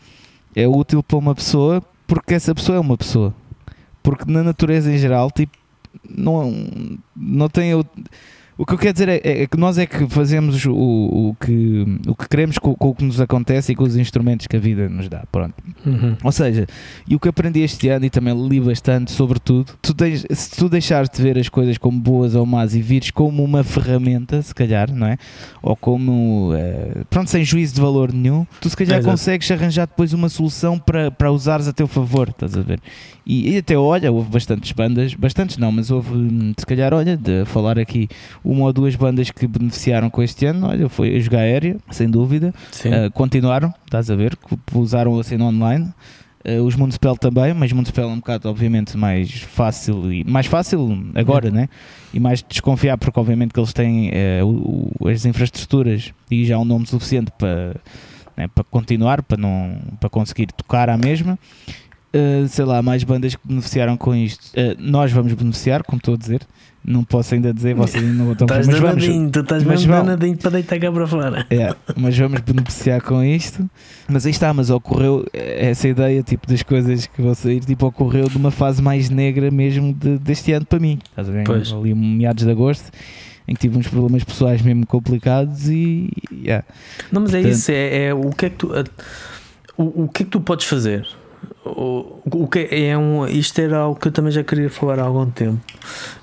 é 0.56 0.66
útil 0.66 1.02
para 1.04 1.16
uma 1.18 1.34
pessoa 1.34 1.80
porque 2.06 2.34
essa 2.34 2.52
pessoa 2.54 2.76
é 2.76 2.80
uma 2.80 2.96
pessoa. 2.98 3.32
Porque 4.02 4.30
na 4.30 4.42
natureza 4.42 4.92
em 4.92 4.98
geral, 4.98 5.30
tipo, 5.30 5.56
não, 6.08 6.52
não 7.16 7.48
tem. 7.48 7.74
O, 7.74 7.84
o 8.56 8.66
que 8.66 8.74
eu 8.74 8.78
quero 8.78 8.92
dizer 8.92 9.08
é, 9.08 9.20
é 9.24 9.46
que 9.46 9.56
nós 9.56 9.78
é 9.78 9.86
que 9.86 10.06
fazemos 10.06 10.64
o, 10.66 10.72
o, 10.72 11.36
que, 11.40 11.84
o 12.06 12.14
que 12.14 12.28
queremos 12.28 12.58
com, 12.58 12.74
com 12.74 12.90
o 12.90 12.94
que 12.94 13.02
nos 13.02 13.20
acontece 13.20 13.72
e 13.72 13.74
com 13.74 13.82
os 13.82 13.96
instrumentos 13.96 14.46
que 14.46 14.56
a 14.56 14.60
vida 14.60 14.88
nos 14.88 15.08
dá. 15.08 15.24
Pronto. 15.32 15.54
Uhum. 15.84 16.16
Ou 16.22 16.30
seja, 16.30 16.66
e 17.08 17.16
o 17.16 17.18
que 17.18 17.28
aprendi 17.28 17.60
este 17.60 17.88
ano 17.88 18.04
e 18.04 18.10
também 18.10 18.34
li 18.48 18.60
bastante 18.60 19.10
sobre 19.10 19.40
tudo, 19.40 19.72
tu 19.80 19.94
tens, 19.94 20.26
se 20.30 20.50
tu 20.50 20.68
deixares 20.68 21.08
de 21.08 21.20
ver 21.22 21.38
as 21.38 21.48
coisas 21.48 21.78
como 21.78 21.98
boas 21.98 22.34
ou 22.34 22.44
más 22.44 22.74
e 22.74 22.82
vires 22.82 23.10
como 23.10 23.42
uma 23.42 23.64
ferramenta, 23.64 24.42
se 24.42 24.54
calhar, 24.54 24.92
não 24.92 25.06
é? 25.06 25.16
Ou 25.62 25.74
como, 25.74 26.52
eh, 26.54 27.04
pronto, 27.08 27.30
sem 27.30 27.44
juízo 27.44 27.74
de 27.74 27.80
valor 27.80 28.12
nenhum, 28.12 28.46
tu 28.60 28.68
se 28.68 28.76
calhar 28.76 28.98
Exato. 28.98 29.10
consegues 29.10 29.50
arranjar 29.50 29.86
depois 29.86 30.12
uma 30.12 30.28
solução 30.28 30.78
para, 30.78 31.10
para 31.10 31.32
usares 31.32 31.66
a 31.66 31.72
teu 31.72 31.88
favor, 31.88 32.28
estás 32.28 32.56
a 32.56 32.60
ver? 32.60 32.80
E, 33.24 33.50
e 33.54 33.58
até, 33.58 33.76
olha, 33.78 34.10
houve 34.10 34.28
bastantes 34.30 34.72
bandas, 34.72 35.14
bastantes 35.14 35.56
não, 35.56 35.70
mas 35.70 35.90
houve, 35.90 36.12
hum, 36.12 36.52
se 36.58 36.66
calhar, 36.66 36.92
olha, 36.92 37.16
de 37.16 37.44
falar 37.44 37.78
aqui 37.78 38.08
uma 38.44 38.64
ou 38.64 38.72
duas 38.72 38.96
bandas 38.96 39.30
que 39.30 39.46
beneficiaram 39.46 40.10
com 40.10 40.22
este 40.22 40.44
ano, 40.46 40.66
olha, 40.66 40.88
foi 40.88 41.14
a 41.16 41.20
Jogar 41.20 41.38
Aérea, 41.40 41.76
sem 41.90 42.08
dúvida. 42.10 42.52
Uh, 43.06 43.10
continuaram, 43.12 43.72
estás 43.84 44.10
a 44.10 44.16
ver, 44.16 44.36
que 44.36 44.56
usaram 44.76 45.18
a 45.18 45.22
cena 45.22 45.44
online. 45.44 45.88
Uh, 46.44 46.60
os 46.64 46.74
Municipal 46.74 47.16
também, 47.16 47.54
mas 47.54 47.72
Municipal 47.72 48.06
é 48.10 48.12
um 48.12 48.16
bocado, 48.16 48.48
obviamente, 48.48 48.96
mais 48.96 49.30
fácil 49.30 50.12
e 50.12 50.24
mais 50.24 50.46
fácil 50.46 51.06
agora, 51.14 51.48
né? 51.52 51.68
E 52.12 52.18
mais 52.18 52.42
desconfiar, 52.42 52.98
porque 52.98 53.20
obviamente 53.20 53.52
que 53.54 53.60
eles 53.60 53.72
têm 53.72 54.10
uh, 54.42 54.44
o- 55.00 55.08
as 55.08 55.24
infraestruturas 55.24 56.12
e 56.28 56.44
já 56.44 56.58
um 56.58 56.64
nome 56.64 56.84
suficiente 56.86 57.30
para, 57.38 57.76
né, 58.36 58.48
para 58.52 58.64
continuar, 58.64 59.22
para, 59.22 59.36
não, 59.36 59.76
para 60.00 60.10
conseguir 60.10 60.46
tocar 60.48 60.90
à 60.90 60.98
mesma. 60.98 61.38
Uh, 62.14 62.46
sei 62.48 62.64
lá, 62.66 62.82
mais 62.82 63.02
bandas 63.04 63.34
que 63.34 63.40
beneficiaram 63.48 63.96
com 63.96 64.14
isto. 64.14 64.44
Uh, 64.54 64.76
nós 64.78 65.10
vamos 65.10 65.32
beneficiar, 65.32 65.82
como 65.82 65.98
estou 65.98 66.12
a 66.14 66.16
dizer. 66.18 66.42
Não 66.84 67.04
posso 67.04 67.32
ainda 67.34 67.54
dizer, 67.54 67.74
vocês 67.76 68.02
ainda 68.02 68.24
não 68.24 68.32
estão 68.32 68.46
mas 68.50 68.66
vamos, 68.66 69.06
tu 69.30 69.38
estás 69.40 69.62
mas 69.62 69.78
mesmo 69.80 69.92
vão- 69.94 70.04
danadinho 70.04 70.36
para 70.36 70.50
deitar 70.50 70.80
cá 70.80 70.90
para 70.90 71.06
fora. 71.06 71.46
é, 71.48 71.72
mas 71.96 72.18
vamos 72.18 72.40
beneficiar 72.40 73.00
com 73.00 73.22
isto. 73.22 73.70
Mas 74.08 74.26
aí 74.26 74.32
está, 74.32 74.52
mas 74.52 74.68
ocorreu 74.68 75.24
essa 75.32 75.86
ideia 75.86 76.22
tipo 76.24 76.44
das 76.48 76.60
coisas 76.64 77.06
que 77.06 77.22
vão 77.22 77.34
sair, 77.36 77.60
tipo, 77.60 77.86
ocorreu 77.86 78.28
de 78.28 78.36
uma 78.36 78.50
fase 78.50 78.82
mais 78.82 79.08
negra 79.08 79.48
mesmo 79.50 79.94
de- 79.94 80.18
deste 80.18 80.50
ano 80.52 80.66
para 80.66 80.80
mim. 80.80 80.98
Estás 81.08 81.28
a 81.28 81.32
ver? 81.32 81.44
Pois. 81.44 81.72
Ali 81.72 81.94
meados 81.94 82.44
de 82.44 82.50
agosto, 82.50 82.90
em 83.46 83.54
que 83.54 83.60
tive 83.60 83.78
uns 83.78 83.86
problemas 83.86 84.24
pessoais 84.24 84.60
mesmo 84.60 84.84
complicados 84.84 85.68
e 85.68 86.10
yeah. 86.32 86.64
Não, 87.12 87.22
mas 87.22 87.32
é 87.32 87.38
Portanto- 87.42 87.54
isso, 87.58 87.70
é, 87.70 88.06
é 88.06 88.12
o 88.14 88.28
que 88.30 88.46
é 88.46 88.50
que 88.50 88.56
tu 88.56 88.72
o, 89.78 90.02
o 90.04 90.08
que 90.08 90.24
é 90.24 90.26
que 90.26 90.30
tu 90.32 90.40
podes 90.40 90.66
fazer? 90.66 91.06
O, 91.64 92.20
o 92.24 92.48
que 92.48 92.58
é, 92.58 92.86
é 92.88 92.98
um, 92.98 93.24
isto 93.26 93.60
era 93.60 93.78
algo 93.78 93.98
que 93.98 94.08
eu 94.08 94.12
também 94.12 94.32
já 94.32 94.42
queria 94.42 94.68
falar 94.68 94.98
há 94.98 95.04
algum 95.04 95.30
tempo. 95.30 95.60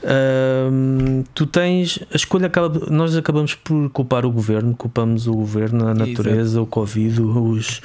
Ahm, 0.04 1.24
tu 1.34 1.46
tens 1.46 2.00
a 2.12 2.16
escolha 2.18 2.48
acaba, 2.48 2.88
nós 2.90 3.16
acabamos 3.16 3.56
por 3.56 3.90
culpar 3.92 4.26
o 4.26 4.32
governo, 4.32 4.76
culpamos 4.76 5.28
o 5.28 5.34
governo, 5.34 5.88
a 5.88 5.94
natureza, 5.94 6.62
o 6.62 6.66
Covid, 6.66 7.22
os, 7.22 7.82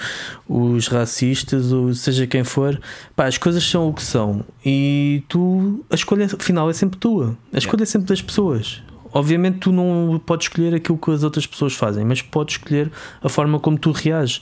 os 0.48 0.88
racistas, 0.88 1.70
ou 1.70 1.94
seja 1.94 2.26
quem 2.26 2.42
for. 2.42 2.80
Pá, 3.14 3.26
as 3.26 3.38
coisas 3.38 3.62
são 3.62 3.88
o 3.88 3.92
que 3.92 4.02
são 4.02 4.44
e 4.66 5.22
tu 5.28 5.84
a 5.88 5.94
escolha 5.94 6.28
final 6.28 6.68
é 6.68 6.72
sempre 6.72 6.98
tua, 6.98 7.36
a 7.52 7.58
escolha 7.58 7.84
é 7.84 7.86
sempre 7.86 8.08
das 8.08 8.20
pessoas. 8.20 8.82
Obviamente 9.12 9.58
tu 9.58 9.70
não 9.70 10.20
podes 10.26 10.48
escolher 10.48 10.74
aquilo 10.74 10.98
que 10.98 11.08
as 11.12 11.22
outras 11.22 11.46
pessoas 11.46 11.72
fazem, 11.72 12.04
mas 12.04 12.20
podes 12.20 12.56
escolher 12.56 12.90
a 13.22 13.28
forma 13.28 13.60
como 13.60 13.78
tu 13.78 13.92
reages. 13.92 14.40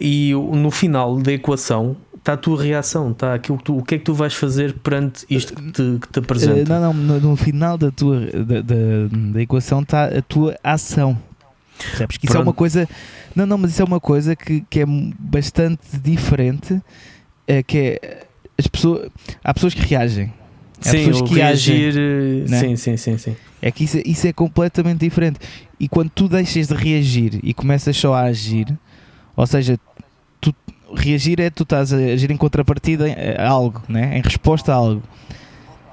E 0.00 0.32
no 0.32 0.70
final 0.70 1.16
da 1.16 1.32
equação 1.32 1.96
está 2.22 2.34
a 2.34 2.36
tua 2.36 2.62
reação, 2.62 3.10
está 3.10 3.34
aquilo 3.34 3.58
que 3.58 3.64
tu, 3.64 3.76
o 3.78 3.82
que 3.82 3.96
é 3.96 3.98
que 3.98 4.04
tu 4.04 4.14
vais 4.14 4.32
fazer 4.32 4.74
perante 4.74 5.26
isto 5.28 5.52
que 5.54 5.62
te, 5.72 5.98
que 6.00 6.08
te 6.08 6.18
Eh, 6.18 6.22
apresenta. 6.22 6.78
não, 6.80 6.94
não, 6.94 7.20
no, 7.20 7.36
final 7.36 7.76
da 7.76 7.90
tua 7.90 8.20
da, 8.20 8.60
da, 8.62 8.74
da 9.32 9.42
equação 9.42 9.80
está 9.82 10.04
a 10.04 10.22
tua 10.22 10.56
ação. 10.62 11.18
Percebes? 11.78 12.16
Que 12.16 12.26
isso 12.26 12.32
é 12.34 12.36
Pronto. 12.36 12.46
uma 12.48 12.54
coisa. 12.54 12.88
Não, 13.34 13.44
não, 13.44 13.58
mas 13.58 13.72
isso 13.72 13.82
é 13.82 13.84
uma 13.84 13.98
coisa 13.98 14.36
que, 14.36 14.60
que 14.70 14.80
é 14.80 14.86
bastante 15.18 15.98
diferente. 16.00 16.80
É 17.46 17.60
que 17.60 17.78
é 18.00 18.24
as 18.56 18.68
pessoas. 18.68 19.10
Há 19.42 19.52
pessoas 19.52 19.74
que 19.74 19.80
reagem. 19.80 20.32
Há 20.80 20.90
sim, 20.90 21.06
pessoas 21.06 21.28
que 21.28 21.42
agem. 21.42 21.76
reagir. 21.76 21.98
eh, 21.98 22.50
né? 22.50 22.60
Sim, 22.60 22.76
sim, 22.76 22.96
sim, 22.96 23.18
sim. 23.18 23.36
É 23.60 23.70
que 23.72 23.82
isso, 23.82 23.98
isso 24.04 24.28
é 24.28 24.32
completamente 24.32 25.00
diferente. 25.00 25.40
E 25.80 25.88
quando 25.88 26.10
tu 26.10 26.28
deixas 26.28 26.68
de 26.68 26.74
reagir 26.74 27.40
e 27.42 27.52
começas 27.52 27.96
só 27.96 28.14
a 28.14 28.22
agir, 28.22 28.66
ou 29.34 29.46
seja, 29.46 29.76
tu, 30.40 30.54
reagir 30.94 31.40
é 31.40 31.50
tu 31.50 31.62
estás 31.62 31.92
a 31.92 31.96
agir 31.96 32.30
em 32.30 32.36
contrapartida 32.36 33.06
a 33.38 33.48
algo, 33.48 33.82
né? 33.88 34.18
em 34.18 34.22
resposta 34.22 34.72
a 34.72 34.76
algo. 34.76 35.02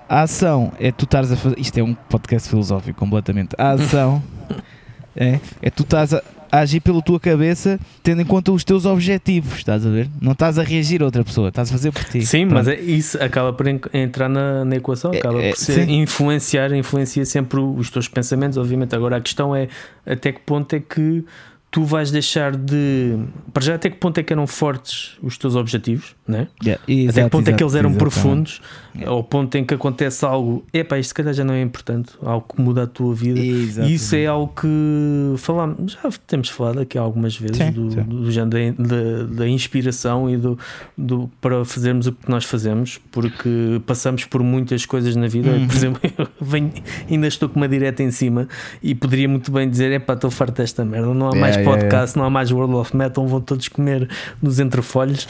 A 0.07 0.21
ação 0.23 0.71
é 0.79 0.91
tu 0.91 1.05
estás 1.05 1.31
a 1.31 1.35
fazer. 1.35 1.59
Isto 1.59 1.77
é 1.79 1.83
um 1.83 1.93
podcast 1.93 2.49
filosófico 2.49 2.97
completamente. 2.99 3.49
A 3.57 3.71
ação 3.71 4.21
é, 5.15 5.39
é 5.61 5.69
tu 5.69 5.83
estás 5.83 6.15
a, 6.15 6.23
a 6.51 6.59
agir 6.61 6.79
pela 6.79 6.99
tua 6.99 7.19
cabeça 7.19 7.79
tendo 8.01 8.19
em 8.23 8.25
conta 8.25 8.51
os 8.51 8.63
teus 8.63 8.85
objetivos, 8.87 9.59
estás 9.59 9.85
a 9.85 9.89
ver? 9.91 10.09
Não 10.19 10.31
estás 10.31 10.57
a 10.57 10.63
reagir 10.63 11.03
a 11.03 11.05
outra 11.05 11.23
pessoa, 11.23 11.49
estás 11.49 11.69
a 11.69 11.71
fazer 11.73 11.91
por 11.91 12.03
ti. 12.05 12.25
Sim, 12.25 12.47
Pronto. 12.47 12.53
mas 12.55 12.67
é, 12.69 12.79
isso 12.81 13.21
acaba 13.23 13.53
por 13.53 13.67
en- 13.67 13.79
entrar 13.93 14.27
na, 14.27 14.65
na 14.65 14.77
equação, 14.77 15.13
É, 15.13 15.19
acaba 15.19 15.39
é, 15.43 15.49
por 15.51 15.57
ser, 15.59 15.85
sim. 15.85 16.01
influenciar, 16.01 16.73
influencia 16.73 17.23
sempre 17.23 17.59
os 17.59 17.91
teus 17.91 18.07
pensamentos, 18.07 18.57
obviamente. 18.57 18.95
Agora 18.95 19.17
a 19.17 19.21
questão 19.21 19.55
é 19.55 19.67
até 20.07 20.31
que 20.31 20.39
ponto 20.39 20.75
é 20.75 20.79
que 20.79 21.23
tu 21.71 21.83
vais 21.83 22.11
deixar 22.11 22.55
de. 22.55 23.17
Para 23.53 23.63
já, 23.63 23.75
até 23.75 23.89
que 23.89 23.97
ponto 23.97 24.17
é 24.19 24.23
que 24.23 24.33
eram 24.33 24.47
fortes 24.47 25.17
os 25.21 25.37
teus 25.37 25.55
objetivos, 25.55 26.15
né? 26.27 26.47
Yeah, 26.63 26.81
até 27.09 27.23
que 27.23 27.29
ponto 27.29 27.47
é 27.49 27.53
que 27.53 27.63
eles 27.63 27.75
eram 27.75 27.89
exatamente. 27.89 27.97
profundos, 27.97 28.61
Yeah. 28.99 29.09
ao 29.11 29.23
ponto 29.23 29.55
em 29.57 29.63
que 29.63 29.73
acontece 29.73 30.25
algo, 30.25 30.65
epá, 30.73 30.97
isto 30.97 31.09
se 31.09 31.13
calhar 31.13 31.33
já 31.33 31.43
não 31.43 31.53
é 31.53 31.61
importante, 31.61 32.11
algo 32.23 32.45
que 32.53 32.61
muda 32.61 32.83
a 32.83 32.87
tua 32.87 33.13
vida. 33.13 33.39
Exato, 33.39 33.87
E 33.87 33.93
isso 33.93 34.15
é 34.15 34.25
algo 34.25 34.53
que 34.53 35.37
falamos, 35.37 35.93
já 35.93 36.09
temos 36.25 36.49
falado 36.49 36.79
aqui 36.79 36.97
algumas 36.97 37.35
vezes 37.35 37.57
Sim, 37.57 37.71
do, 37.71 37.91
sim. 37.91 38.01
do 38.03 38.31
género 38.31 38.73
da, 38.77 39.23
da, 39.23 39.47
inspiração 39.47 40.29
e 40.29 40.37
do, 40.37 40.57
do 40.97 41.29
para 41.41 41.63
fazermos 41.65 42.07
o 42.07 42.11
que 42.13 42.29
nós 42.29 42.45
fazemos, 42.45 42.99
porque 43.11 43.81
passamos 43.85 44.25
por 44.25 44.41
muitas 44.41 44.85
coisas 44.85 45.15
na 45.15 45.27
vida. 45.27 45.51
Uhum. 45.51 45.67
Por 45.67 45.75
exemplo, 45.75 46.01
eu 46.17 46.27
venho, 46.41 46.71
ainda 47.09 47.27
estou 47.27 47.49
com 47.49 47.57
uma 47.59 47.67
direta 47.67 48.01
em 48.01 48.11
cima 48.11 48.47
e 48.81 48.95
poderia 48.95 49.27
muito 49.27 49.51
bem 49.51 49.69
dizer: 49.69 49.91
epá, 49.91 50.13
estou 50.13 50.31
farto 50.31 50.57
desta 50.57 50.83
merda, 50.85 51.13
não 51.13 51.27
há 51.27 51.35
mais 51.35 51.49
Yeah, 51.49 51.61
yeah, 51.61 51.81
podcast, 51.81 52.17
não 52.17 52.25
há 52.25 52.29
mais 52.29 52.51
World 52.51 52.75
of 52.75 52.95
Metal, 52.95 53.27
vão 53.27 53.41
todos 53.41 53.67
comer 53.67 54.07
nos 54.41 54.59
entrefolhos, 54.59 55.27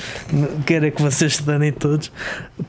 quero 0.65 0.85
é 0.85 0.91
que 0.91 1.01
vocês 1.01 1.37
se 1.37 1.43
danem 1.43 1.71
todos, 1.71 2.11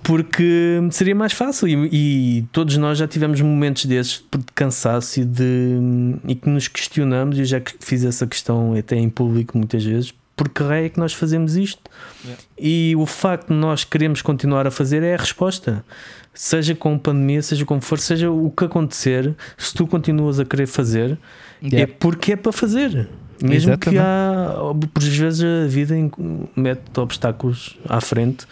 porque 0.03 0.79
seria 0.91 1.14
mais 1.14 1.32
fácil 1.32 1.68
e, 1.68 1.88
e 1.93 2.43
todos 2.53 2.76
nós 2.76 2.99
já 2.99 3.07
tivemos 3.07 3.41
momentos 3.41 3.84
desses 3.84 4.24
de 4.30 4.45
cansaço 4.55 5.20
e, 5.20 5.24
de, 5.24 5.78
e 6.26 6.34
que 6.34 6.49
nos 6.49 6.68
questionamos, 6.68 7.36
e 7.36 7.41
eu 7.41 7.45
já 7.45 7.61
que 7.61 7.74
fiz 7.80 8.05
essa 8.05 8.26
questão 8.26 8.74
até 8.74 8.97
em 8.97 9.09
público 9.09 9.57
muitas 9.57 9.84
vezes, 9.84 10.12
por 10.36 10.49
que 10.49 10.62
é 10.62 10.88
que 10.88 10.99
nós 10.99 11.12
fazemos 11.12 11.55
isto? 11.55 11.82
Yeah. 12.24 12.43
E 12.59 12.97
o 12.97 13.05
facto 13.05 13.49
de 13.49 13.55
nós 13.55 13.84
queremos 13.84 14.22
continuar 14.22 14.66
a 14.66 14.70
fazer 14.70 15.03
é 15.03 15.14
a 15.14 15.18
resposta. 15.18 15.84
Seja 16.32 16.74
com 16.74 16.99
pandemia, 16.99 17.43
seja 17.43 17.66
como 17.66 17.82
for, 17.82 17.99
seja 17.99 18.30
o 18.30 18.51
que 18.51 18.64
acontecer, 18.64 19.34
se 19.59 19.74
tu 19.74 19.86
continuas 19.86 20.41
a 20.41 20.45
querer 20.47 20.66
fazer, 20.66 21.18
é 21.62 21.66
Yeah. 21.66 21.93
porque 21.99 22.32
é 22.32 22.36
para 22.36 22.53
fazer. 22.53 23.07
Mesmo 23.43 23.78
que 23.78 23.88
Exatamente. 23.88 23.99
há, 23.99 24.55
por 24.93 25.03
vezes 25.03 25.43
a 25.43 25.66
vida 25.66 25.95
mete 26.55 26.82
obstáculos 26.99 27.78
à 27.88 28.01
frente 28.01 28.45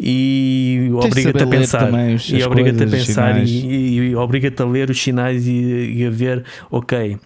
e 0.00 0.90
obriga-te 0.94 1.42
a 1.42 1.46
pensar. 1.46 1.90
os- 2.14 2.28
E 2.28 2.42
obriga-te 2.42 2.82
a 2.82 2.86
pensar 2.86 3.38
e, 3.38 3.44
e- 3.66 3.98
e 4.10 4.16
obriga-te 4.16 4.60
a 4.60 4.64
ler 4.66 4.90
os 4.90 5.00
sinais 5.00 5.46
e, 5.46 5.52
e 5.98 6.04
a 6.06 6.10
ver, 6.10 6.44
ok, 6.70 7.16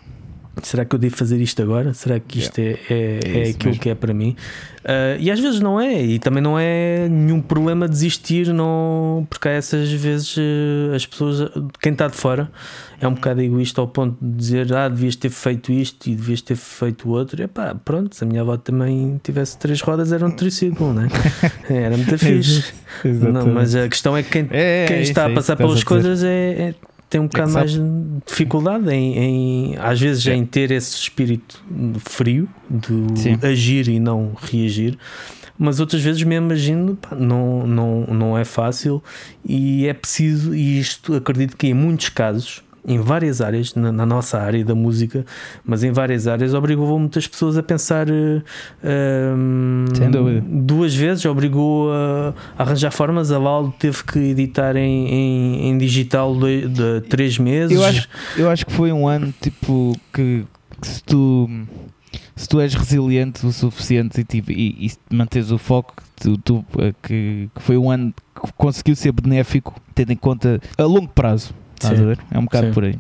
será 0.63 0.85
que 0.85 0.95
eu 0.95 0.99
devo 0.99 1.17
fazer 1.17 1.41
isto 1.41 1.61
agora? 1.63 1.93
Será 1.95 2.19
que 2.19 2.39
isto 2.39 2.59
é, 2.59 2.79
é, 2.91 3.21
É 3.25 3.39
é 3.39 3.43
isso 3.43 3.51
aquilo 3.57 3.71
mesmo. 3.71 3.83
que 3.83 3.91
é 3.91 3.95
para 3.95 4.15
mim? 4.15 4.35
Ah, 4.85 5.17
e 5.19 5.31
às 5.31 5.41
vezes 5.41 5.61
não 5.61 5.81
é, 5.81 6.01
e 6.03 6.19
também 6.19 6.43
não 6.43 6.59
é 6.59 7.09
nenhum 7.09 7.41
problema 7.43 7.89
desistir, 7.89 8.53
não, 8.53 9.27
porque 9.29 9.49
há 9.49 9.53
essas 9.53 9.91
vezes 9.93 10.37
eh, 10.39 10.95
as 10.95 11.05
pessoas, 11.05 11.51
quem 11.83 11.93
está 11.93 12.07
de 12.09 12.15
fora, 12.17 12.51
é 13.01 13.07
um 13.09 13.15
bocado 13.15 13.43
egoísta 13.43 13.81
ao 13.81 13.89
ponto 13.89 14.17
de 14.23 14.37
dizer 14.37 14.73
ah, 14.73 14.89
devias 14.89 15.17
ter 15.17 15.29
feito 15.31 15.73
isto 15.73 16.09
e 16.09 16.15
devias 16.15 16.41
ter 16.41 16.57
feito 16.57 17.09
o 17.09 17.13
outro. 17.13 17.43
E 17.43 17.47
pá, 17.49 17.75
pronto, 17.75 18.15
se 18.15 18.23
a 18.25 18.27
minha 18.27 18.41
avó 18.43 18.57
também 18.57 19.21
tivesse 19.23 19.59
três 19.59 19.81
rodas, 19.81 20.13
era 20.13 20.25
um 20.25 20.31
triciclo, 20.31 20.95
né? 20.95 21.09
Era 21.69 21.97
muito 21.97 22.17
fixe. 22.17 22.73
Não, 23.05 23.47
mas 23.49 23.75
a 23.75 23.89
questão 23.89 24.17
é 24.17 24.23
que 24.23 24.31
quem, 24.31 24.49
É, 24.51 24.85
é, 24.85 24.87
quem 24.87 24.97
é 24.99 25.03
está 25.03 25.27
a 25.27 25.31
é 25.31 25.35
passar 25.35 25.57
pelas 25.57 25.83
coisas 25.85 26.23
é, 26.23 26.29
é- 26.71 26.75
tem 27.09 27.21
um 27.21 27.27
bocado 27.27 27.49
que 27.49 27.55
mais 27.55 27.81
dificuldade 28.27 28.91
em, 28.91 29.19
em, 29.19 29.77
às 29.79 30.01
vezes 30.01 30.27
É. 30.27 30.35
em 30.35 30.45
ter 30.45 30.71
esse 30.71 30.97
espírito 30.97 31.63
frio 32.01 32.49
de 32.69 33.21
Sim. 33.21 33.39
agir 33.43 33.89
e 33.89 34.01
não 34.01 34.33
reagir 34.41 34.99
mas 35.59 35.81
outras 35.81 36.03
vezes 36.03 36.23
mesmo 36.23 36.53
agindo 36.53 36.97
pá, 36.97 37.15
não, 37.17 37.67
não, 37.67 38.01
não 38.09 38.37
é 38.39 38.45
fácil 38.45 39.03
e 39.45 39.87
é 39.87 39.95
preciso 39.95 40.55
e 40.55 40.79
isto 40.81 41.15
acredito 41.15 41.57
que 41.57 41.69
em 41.69 41.75
muitos 41.75 42.09
casos 42.11 42.63
em 42.87 43.01
várias 43.01 43.41
áreas, 43.41 43.75
na, 43.75 43.91
na 43.91 44.07
nossa 44.07 44.39
área 44.39 44.65
da 44.65 44.75
música, 44.75 45.25
mas 45.65 45.83
em 45.83 45.91
várias 45.91 46.29
áreas, 46.29 46.55
obrigou 46.55 46.99
muitas 46.99 47.27
pessoas 47.27 47.59
a 47.59 47.63
pensar 47.63 48.09
eh, 48.09 48.43
ehm, 48.85 49.87
Sem 49.95 50.11
dúvida. 50.11 50.45
duas 50.49 50.95
vezes, 50.95 51.25
obrigou 51.25 51.93
a, 51.93 52.33
a 52.57 52.63
arranjar 52.63 52.93
formas. 52.93 53.33
A 53.33 53.39
Valdo 53.39 53.75
teve 53.79 54.05
que 54.05 54.19
editar 54.19 54.77
em, 54.77 55.09
em, 55.09 55.71
em 55.71 55.79
digital 55.79 56.35
de, 56.37 56.69
de 56.69 57.01
três 57.09 57.39
meses. 57.39 57.77
Eu 57.77 57.85
acho, 57.85 58.09
eu 58.37 58.51
acho 58.51 58.65
que 58.65 58.73
foi 58.73 58.93
um 58.93 59.09
ano 59.09 59.35
tipo 59.41 59.97
que, 60.13 60.45
que 60.81 60.87
se 60.87 61.03
tu 61.03 61.51
se 62.35 62.47
tu 62.47 62.61
és 62.61 62.75
resiliente 62.75 63.47
o 63.47 63.53
suficiente 63.53 64.21
e, 64.21 64.25
tipo, 64.25 64.53
e, 64.53 64.87
e 64.87 65.15
manteres 65.15 65.51
o 65.51 65.59
foco 65.59 65.95
tu, 66.21 66.37
tu, 66.39 66.65
eh, 66.79 66.95
que, 67.03 67.49
que 67.55 67.63
foi 67.63 67.77
um 67.77 67.91
ano 67.91 68.13
que 68.35 68.53
conseguiu 68.57 68.95
ser 68.95 69.13
benéfico 69.13 69.75
tendo 69.95 70.13
em 70.13 70.17
conta 70.17 70.61
a 70.77 70.83
longo 70.85 71.09
prazo 71.09 71.55
estás 71.77 72.01
a 72.01 72.05
ver? 72.05 72.19
É 72.31 72.39
um 72.39 72.45
bocado 72.45 72.67
Sim. 72.69 72.73
por 72.73 72.85
aí 72.85 72.99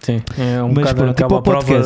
Sim, 0.00 0.20
é 0.36 0.60
um 0.62 0.66
mas 0.66 0.74
bocado 0.78 0.96
pronto, 0.96 1.16
tipo 1.16 1.24
aquela, 1.36 1.38
o 1.38 1.42
prova, 1.42 1.82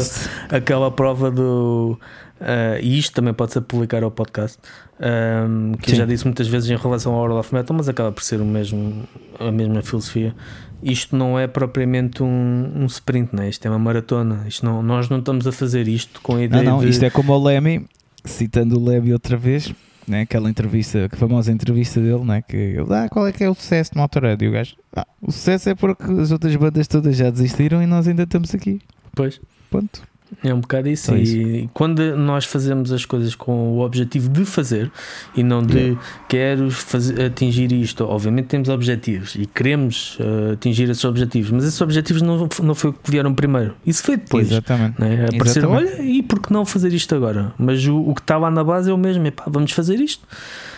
aquela 0.49 0.91
prova 0.91 1.31
do. 1.31 2.01
ah, 2.41 2.79
e 2.81 2.99
isto 2.99 3.13
também 3.15 3.35
pode 3.35 3.53
ser 3.53 3.61
publicar 3.61 4.03
ao 4.03 4.11
podcast. 4.11 4.59
ahm, 4.99 5.73
que 5.75 5.93
eu 5.93 5.97
já 5.97 6.07
disse 6.07 6.25
muitas 6.25 6.49
vezes 6.49 6.71
em 6.71 6.77
relação 6.77 7.13
ao 7.13 7.21
World 7.21 7.41
of 7.41 7.55
Metal, 7.55 7.77
mas 7.77 7.89
acaba 7.91 8.11
por 8.11 8.23
ser 8.23 8.41
o 8.41 8.45
mesmo, 8.47 9.07
a 9.39 9.53
mesma 9.53 9.83
filosofia. 9.83 10.35
Isto 10.83 11.15
não 11.15 11.39
é 11.39 11.47
propriamente 11.47 12.23
um, 12.23 12.73
um 12.75 12.87
sprint, 12.87 13.35
né? 13.35 13.49
isto 13.51 13.67
é 13.67 13.71
uma 13.71 13.79
maratona. 13.79 14.45
Isto 14.47 14.65
não, 14.65 14.83
nós 14.83 15.09
não 15.11 15.19
estamos 15.19 15.47
a 15.47 15.53
fazer 15.53 15.87
isto 15.87 16.21
com 16.23 16.33
a 16.33 16.37
não, 16.37 16.43
ideia 16.45 16.63
não, 16.63 16.79
de. 16.81 16.89
isto 16.89 17.03
é 17.05 17.11
como 17.11 17.33
o 17.35 17.45
Lemmy 17.45 17.87
citando 18.25 18.79
o 18.79 18.85
Lemmy 18.85 19.13
outra 19.13 19.37
vez 19.37 19.73
né, 20.07 20.23
aquela 20.23 20.49
entrevista, 20.49 21.09
a 21.11 21.17
famosa 21.17 21.53
entrevista 21.53 22.01
dele, 22.01 22.25
né, 22.25 22.43
que 22.43 22.57
ele, 22.57 22.87
ah, 22.93 23.09
qual 23.09 23.27
é 23.27 23.33
que 23.33 23.45
é 23.45 23.51
o 23.51 23.55
sucesso 23.55 23.93
no 23.95 24.03
Motorhead? 24.03 24.45
E 24.45 24.49
o 24.49 24.53
gajo, 24.53 24.77
ah, 24.95 25.07
o 25.21 25.33
sucesso 25.33 25.69
é 25.71 25.75
porque 25.75 26.05
as 26.05 26.31
outras 26.31 26.55
bandas 26.57 26.87
todas 26.87 27.17
já 27.17 27.31
desistiram 27.31 27.83
e 27.83 27.87
nós 27.87 28.07
ainda 28.07 28.23
estamos 28.23 28.55
aqui. 28.55 28.81
Pois. 29.15 29.41
Ponto. 29.71 30.03
É 30.43 30.53
um 30.53 30.61
bocado 30.61 30.89
isso. 30.89 31.07
Só 31.07 31.17
E 31.17 31.69
quando 31.73 32.17
nós 32.17 32.45
fazemos 32.45 32.93
as 32.93 33.05
coisas 33.05 33.35
com 33.35 33.77
o 33.77 33.81
objetivo 33.81 34.29
de 34.29 34.45
fazer 34.45 34.91
e 35.37 35.43
não 35.43 35.63
de 35.63 35.97
quero 36.29 36.71
fazer, 36.71 37.27
atingir 37.27 37.73
isto, 37.73 38.05
obviamente 38.05 38.47
temos 38.47 38.69
objetivos 38.69 39.35
e 39.37 39.47
queremos 39.47 40.19
eh, 40.21 40.53
atingir 40.53 40.91
esses 40.91 41.05
objetivos, 41.05 41.51
mas 41.51 41.65
esses 41.65 41.81
objetivos 41.81 42.23
não, 42.23 42.49
não 42.63 42.75
foi 42.75 42.91
o 42.91 42.93
que 42.93 43.11
vieram 43.11 43.35
primeiro. 43.35 43.75
Isso 43.87 44.03
foi 44.03 44.17
depois. 44.17 44.51
Exatamente. 44.51 45.01
Né? 45.01 45.27
Aparecer, 45.33 45.61
Exatamente. 45.61 45.95
olha, 45.95 46.03
e 46.03 46.23
por 46.23 46.41
que 46.41 46.53
não 46.53 46.65
fazer 46.65 46.93
isto 46.93 47.15
agora? 47.15 47.53
Mas 47.59 47.87
o, 47.87 47.97
o 47.97 48.15
que 48.15 48.21
está 48.21 48.37
lá 48.37 48.51
na 48.51 48.65
base 48.65 48.91
é 48.91 48.95
o 48.95 48.99
mesmo: 48.99 49.27
epá, 49.27 49.45
vamos 49.47 49.73
fazer 49.73 50.01
isto. 50.01 50.27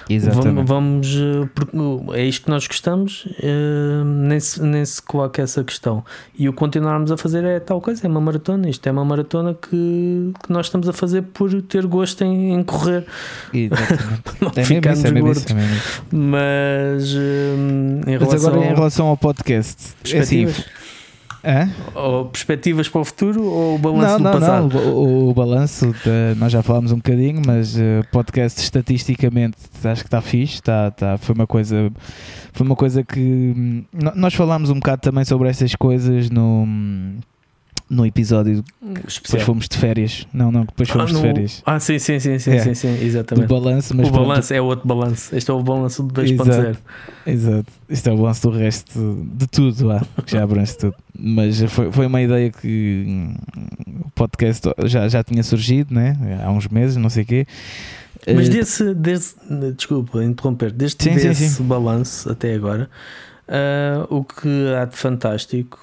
Exatamente. 0.09 0.67
Vamos, 0.67 1.15
vamos, 1.15 1.17
eh, 1.17 1.49
porque 1.55 1.77
é 2.19 2.25
isto 2.25 2.45
que 2.45 2.51
nós 2.51 2.67
gostamos, 2.67 3.29
eh, 3.43 4.03
nem, 4.05 4.41
se, 4.41 4.63
nem 4.63 4.85
se 4.85 5.03
coloca 5.03 5.43
essa 5.43 5.63
questão. 5.63 6.05
E 6.39 6.49
o 6.49 6.53
continuarmos 6.53 7.13
a 7.13 7.17
fazer 7.17 7.45
é 7.45 7.61
tal 7.61 7.81
coisa, 7.81 8.07
é 8.07 8.09
uma 8.09 8.21
maratona. 8.21 8.69
Isto 8.69 8.89
é 8.89 8.93
uma 8.93 9.05
maratona 9.05 9.55
que, 9.55 10.33
que 10.43 10.53
nós 10.53 10.67
estamos 10.67 10.89
a 10.89 10.93
fazer 10.93 11.23
por 11.23 11.61
ter 11.63 11.87
gosto 11.87 12.25
em, 12.25 12.55
em 12.55 12.63
correr, 12.63 13.05
não 14.41 14.51
É 14.55 14.61
mesmo 14.61 14.65
ficarmos 14.65 14.99
isso, 14.99 15.07
é 15.07 15.11
mesmo 15.11 15.27
gordos. 15.27 15.45
isso, 15.45 15.57
é. 15.57 16.17
Mas 16.17 17.15
eh, 17.15 18.11
em 18.11 18.19
Mas 18.19 18.47
agora 18.47 18.65
em 18.65 18.75
relação 18.75 19.07
ao 19.07 19.17
podcast, 19.17 19.95
é 20.13 20.19
assim, 20.19 20.47
hã? 21.45 21.71
ou 21.95 22.27
perspectivas 22.27 22.89
para 22.89 23.01
o 23.01 23.05
futuro 23.05 23.43
ou 23.43 23.75
o 23.77 23.79
balanço 23.79 24.13
não, 24.13 24.19
do 24.19 24.25
não, 24.25 24.33
passado? 24.33 24.75
não, 24.75 24.93
o, 24.95 25.31
o 25.31 25.35
balanço, 25.35 25.93
da- 26.05 26.35
nós 26.37 26.53
já 26.53 26.63
falámos 26.63 26.93
um 26.93 26.97
bocadinho, 26.97 27.41
mas 27.47 27.77
o 27.77 28.05
podcast 28.13 28.61
estatisticamente 28.61 29.57
acho 29.85 30.03
que 30.03 30.09
está 30.09 30.21
fixe, 30.21 30.55
está, 30.55 30.89
está, 30.89 31.19
foi 31.19 31.35
uma 31.35 31.47
coisa 31.47 31.91
foi 32.53 32.67
uma 32.67 32.77
coisa 32.77 33.05
que 33.05 33.21
hum, 33.57 33.85
nós 34.15 34.35
falámos 34.35 34.71
um 34.71 34.75
bocado 34.75 35.03
também 35.03 35.25
sobre 35.25 35.49
essas 35.49 35.75
coisas 35.75 36.29
no, 36.31 36.67
no 37.91 38.05
episódio 38.05 38.63
depois 38.83 39.15
Especial. 39.15 39.43
fomos 39.47 39.69
de 39.69 39.77
férias. 39.79 40.27
Não, 40.33 40.53
não, 40.53 40.65
depois 40.65 40.89
fomos 40.89 41.05
ah, 41.05 41.07
de 41.07 41.13
no- 41.15 41.21
férias. 41.21 41.63
ah, 41.65 41.81
sim, 41.81 41.99
sim, 41.99 42.19
sim, 42.21 42.39
sim, 42.39 42.51
É. 42.53 42.59
sim, 42.61 42.75
sim, 42.75 42.95
Do 42.97 43.03
exatamente. 43.05 43.49
balanço, 43.49 43.97
mas 43.97 44.09
o 44.09 44.13
pronto, 44.13 44.29
balanço 44.29 44.55
é 44.55 44.61
outro 44.61 44.87
balanço. 44.87 45.35
Este 45.37 45.51
é 45.51 45.55
o 45.55 45.63
balanço 45.63 46.03
do 46.03 46.13
2.0. 46.23 46.51
Exato. 46.51 46.79
Exato. 47.27 47.73
Isto 47.89 48.09
é 48.09 48.13
o 48.13 48.17
balanço 48.19 48.51
do 48.51 48.57
resto 48.57 49.27
de 49.35 49.47
tudo 49.47 49.87
lá, 49.87 50.03
que 50.25 50.33
já 50.33 50.43
abrange 50.43 50.77
tudo. 50.77 50.95
Mas 51.19 51.61
foi, 51.65 51.91
foi 51.91 52.07
uma 52.07 52.21
ideia 52.23 52.51
que 52.51 53.05
hum, 53.09 53.35
o 54.07 54.11
podcast 54.11 54.69
já, 54.85 55.09
já 55.09 55.25
tinha 55.25 55.43
surgido, 55.43 55.95
né? 55.95 56.17
Há 56.45 56.51
uns 56.51 56.69
meses, 56.69 56.97
não 56.97 57.09
sei 57.11 57.23
o 57.23 57.27
quê. 57.27 57.47
Mas 58.27 58.49
Eh, 58.49 58.51
desse, 58.53 58.95
desse 58.95 59.35
desculpa 59.77 60.23
interromper, 60.23 60.73
desde 60.73 61.03
Sim, 61.03 61.19
sim, 61.19 61.29
desse 61.29 61.49
sim. 61.51 61.63
balanço 61.65 62.31
até 62.31 62.53
agora, 62.55 62.91
ah, 63.49 64.07
o 64.11 64.23
que 64.25 64.49
há 64.79 64.85
de 64.85 64.97
fantástico 64.97 65.79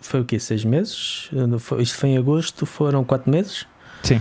foi 0.00 0.20
o 0.20 0.24
quê? 0.24 0.38
Seis 0.38 0.64
meses? 0.64 1.28
Eh, 1.32 1.82
Isto 1.82 1.98
foi 1.98 2.10
em 2.10 2.18
agosto, 2.18 2.64
foram 2.66 3.04
quatro 3.04 3.30
meses. 3.30 3.66
Sim. 4.02 4.20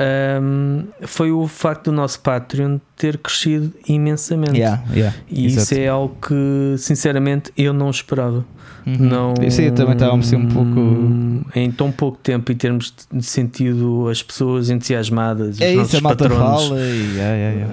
Ahm, 0.00 0.84
foi 1.02 1.32
o 1.32 1.46
facto 1.48 1.86
do 1.86 1.92
nosso 1.92 2.20
Patreon 2.20 2.78
ter 2.96 3.18
crescido 3.18 3.72
imensamente. 3.88 4.56
Yeah, 4.56 4.82
yeah, 4.94 5.16
E 5.28 5.46
exato. 5.46 5.62
isso 5.64 5.74
é 5.74 5.88
algo 5.88 6.16
que, 6.24 6.76
sinceramente, 6.78 7.50
eu 7.56 7.72
não 7.72 7.90
esperava. 7.90 8.44
Uhum. 8.86 8.96
Não, 9.00 9.34
sei, 9.50 9.68
eu 9.68 9.72
também 9.74 9.94
estava 9.94 10.16
a 10.16 10.22
ser 10.22 10.36
um 10.36 10.46
pouco. 10.48 11.44
Em 11.54 11.70
tão 11.70 11.90
pouco 11.92 12.16
tempo 12.22 12.50
e 12.52 12.54
termos 12.54 12.94
de 13.12 13.22
sentido 13.26 14.08
as 14.08 14.22
pessoas 14.22 14.70
entusiasmadas, 14.70 15.60
É 15.60 15.74
os 15.76 15.92
isso, 15.92 16.00
nossos 16.00 16.00
patronos. 16.00 16.70
e. 16.80 17.16
Yeah. 17.18 17.66
Uh, 17.66 17.70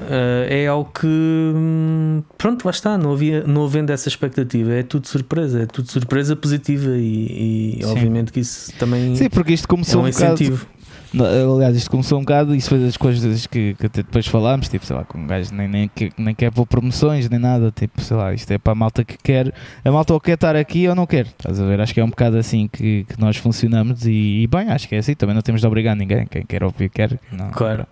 é 0.49 0.67
algo 0.67 0.89
que 0.99 1.07
hum, 1.07 2.21
pronto, 2.37 2.65
lá 2.65 2.71
está, 2.71 2.97
não, 2.97 3.13
havia, 3.13 3.43
não 3.47 3.63
havendo 3.63 3.91
essa 3.93 4.09
expectativa, 4.09 4.73
é 4.73 4.83
tudo 4.83 5.07
surpresa, 5.07 5.61
é 5.61 5.65
tudo 5.65 5.89
surpresa 5.89 6.35
positiva 6.35 6.89
e, 6.97 7.79
e 7.79 7.85
obviamente 7.85 8.33
que 8.33 8.39
isso 8.41 8.73
também 8.77 9.15
Sim, 9.15 9.29
porque 9.29 9.53
isto 9.53 9.65
é 9.65 9.67
começou 9.67 10.01
um 10.01 10.07
um 10.07 10.09
bocado. 10.09 10.33
incentivo. 10.33 10.65
Não, 10.65 10.75
Aliás, 11.13 11.75
isto 11.77 11.89
começou 11.91 12.17
um 12.17 12.21
bocado, 12.21 12.55
isso 12.55 12.69
foi 12.69 12.79
das 12.79 12.97
coisas 12.97 13.47
que, 13.47 13.73
que 13.75 13.85
até 13.85 14.03
depois 14.03 14.27
falámos, 14.27 14.67
tipo, 14.67 14.85
sei 14.85 14.95
lá, 14.95 15.03
com 15.03 15.17
um 15.17 15.27
gajo 15.27 15.53
nem, 15.53 15.67
nem, 15.67 15.89
nem 16.17 16.35
quer 16.35 16.51
pôr 16.51 16.65
promoções, 16.65 17.29
nem 17.29 17.39
nada, 17.39 17.71
tipo, 17.71 18.01
sei 18.01 18.17
lá, 18.17 18.33
isto 18.33 18.51
é 18.51 18.57
para 18.57 18.71
a 18.73 18.75
malta 18.75 19.03
que 19.03 19.17
quer, 19.17 19.53
a 19.83 19.91
malta 19.91 20.13
ou 20.13 20.19
quer 20.19 20.33
estar 20.33 20.55
aqui 20.55 20.87
ou 20.87 20.95
não 20.95 21.05
quer, 21.05 21.27
estás 21.27 21.59
a 21.59 21.65
ver? 21.65 21.79
Acho 21.79 21.93
que 21.93 21.99
é 21.99 22.03
um 22.03 22.09
bocado 22.09 22.37
assim 22.37 22.67
que, 22.67 23.05
que 23.05 23.19
nós 23.19 23.37
funcionamos 23.37 24.05
e, 24.05 24.41
e 24.43 24.47
bem, 24.47 24.69
acho 24.69 24.87
que 24.89 24.95
é 24.95 24.97
assim, 24.97 25.13
também 25.15 25.35
não 25.35 25.41
temos 25.41 25.61
de 25.61 25.67
obrigar 25.67 25.95
ninguém, 25.95 26.25
quem 26.25 26.45
quer 26.45 26.63
ouvir 26.63 26.89
quer, 26.89 27.19
não, 27.31 27.49
Claro. 27.51 27.85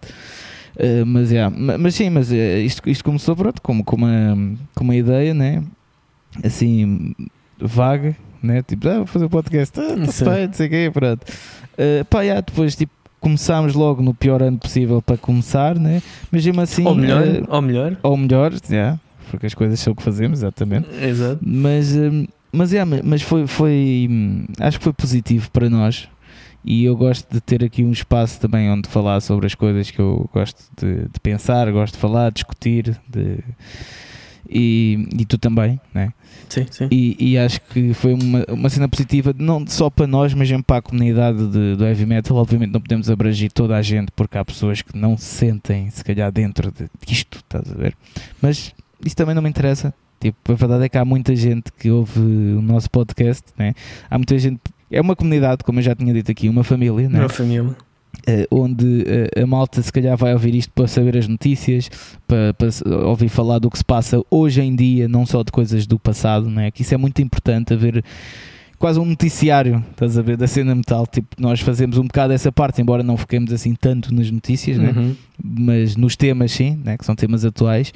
Uh, 0.75 1.05
mas, 1.05 1.31
yeah, 1.31 1.55
ma- 1.55 1.77
mas 1.77 1.93
sim, 1.93 2.09
mas 2.09 2.31
uh, 2.31 2.35
isto, 2.35 2.89
isto 2.89 3.03
começou 3.03 3.35
pronto, 3.35 3.61
como 3.61 3.83
com 3.83 3.95
uma, 3.95 4.35
com 4.73 4.83
uma 4.83 4.95
ideia, 4.95 5.31
né? 5.33 5.63
Assim, 6.43 7.13
vaga, 7.59 8.15
né? 8.41 8.63
Tipo, 8.63 8.89
ah, 8.89 8.97
vou 8.97 9.05
fazer 9.05 9.25
um 9.25 9.29
podcast, 9.29 9.79
ah, 9.79 10.05
tá 10.05 10.11
Sim. 10.11 10.25
bem, 10.25 10.47
não 10.47 10.53
sei 10.53 10.67
o 10.67 10.69
quê, 10.71 10.91
pronto. 10.91 11.21
Uh, 11.73 12.03
pá, 12.05 12.21
yeah, 12.23 12.41
depois, 12.41 12.75
tipo, 12.75 12.91
começámos 13.23 13.73
logo 13.73 14.03
no 14.03 14.13
pior 14.13 14.43
ano 14.43 14.57
possível 14.57 15.01
para 15.01 15.15
começar, 15.15 15.79
né? 15.79 16.01
Mas 16.29 16.45
mesmo 16.45 16.59
assim, 16.59 16.85
ou 16.85 16.93
melhor, 16.93 17.25
uh, 17.25 17.45
ou 17.47 17.61
melhor, 17.61 17.97
ou 18.03 18.17
melhor, 18.17 18.53
yeah, 18.69 18.99
porque 19.31 19.45
as 19.45 19.53
coisas 19.53 19.79
são 19.79 19.93
o 19.93 19.95
que 19.95 20.03
fazemos, 20.03 20.39
exatamente. 20.39 20.87
exato. 21.01 21.39
Mas, 21.41 21.95
hum, 21.95 22.27
mas, 22.51 22.73
é, 22.73 22.83
mas 22.83 23.21
foi, 23.21 23.47
foi, 23.47 24.07
hum, 24.11 24.45
acho 24.59 24.77
que 24.77 24.83
foi 24.83 24.93
positivo 24.93 25.49
para 25.51 25.69
nós 25.69 26.09
e 26.65 26.83
eu 26.83 26.95
gosto 26.95 27.31
de 27.31 27.39
ter 27.39 27.63
aqui 27.63 27.83
um 27.83 27.91
espaço 27.91 28.39
também 28.39 28.69
onde 28.69 28.89
falar 28.89 29.21
sobre 29.21 29.45
as 29.45 29.55
coisas 29.55 29.89
que 29.89 29.99
eu 29.99 30.29
gosto 30.33 30.61
de, 30.77 31.03
de 31.09 31.19
pensar, 31.21 31.71
gosto 31.71 31.93
de 31.93 31.99
falar, 31.99 32.31
discutir, 32.31 32.99
de, 33.07 33.39
e, 34.49 35.07
e 35.17 35.25
tu 35.25 35.37
também, 35.37 35.79
né? 35.93 36.13
Sim, 36.49 36.65
sim. 36.69 36.87
E, 36.91 37.15
e, 37.19 37.37
acho 37.37 37.59
que 37.61 37.93
foi 37.93 38.13
uma, 38.13 38.45
uma 38.49 38.69
cena 38.69 38.87
positiva, 38.87 39.33
não 39.37 39.65
só 39.65 39.89
para 39.89 40.05
nós, 40.05 40.33
mas 40.33 40.49
mesmo 40.49 40.63
para 40.63 40.77
a 40.77 40.81
comunidade 40.81 41.47
de, 41.47 41.75
do 41.75 41.85
heavy 41.85 42.05
metal. 42.05 42.37
Obviamente 42.37 42.71
não 42.71 42.81
podemos 42.81 43.09
abranger 43.09 43.51
toda 43.51 43.75
a 43.75 43.81
gente, 43.81 44.11
porque 44.15 44.37
há 44.37 44.45
pessoas 44.45 44.81
que 44.81 44.95
não 44.97 45.17
se 45.17 45.25
sentem, 45.25 45.89
se 45.89 46.03
calhar, 46.03 46.31
dentro 46.31 46.71
de, 46.71 46.89
disto, 47.05 47.37
estás 47.37 47.71
a 47.71 47.75
ver? 47.75 47.95
Mas 48.41 48.73
isso 49.03 49.15
também 49.15 49.33
não 49.33 49.41
me 49.41 49.49
interessa. 49.49 49.93
Tipo, 50.19 50.53
a 50.53 50.55
verdade 50.55 50.85
é 50.85 50.89
que 50.89 50.97
há 50.97 51.03
muita 51.03 51.35
gente 51.35 51.71
que 51.71 51.89
ouve 51.89 52.19
o 52.19 52.61
nosso 52.61 52.89
podcast, 52.89 53.43
né? 53.57 53.73
Há 54.09 54.17
muita 54.17 54.37
gente. 54.37 54.61
É 54.91 55.01
uma 55.01 55.15
comunidade, 55.15 55.63
como 55.63 55.79
eu 55.79 55.83
já 55.83 55.95
tinha 55.95 56.13
dito 56.13 56.31
aqui, 56.31 56.47
uma 56.47 56.63
família, 56.63 57.09
né? 57.09 57.19
Uma 57.19 57.29
família. 57.29 57.75
Uh, 58.25 58.47
onde 58.49 58.85
uh, 58.85 59.43
a 59.43 59.45
malta 59.45 59.81
se 59.81 59.91
calhar 59.91 60.15
vai 60.15 60.33
ouvir 60.33 60.55
isto 60.55 60.71
para 60.71 60.87
saber 60.87 61.17
as 61.17 61.27
notícias, 61.27 61.89
para, 62.25 62.53
para, 62.53 62.69
ouvir 63.05 63.27
falar 63.27 63.59
do 63.59 63.69
que 63.69 63.77
se 63.77 63.83
passa 63.83 64.23
hoje 64.29 64.61
em 64.61 64.73
dia, 64.73 65.09
não 65.09 65.25
só 65.25 65.43
de 65.43 65.51
coisas 65.51 65.85
do 65.85 65.99
passado, 65.99 66.49
né? 66.49 66.71
que 66.71 66.83
isso 66.83 66.93
é 66.93 66.97
muito 66.97 67.21
importante, 67.21 67.73
haver 67.73 68.01
quase 68.83 68.99
um 68.99 69.05
noticiário, 69.05 69.83
estás 69.91 70.17
a 70.17 70.21
ver, 70.21 70.35
da 70.35 70.45
cena 70.45 70.75
metal, 70.75 71.07
tipo, 71.07 71.27
nós 71.39 71.61
fazemos 71.61 71.97
um 71.97 72.03
bocado 72.03 72.33
essa 72.33 72.51
parte, 72.51 72.81
embora 72.81 73.01
não 73.01 73.15
fiquemos 73.15 73.51
assim 73.53 73.73
tanto 73.75 74.13
nas 74.13 74.29
notícias, 74.29 74.77
né? 74.77 74.93
Uhum. 74.95 75.15
mas 75.41 75.95
nos 75.95 76.15
temas 76.15 76.51
sim, 76.51 76.77
né? 76.83 76.97
que 76.97 77.05
são 77.05 77.15
temas 77.15 77.45
atuais, 77.45 77.93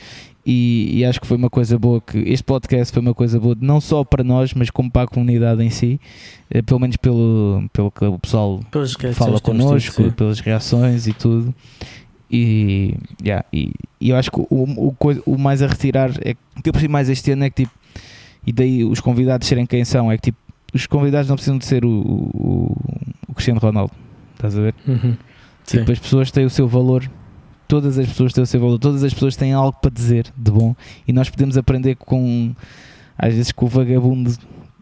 e, 0.49 0.99
e, 0.99 1.05
acho 1.05 1.19
que 1.19 1.27
foi 1.27 1.35
uma 1.35 1.49
coisa 1.49 1.77
boa 1.77 1.99
que 1.99 2.19
este 2.19 2.41
podcast 2.41 2.93
foi 2.93 3.01
uma 3.01 3.13
coisa 3.13 3.37
boa 3.37 3.53
não 3.59 3.81
só 3.81 4.05
para 4.05 4.23
nós, 4.23 4.53
mas 4.53 4.69
como 4.69 4.89
para 4.89 5.01
a 5.01 5.07
comunidade 5.07 5.61
em 5.61 5.69
si, 5.69 5.99
eh, 6.49 6.61
pelo 6.61 6.79
menos 6.79 6.95
pelo, 6.95 7.65
pelo 7.73 7.91
que 7.91 8.05
o 8.05 8.17
pessoal 8.17 8.61
fala 9.13 9.41
connosco, 9.41 10.03
tido, 10.03 10.13
pelas 10.13 10.39
reações 10.39 11.05
e 11.05 11.11
tudo. 11.11 11.53
E, 12.31 12.95
yeah, 13.21 13.45
e, 13.51 13.73
e, 13.99 14.09
eu 14.09 14.15
acho 14.15 14.31
que 14.31 14.39
o, 14.39 14.45
o, 14.49 14.95
o, 15.25 15.37
mais 15.37 15.61
a 15.61 15.67
retirar 15.67 16.11
é 16.21 16.33
que 16.33 16.69
eu 16.69 16.71
percebi 16.71 16.93
mais 16.93 17.09
este 17.09 17.29
ano 17.31 17.43
é 17.43 17.49
que 17.49 17.63
tipo, 17.63 17.75
e 18.45 18.53
daí 18.53 18.85
os 18.85 19.01
convidados 19.01 19.45
serem 19.49 19.65
quem 19.65 19.83
são, 19.83 20.09
é 20.09 20.15
que 20.15 20.31
tipo, 20.31 20.37
os 20.73 20.87
convidados 20.87 21.27
não 21.27 21.35
precisam 21.35 21.57
de 21.57 21.65
ser 21.65 21.83
o, 21.83 21.89
o, 21.89 22.77
o 23.27 23.33
Cristiano 23.33 23.59
Ronaldo, 23.59 23.91
estás 24.33 24.57
a 24.57 24.61
ver? 24.61 24.75
Uhum. 24.87 25.17
Tipo, 25.65 25.91
as 25.91 25.99
pessoas 25.99 26.31
têm 26.31 26.45
o 26.45 26.49
seu 26.49 26.69
valor 26.69 27.09
todas 27.68 27.97
as 27.97 28.07
pessoas 28.07 28.34
têm 28.34 28.43
o 28.43 28.47
seu 28.47 28.59
valor, 28.59 28.80
todas 28.80 29.03
as 29.03 29.13
pessoas 29.13 29.36
têm 29.36 29.53
algo 29.53 29.78
para 29.80 29.91
dizer 29.91 30.28
de 30.36 30.51
bom 30.51 30.76
e 31.07 31.13
nós 31.13 31.30
podemos 31.30 31.57
aprender 31.57 31.95
com, 31.95 32.53
às 33.18 33.34
vezes, 33.34 33.51
com 33.51 33.65
o 33.65 33.70
vagabundo 33.70 34.32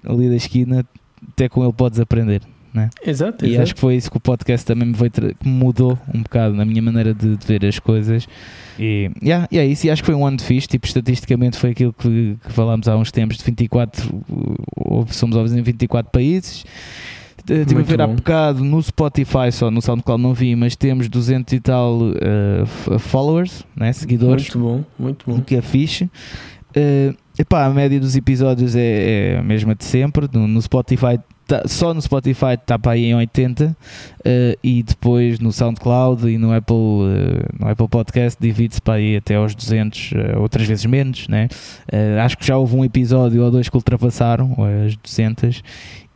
ali 0.06 0.30
da 0.30 0.36
esquina, 0.36 0.86
até 1.30 1.50
com 1.50 1.64
ele 1.64 1.74
podes 1.74 2.00
aprender. 2.00 2.42
Né? 2.74 2.90
Exato, 3.06 3.46
e 3.46 3.52
exato. 3.52 3.64
acho 3.64 3.76
que 3.76 3.80
foi 3.80 3.96
isso 3.96 4.12
que 4.12 4.18
o 4.18 4.20
podcast 4.20 4.66
também 4.66 4.90
me, 4.90 4.96
mudou 5.46 5.98
um 6.14 6.22
bocado 6.22 6.54
na 6.54 6.66
minha 6.66 6.82
maneira 6.82 7.14
de, 7.14 7.38
de 7.38 7.48
ver 7.48 7.66
as 7.66 7.80
coisas. 7.80 8.28
E, 8.78 9.10
yeah, 9.24 9.48
é 9.50 9.66
isso. 9.66 9.88
E 9.88 9.90
acho 9.90 10.04
que 10.04 10.08
foi 10.08 10.16
um 10.16 10.28
ano 10.28 10.42
fixe. 10.42 10.68
Tipo, 10.68 10.86
estatisticamente 10.86 11.58
foi 11.58 11.70
aquilo 11.70 11.94
que, 11.94 12.36
que 12.46 12.52
falámos 12.52 12.90
há 12.90 12.98
uns 12.98 13.14
tempos: 13.14 13.38
de 13.38 13.46
24, 13.46 14.22
somos 15.08 15.38
óbvios 15.38 15.56
em 15.58 15.62
24 15.62 16.12
países 16.12 16.66
Estive 17.48 17.82
a 17.82 17.84
ver 17.84 18.02
há 18.02 18.08
bocado 18.08 18.64
no 18.64 18.82
Spotify 18.82 19.52
só, 19.52 19.70
no 19.70 19.82
SoundCloud 19.82 20.22
não 20.22 20.34
vi, 20.34 20.56
mas 20.56 20.76
temos 20.76 21.08
200 21.08 21.54
e 21.54 21.60
tal 21.60 22.00
uh, 22.00 23.00
followers, 23.00 23.64
né, 23.76 23.94
seguidores. 23.94 24.54
Muito 24.56 24.60
bom, 24.60 24.84
muito 24.98 25.26
bom. 25.30 25.38
O 25.38 25.42
que 25.42 25.56
é 25.56 25.62
fixe. 25.62 26.06
Uh, 26.76 27.16
epá, 27.38 27.66
a 27.66 27.70
média 27.70 28.00
dos 28.00 28.16
episódios 28.16 28.76
é, 28.76 29.34
é 29.34 29.38
a 29.38 29.44
mesma 29.44 29.76
de 29.76 29.86
sempre. 29.86 30.28
No, 30.34 30.48
no 30.48 30.62
Spotify 30.62 31.20
Tá, 31.48 31.62
só 31.68 31.94
no 31.94 32.02
Spotify 32.02 32.56
está 32.60 32.80
para 32.80 32.94
aí 32.94 33.06
em 33.06 33.14
80 33.14 33.66
uh, 33.68 33.76
e 34.64 34.82
depois 34.82 35.40
no 35.40 35.52
SoundCloud 35.52 36.28
e 36.28 36.40
no 36.40 36.52
Apple, 36.52 36.76
uh, 36.76 37.60
no 37.60 37.70
Apple 37.70 37.88
Podcast 37.88 38.42
divide-se 38.42 38.82
para 38.82 38.96
aí 38.96 39.16
até 39.16 39.36
aos 39.36 39.54
200, 39.54 40.12
uh, 40.14 40.40
outras 40.40 40.66
vezes 40.68 40.86
menos, 40.88 41.28
né? 41.28 41.48
acho 42.24 42.36
que 42.36 42.48
já 42.48 42.58
houve 42.58 42.76
um 42.76 42.84
episódio 42.84 43.44
ou 43.44 43.52
dois 43.52 43.70
que 43.70 43.76
ultrapassaram 43.76 44.56
as 44.88 44.96
200 44.96 45.62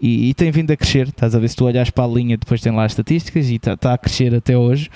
e, 0.02 0.30
e, 0.30 0.34
tem 0.34 0.52
vindo 0.52 0.72
a 0.72 0.78
crescer. 0.78 1.08
Estás 1.08 1.36
a 1.36 1.40
ver 1.40 1.48
se 1.50 1.56
tu 1.56 1.66
olhas 1.66 1.90
para 1.90 2.04
a 2.04 2.08
linha, 2.08 2.38
depois 2.38 2.62
tem 2.62 2.72
lá 2.72 2.86
as 2.86 2.92
estatísticas 2.94 3.50
e 3.50 3.56
está 3.56 3.76
tá 3.76 3.94
a 3.94 3.98
crescer 3.98 4.34
até 4.34 4.58
hoje. 4.58 4.90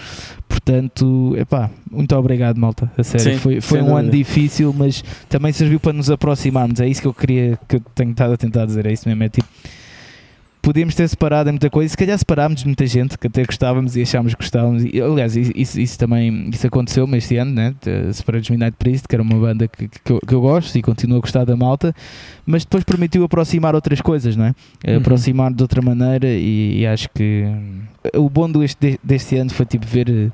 Portanto, 0.48 1.36
epá, 1.38 1.70
muito 1.92 2.16
obrigado, 2.16 2.58
malta. 2.58 2.92
A 2.98 3.04
sério, 3.04 3.34
Sim, 3.34 3.38
foi, 3.38 3.62
foi 3.62 3.82
um 3.82 3.96
ano 3.96 4.12
difícil, 4.12 4.74
mas 4.78 5.04
também 5.28 5.52
serviu 5.52 5.80
para 5.80 5.94
nos 5.94 6.10
aproximarmos. 6.10 6.80
É 6.80 6.88
isso 6.88 7.02
que 7.02 7.08
eu 7.08 7.14
queria, 7.14 7.60
que 7.68 7.78
eu 7.78 7.82
tenho 7.96 8.12
estado 8.12 8.34
a 8.34 8.38
tentar 8.38 8.66
dizer. 8.66 8.86
É 8.86 8.94
isso 8.94 9.08
mesmo. 9.08 9.24
É 9.24 9.30
tipo 9.30 9.48
podíamos 10.64 10.96
ter 10.96 11.08
separado 11.10 11.50
em 11.50 11.52
muita 11.52 11.70
coisa, 11.70 11.90
se 11.90 11.98
calhar 11.98 12.18
separámos 12.18 12.62
de 12.62 12.66
muita 12.66 12.88
gente 12.88 13.18
que 13.18 13.28
até 13.28 13.44
gostávamos 13.44 13.98
e 13.98 14.02
achámos 14.02 14.34
que 14.34 14.42
gostávamos. 14.42 14.86
E, 14.86 15.00
aliás, 15.00 15.36
isso, 15.36 15.80
isso 15.80 16.00
também 16.00 16.50
isso 16.50 16.66
aconteceu 16.66 17.08
este 17.16 17.36
ano, 17.36 17.52
né? 17.52 17.76
Separamos 18.14 18.50
Midnight 18.50 18.78
Priest, 18.80 19.06
que 19.08 19.14
era 19.14 19.22
uma 19.22 19.36
banda 19.36 19.68
que, 19.68 19.90
que, 19.90 20.12
eu, 20.12 20.20
que 20.26 20.34
eu 20.34 20.40
gosto 20.40 20.74
e 20.78 20.82
continuo 20.82 21.18
a 21.18 21.22
gostar 21.22 21.44
da 21.44 21.56
malta, 21.58 21.94
mas 22.46 22.64
depois 22.64 22.86
permitiu 22.86 23.26
aproximar 23.26 23.76
outras 23.76 24.00
coisas, 24.00 24.38
não 24.38 24.46
é? 24.46 24.56
Uhum. 24.88 24.98
Aproximar 24.98 25.54
de 25.54 25.62
outra 25.62 25.82
maneira 25.82 26.28
e, 26.28 26.80
e 26.80 26.88
acho 26.88 27.10
que 27.14 27.44
o 28.16 28.30
bom 28.30 28.50
deste, 28.50 28.98
deste 29.04 29.36
ano 29.36 29.50
foi 29.52 29.66
tipo 29.66 29.86
ver 29.86 30.32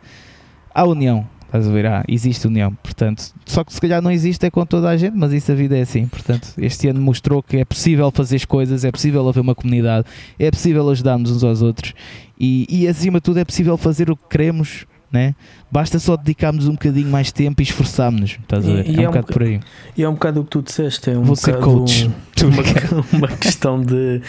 a 0.73 0.85
união 0.85 1.27
Estás 1.49 1.67
a 1.67 1.71
ver? 1.71 1.87
Ah, 1.87 2.03
existe 2.07 2.45
união. 2.45 2.75
Portanto, 2.75 3.33
só 3.43 3.63
que 3.63 3.73
se 3.73 3.81
calhar 3.81 4.03
não 4.03 4.11
existe 4.11 4.45
é 4.45 4.51
com 4.51 4.63
toda 4.67 4.87
a 4.87 4.95
gente, 4.95 5.17
mas 5.17 5.33
isso 5.33 5.51
a 5.51 5.55
vida 5.55 5.75
é 5.75 5.81
assim. 5.81 6.05
Portanto, 6.05 6.49
este 6.59 6.87
ano 6.87 7.01
mostrou 7.01 7.41
que 7.41 7.57
é 7.57 7.65
possível 7.65 8.11
fazer 8.11 8.35
as 8.35 8.45
coisas, 8.45 8.85
é 8.85 8.91
possível 8.91 9.27
haver 9.27 9.39
uma 9.39 9.55
comunidade, 9.55 10.05
é 10.37 10.51
possível 10.51 10.87
ajudarmos 10.87 11.31
uns 11.31 11.43
aos 11.43 11.63
outros 11.63 11.95
e, 12.39 12.67
e 12.69 12.87
acima 12.87 13.17
de 13.17 13.23
tudo 13.23 13.39
é 13.39 13.45
possível 13.45 13.75
fazer 13.77 14.11
o 14.11 14.15
que 14.15 14.27
queremos. 14.29 14.85
Né? 15.11 15.33
Basta 15.71 15.97
só 15.97 16.15
dedicarmos 16.15 16.67
um 16.67 16.73
bocadinho 16.73 17.09
mais 17.09 17.31
tempo 17.31 17.59
e 17.59 17.63
esforçarmos-nos. 17.63 18.37
Estás 18.39 18.63
a 18.63 18.71
ver? 18.71 18.87
E, 18.87 18.99
é, 18.99 19.03
é 19.03 19.09
um, 19.09 19.11
bocado 19.11 19.33
por 19.33 19.41
aí. 19.41 19.59
E 19.97 20.03
é 20.03 20.07
um 20.07 20.13
bocado 20.13 20.41
o 20.41 20.43
que 20.43 20.51
tu 20.51 20.61
disseste. 20.61 21.09
É 21.09 21.17
um 21.17 21.23
Vou 21.23 21.35
ser 21.35 21.57
coach. 21.57 22.11
Uma, 22.43 23.05
uma 23.11 23.27
questão 23.27 23.81
de, 23.81 24.21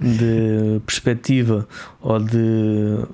de 0.00 0.80
perspectiva 0.86 1.66
ou 2.00 2.20
de, 2.20 2.38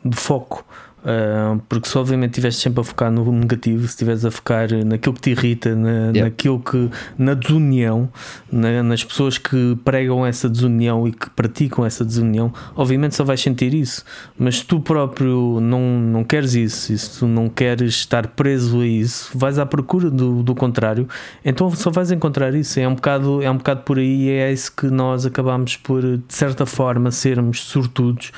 de 0.05 0.17
foco 0.17 0.67
Uh, 1.05 1.61
porque 1.69 1.87
se 1.87 1.99
obviamente 1.99 2.31
estiveres 2.31 2.57
sempre 2.57 2.81
a 2.81 2.85
focar 2.85 3.13
no 3.13 3.31
negativo, 3.31 3.83
se 3.83 3.91
estiveres 3.91 4.25
a 4.25 4.31
focar 4.31 4.71
naquilo 4.87 5.15
que 5.15 5.21
te 5.21 5.31
irrita, 5.33 5.77
na, 5.77 5.91
yeah. 5.91 6.23
naquilo 6.23 6.59
que 6.59 6.91
na 7.19 7.35
desunião, 7.35 8.09
na, 8.51 8.83
nas 8.83 9.05
pessoas 9.05 9.37
que 9.37 9.79
pregam 9.85 10.25
essa 10.25 10.49
desunião 10.49 11.07
e 11.07 11.13
que 11.13 11.29
praticam 11.29 11.85
essa 11.85 12.07
desunião, 12.07 12.51
obviamente 12.75 13.15
só 13.15 13.23
vais 13.23 13.39
sentir 13.39 13.75
isso. 13.75 14.03
Mas 14.39 14.61
se 14.61 14.65
tu 14.65 14.81
próprio 14.81 15.61
não, 15.61 16.01
não 16.01 16.25
queres 16.25 16.55
isso, 16.55 16.91
e 16.91 16.97
se 16.97 17.19
tu 17.19 17.27
não 17.27 17.51
queres 17.51 17.97
estar 17.97 18.29
preso 18.29 18.81
a 18.81 18.87
isso, 18.87 19.31
vais 19.37 19.59
à 19.59 19.67
procura 19.67 20.11
do, 20.11 20.43
do 20.43 20.55
contrário, 20.55 21.07
então 21.45 21.71
só 21.73 21.91
vais 21.91 22.11
encontrar 22.13 22.55
isso. 22.55 22.81
É 22.81 22.89
um 22.89 22.95
bocado, 22.95 23.43
é 23.43 23.51
um 23.51 23.59
bocado 23.59 23.83
por 23.83 23.99
aí, 23.99 24.23
e 24.25 24.31
é 24.31 24.51
isso 24.51 24.75
que 24.75 24.87
nós 24.87 25.27
acabamos 25.27 25.77
por, 25.77 26.01
de 26.01 26.23
certa 26.35 26.65
forma, 26.65 27.11
sermos 27.11 27.63
sortudos 27.63 28.33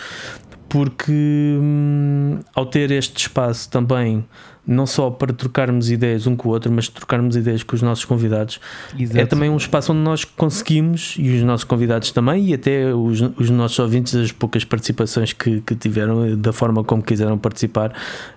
porque 0.68 1.12
hum, 1.12 2.40
ao 2.54 2.66
ter 2.66 2.90
este 2.90 3.16
espaço 3.18 3.70
também 3.70 4.24
não 4.66 4.86
só 4.86 5.10
para 5.10 5.32
trocarmos 5.32 5.90
ideias 5.90 6.26
um 6.26 6.34
com 6.34 6.48
o 6.48 6.52
outro, 6.52 6.72
mas 6.72 6.88
trocarmos 6.88 7.36
ideias 7.36 7.62
com 7.62 7.76
os 7.76 7.82
nossos 7.82 8.04
convidados. 8.04 8.58
Exato. 8.98 9.20
É 9.20 9.24
também 9.24 9.48
um 9.48 9.56
espaço 9.56 9.92
onde 9.92 10.00
nós 10.00 10.24
conseguimos, 10.24 11.14
e 11.18 11.36
os 11.36 11.42
nossos 11.44 11.62
convidados 11.62 12.10
também, 12.10 12.46
e 12.46 12.54
até 12.54 12.92
os, 12.92 13.20
os 13.38 13.48
nossos 13.48 13.78
ouvintes, 13.78 14.14
as 14.16 14.32
poucas 14.32 14.64
participações 14.64 15.32
que, 15.32 15.60
que 15.60 15.76
tiveram, 15.76 16.36
da 16.36 16.52
forma 16.52 16.82
como 16.82 17.00
quiseram 17.00 17.38
participar, 17.38 17.92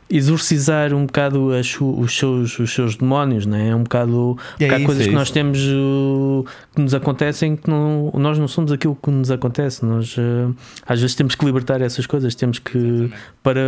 exorcizar 0.09 0.93
um 0.93 1.05
bocado 1.05 1.53
as, 1.53 1.79
os, 1.79 2.17
seus, 2.17 2.57
os 2.57 2.73
seus 2.73 2.95
demónios, 2.95 3.45
né? 3.45 3.69
é 3.69 3.75
um 3.75 3.83
bocado 3.83 4.37
é 4.59 4.67
há 4.67 4.83
coisas 4.83 5.05
é 5.05 5.09
que 5.09 5.15
nós 5.15 5.29
temos 5.29 5.59
uh, 5.59 6.43
que 6.73 6.81
nos 6.81 6.95
acontecem 6.95 7.55
que 7.55 7.69
não, 7.69 8.11
nós 8.15 8.39
não 8.39 8.47
somos 8.47 8.71
aquilo 8.71 8.95
que 8.95 9.11
nos 9.11 9.29
acontece. 9.29 9.85
Nós 9.85 10.17
uh, 10.17 10.55
às 10.85 10.99
vezes 10.99 11.15
temos 11.15 11.35
que 11.35 11.45
libertar 11.45 11.81
essas 11.81 12.07
coisas, 12.07 12.33
temos 12.33 12.57
que 12.57 12.77
Exatamente. 12.77 13.15
para 13.43 13.61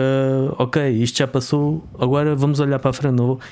ok, 0.58 0.90
isto 0.90 1.20
já 1.20 1.28
passou, 1.28 1.88
agora 2.00 2.36
vamos 2.36 2.60
olhar 2.60 2.80
para 2.80 2.90
a 2.90 2.94
frente. 2.94 3.12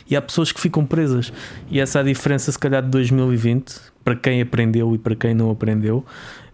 E 0.10 0.16
há 0.16 0.22
pessoas 0.22 0.52
que 0.52 0.60
ficam 0.60 0.86
presas, 0.86 1.34
e 1.70 1.80
essa 1.80 2.00
é 2.00 2.02
a 2.02 2.06
diferença, 2.06 2.52
se 2.52 2.58
calhar, 2.58 2.82
de 2.82 2.90
2020 2.90 3.76
para 4.04 4.16
quem 4.16 4.42
aprendeu 4.42 4.96
e 4.96 4.98
para 4.98 5.16
quem 5.16 5.34
não 5.34 5.52
aprendeu. 5.52 6.06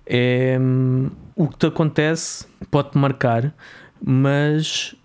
É 0.06 0.58
hum, 0.60 1.10
o 1.36 1.48
que 1.48 1.58
te 1.58 1.68
acontece 1.68 2.46
pode-te 2.70 2.98
marcar, 2.98 3.54
mas 4.04 4.96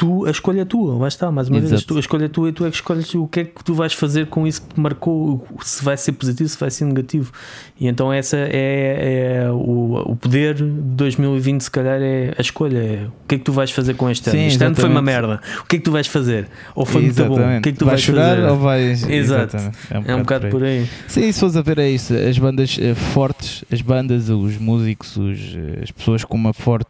tu, 0.00 0.24
a 0.24 0.30
escolha 0.30 0.62
é 0.62 0.64
tua, 0.64 0.96
lá 0.96 1.08
está, 1.08 1.30
mais 1.30 1.50
uma 1.50 1.60
vez, 1.60 1.70
Exato. 1.70 1.88
tu, 1.88 1.96
a 1.98 2.00
escolha 2.00 2.24
é 2.24 2.28
tua 2.28 2.48
e 2.48 2.52
tu 2.52 2.64
é 2.64 2.70
que 2.70 2.76
escolhes 2.76 3.14
o 3.14 3.26
que 3.26 3.40
é 3.40 3.44
que 3.44 3.62
tu 3.62 3.74
vais 3.74 3.92
fazer 3.92 4.28
com 4.28 4.46
isso 4.46 4.62
que 4.62 4.74
te 4.74 4.80
marcou, 4.80 5.46
se 5.60 5.84
vai 5.84 5.94
ser 5.94 6.12
positivo, 6.12 6.48
se 6.48 6.58
vai 6.58 6.70
ser 6.70 6.86
negativo. 6.86 7.30
E 7.78 7.86
então 7.86 8.10
essa 8.10 8.38
é, 8.38 9.42
é 9.44 9.50
o, 9.50 10.02
o 10.06 10.16
poder 10.16 10.54
de 10.54 10.64
2020, 10.64 11.60
se 11.60 11.70
calhar, 11.70 12.00
é 12.00 12.32
a 12.36 12.40
escolha. 12.40 12.78
É 12.78 13.06
o 13.06 13.28
que 13.28 13.34
é 13.34 13.38
que 13.38 13.44
tu 13.44 13.52
vais 13.52 13.70
fazer 13.70 13.92
com 13.92 14.08
este 14.08 14.30
ano? 14.30 14.38
Sim, 14.38 14.46
este 14.46 14.64
ano 14.64 14.74
foi 14.74 14.88
uma 14.88 15.00
exatamente. 15.00 15.28
merda. 15.28 15.42
O 15.60 15.66
que 15.66 15.76
é 15.76 15.78
que 15.78 15.84
tu 15.84 15.92
vais 15.92 16.06
fazer? 16.06 16.48
Ou 16.74 16.86
foi 16.86 17.02
muito 17.02 17.24
bom? 17.26 17.34
O 17.34 17.60
que 17.60 17.68
é 17.68 17.72
que 17.72 17.78
tu 17.78 17.84
vais, 17.84 18.00
chorar 18.00 18.36
fazer? 18.36 18.48
ou 18.48 18.56
vais. 18.56 19.06
Exato. 19.06 19.56
Exatamente. 19.56 20.10
É 20.10 20.14
um 20.14 20.20
bocado 20.20 20.48
por 20.48 20.64
aí. 20.64 20.86
Sim, 21.08 21.30
se 21.30 21.38
fores 21.38 21.56
a 21.56 21.62
ver 21.62 21.78
é 21.78 21.90
isso. 21.90 22.14
As 22.14 22.38
bandas 22.38 22.78
eh, 22.80 22.94
fortes, 22.94 23.64
as 23.70 23.82
bandas, 23.82 24.30
os 24.30 24.56
músicos, 24.56 25.16
os, 25.18 25.38
eh, 25.54 25.80
as 25.82 25.90
pessoas 25.90 26.24
com 26.24 26.36
uma 26.36 26.54
forte, 26.54 26.88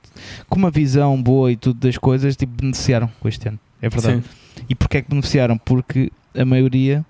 com 0.49 0.59
uma 0.59 0.71
visão 0.71 1.21
boa 1.21 1.51
e 1.51 1.57
tudo 1.57 1.81
das 1.81 1.99
coisas, 1.99 2.37
tipo, 2.37 2.65
beneficiaram 3.01 3.11
com 3.21 3.29
este 3.29 3.49
ano. 3.49 3.59
É 3.81 3.89
verdade. 3.89 4.23
Sim. 4.23 4.65
E 4.69 4.75
porquê 4.75 4.99
é 4.99 5.03
que 5.03 5.09
beneficiaram? 5.09 5.57
Porque 5.57 6.13
a 6.37 6.45
maioria 6.45 7.05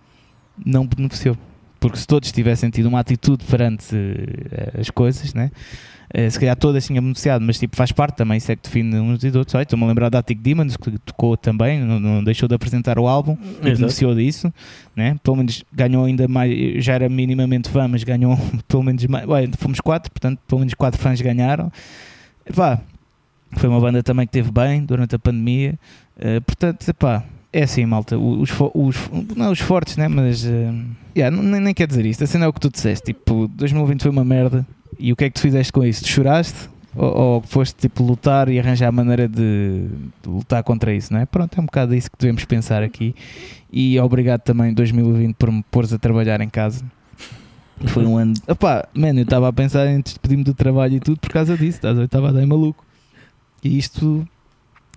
não 0.65 0.87
beneficiou. 0.87 1.37
Porque 1.79 1.99
se 1.99 2.07
todos 2.07 2.31
tivessem 2.31 2.69
tido 2.71 2.87
uma 2.87 3.01
atitude 3.01 3.45
perante 3.47 3.97
eh, 3.97 4.81
as 4.81 4.91
coisas, 4.91 5.33
né? 5.33 5.51
Eh, 6.13 6.29
se 6.29 6.39
calhar 6.39 6.55
todas 6.55 6.85
tinham 6.85 7.03
beneficiado, 7.03 7.41
mas 7.43 7.59
tipo, 7.59 7.75
faz 7.75 7.91
parte 7.91 8.17
também, 8.17 8.37
isso 8.37 8.53
é 8.53 8.57
que 8.57 8.63
define 8.63 8.97
uns 8.97 9.25
e 9.25 9.29
outros. 9.29 9.55
Estou-me 9.55 9.85
a 9.85 9.89
lembrar 9.89 10.11
da 10.11 10.19
Attic 10.19 10.41
Demons, 10.41 10.77
que 10.77 10.99
tocou 10.99 11.37
também, 11.39 11.81
não, 11.81 11.99
não 11.99 12.23
deixou 12.23 12.47
de 12.47 12.55
apresentar 12.55 12.99
o 12.99 13.07
álbum, 13.07 13.37
e 13.63 13.73
beneficiou 13.73 14.15
disso, 14.15 14.53
né? 14.95 15.17
pelo 15.23 15.37
menos 15.37 15.65
ganhou 15.73 16.05
ainda 16.05 16.29
mais, 16.29 16.85
já 16.85 16.95
era 16.95 17.09
minimamente 17.09 17.71
fã, 17.71 17.89
mas 17.89 18.05
ganhou 18.05 18.37
pelo 18.69 18.83
menos 18.83 19.07
mais, 19.07 19.27
ué, 19.27 19.49
fomos 19.57 19.81
quatro, 19.81 20.11
portanto, 20.11 20.39
pelo 20.47 20.59
menos 20.59 20.75
quatro 20.75 21.01
fãs 21.01 21.21
ganharam. 21.21 21.73
Epá, 22.45 22.81
foi 23.53 23.69
uma 23.69 23.81
banda 23.81 24.03
também 24.03 24.27
que 24.27 24.33
teve 24.33 24.51
bem 24.51 24.85
durante 24.85 25.15
a 25.15 25.19
pandemia, 25.19 25.79
eh, 26.19 26.41
portanto, 26.41 26.89
epá, 26.89 27.25
é 27.53 27.63
assim, 27.65 27.85
malta, 27.85 28.17
os, 28.17 28.51
os, 28.75 28.97
não 29.37 29.51
os 29.51 29.59
fortes, 29.61 29.97
né? 29.97 30.07
mas 30.09 30.45
eh, 30.47 30.73
yeah, 31.17 31.35
não- 31.35 31.43
nem, 31.43 31.61
nem 31.61 31.75
quer 31.75 31.87
dizer 31.89 32.07
isto, 32.07 32.23
a 32.23 32.27
cena 32.27 32.45
é 32.45 32.49
o 32.49 32.53
que 32.53 32.61
tu 32.61 32.71
disseste, 32.71 33.07
tipo, 33.13 33.49
2020 33.49 34.03
foi 34.03 34.11
uma 34.11 34.25
merda, 34.25 34.65
e 34.99 35.13
o 35.13 35.17
que 35.17 35.25
é 35.25 35.29
que 35.31 35.35
tu 35.35 35.41
fizeste 35.41 35.73
com 35.73 35.85
isso? 35.85 36.03
Tu 36.05 36.09
choraste? 36.09 36.69
Ou, 36.97 37.17
ou 37.17 37.43
foste 37.43 37.77
tipo 37.77 38.03
lutar 38.03 38.49
e 38.49 38.59
arranjar 38.59 38.91
maneira 38.91 39.29
de, 39.29 39.87
de 40.23 40.29
lutar 40.29 40.61
contra 40.65 40.93
isso, 40.93 41.13
não 41.13 41.21
é? 41.21 41.25
Pronto, 41.27 41.57
é 41.57 41.61
um 41.61 41.65
bocado 41.67 41.95
isso 41.95 42.11
que 42.11 42.17
devemos 42.19 42.45
pensar 42.45 42.83
aqui. 42.83 43.15
E 43.73 43.97
obrigado 44.01 44.41
também 44.41 44.75
2020 44.75 45.35
por 45.37 45.53
me 45.53 45.63
pôres 45.71 45.93
a 45.93 45.99
trabalhar 46.01 46.41
em 46.41 46.49
casa. 46.49 46.85
Foi 47.87 48.05
um 48.05 48.19
ano. 48.19 48.35
Opá, 48.49 48.89
mano, 48.93 49.21
eu 49.21 49.23
estava 49.23 49.47
a 49.49 49.53
pensar 49.53 49.87
em 49.87 50.01
despedir-me 50.01 50.43
do 50.43 50.53
trabalho 50.53 50.97
e 50.97 51.01
tudo 51.01 51.19
por 51.21 51.31
causa 51.31 51.57
disso, 51.57 51.79
estás 51.79 51.97
a 51.97 52.03
estava 52.05 52.31
a 52.31 52.33
dar 52.33 52.45
maluco. 52.45 52.85
E 53.63 53.79
isto 53.79 54.27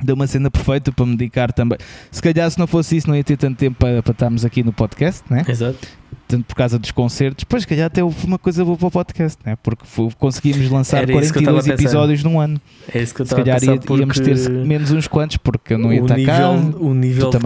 deu 0.01 0.15
uma 0.15 0.27
cena 0.27 0.49
perfeita 0.49 0.91
para 0.91 1.05
me 1.05 1.15
dedicar 1.15 1.51
também. 1.51 1.77
Se 2.11 2.21
calhar, 2.21 2.49
se 2.49 2.57
não 2.59 2.67
fosse 2.67 2.97
isso, 2.97 3.07
não 3.07 3.15
ia 3.15 3.23
ter 3.23 3.37
tanto 3.37 3.57
tempo 3.57 3.77
para, 3.77 4.01
para 4.01 4.11
estarmos 4.11 4.45
aqui 4.45 4.63
no 4.63 4.73
podcast, 4.73 5.23
né? 5.29 5.43
Exato. 5.47 6.02
Tanto 6.27 6.45
por 6.45 6.55
causa 6.55 6.77
dos 6.79 6.91
concertos. 6.91 7.43
Pois, 7.43 7.63
se 7.63 7.67
calhar, 7.67 7.87
até 7.87 8.03
houve 8.03 8.25
uma 8.25 8.37
coisa 8.39 8.63
boa 8.63 8.77
para 8.77 8.87
o 8.87 8.91
podcast, 8.91 9.37
né? 9.45 9.55
Porque 9.61 9.83
conseguimos 10.17 10.69
lançar 10.69 11.03
Era 11.03 11.11
isso 11.21 11.31
que 11.33 11.39
eu 11.39 11.41
estava 11.41 11.57
42 11.59 11.65
a 11.65 11.69
pensar. 11.77 11.83
episódios 11.83 12.23
num 12.23 12.39
ano. 12.39 12.61
É 12.93 13.01
isso 13.01 13.13
que 13.15 13.21
eu 13.21 13.25
Se 13.25 13.33
estava 13.33 13.41
a 13.49 13.59
pensar. 13.59 13.73
ia- 13.75 13.97
íamos 13.99 14.19
ter 14.19 14.49
menos 14.65 14.91
uns 14.91 15.07
quantos, 15.07 15.37
porque 15.37 15.73
eu 15.73 15.77
não 15.77 15.91
ia 15.93 16.01
estar 16.01 16.19
cá. 16.25 16.49
o 16.51 16.93
nível 16.93 17.29
de 17.29 17.39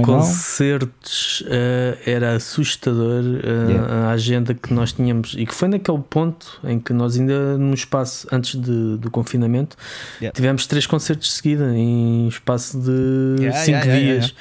concertos 0.51 1.43
eh, 1.47 1.97
era 2.05 2.35
assustador 2.35 3.23
eh, 3.43 3.67
Yeah. 3.67 3.93
a 3.93 4.11
agenda 4.11 4.53
que 4.53 4.73
nós 4.73 4.93
tínhamos 4.93 5.35
e 5.37 5.45
que 5.45 5.53
foi 5.53 5.67
naquele 5.67 5.99
ponto 6.09 6.59
em 6.63 6.79
que 6.79 6.93
nós 6.93 7.17
ainda 7.19 7.57
no 7.57 7.73
espaço 7.73 8.27
antes 8.31 8.59
de- 8.59 8.97
do 8.97 9.09
confinamento 9.11 9.75
Yeah. 10.21 10.35
tivemos 10.35 10.65
três 10.67 10.85
concertos 10.87 11.27
de 11.27 11.33
seguida 11.33 11.73
em 11.75 12.27
espaço 12.27 12.79
de 12.79 13.41
Yeah, 13.41 13.59
cinco 13.59 13.77
yeah, 13.79 13.95
yeah, 13.95 14.19
dias 14.19 14.35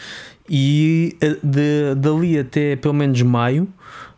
e 0.48 1.16
eh, 1.20 1.36
de, 1.42 1.94
dali 1.96 2.38
até 2.38 2.76
pelo 2.76 2.94
menos 2.94 3.20
maio 3.22 3.68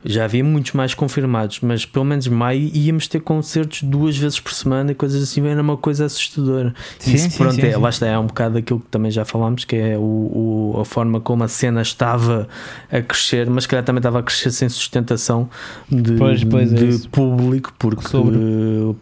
já 0.05 0.25
havia 0.25 0.45
muitos 0.45 0.73
mais 0.75 0.95
confirmados, 0.95 1.59
mas 1.61 1.85
pelo 1.85 2.05
menos 2.05 2.29
maio 2.29 2.71
íamos 2.73 3.09
ter 3.09 3.21
concertos 3.21 3.83
duas 3.83 4.17
vezes 4.17 4.39
por 4.39 4.53
semana 4.53 4.93
e 4.93 4.95
coisas 4.95 5.23
assim, 5.23 5.45
era 5.47 5.61
uma 5.61 5.77
coisa 5.77 6.05
assustadora. 6.05 6.73
Sim, 7.01 7.15
Isso, 7.15 7.31
sim, 7.31 7.37
pronto, 7.39 7.55
sim, 7.57 7.63
é, 7.63 7.73
sim. 7.73 7.81
lá 7.81 7.89
está, 7.91 8.07
é 8.07 8.19
um 8.19 8.27
bocado 8.27 8.55
daquilo 8.55 8.79
que 8.81 8.87
também 8.87 9.11
já 9.11 9.25
falámos, 9.25 9.65
que 9.65 9.75
é 9.75 9.99
o, 9.99 10.73
o- 10.77 10.81
a 10.81 10.85
forma 10.85 11.21
como 11.21 11.43
a 11.43 11.49
cena 11.49 11.83
estava 11.83 12.49
a 12.93 13.01
crescer, 13.03 13.51
mas 13.51 13.65
se 13.65 13.69
calhar 13.69 13.85
também 13.85 13.99
estava 13.99 14.21
a 14.21 14.23
crescer 14.23 14.51
sem 14.53 14.69
sustentação 14.69 15.51
de, 15.91 16.13
Pois, 16.15 16.45
pois, 16.45 16.73
é 16.73 16.77
de 16.77 16.89
isso. 16.91 17.09
público, 17.11 17.73
porque 17.79 18.07
Sobre. 18.07 18.39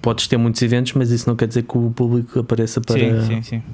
podes 0.01 0.27
ter 0.27 0.37
muitos 0.39 0.63
eventos, 0.63 0.95
mas 0.95 1.11
isso 1.11 1.29
não 1.29 1.37
quer 1.37 1.47
dizer 1.47 1.63
que 1.65 1.77
o 1.77 1.91
público 1.91 2.39
apareça 2.41 2.81
para, 2.81 2.97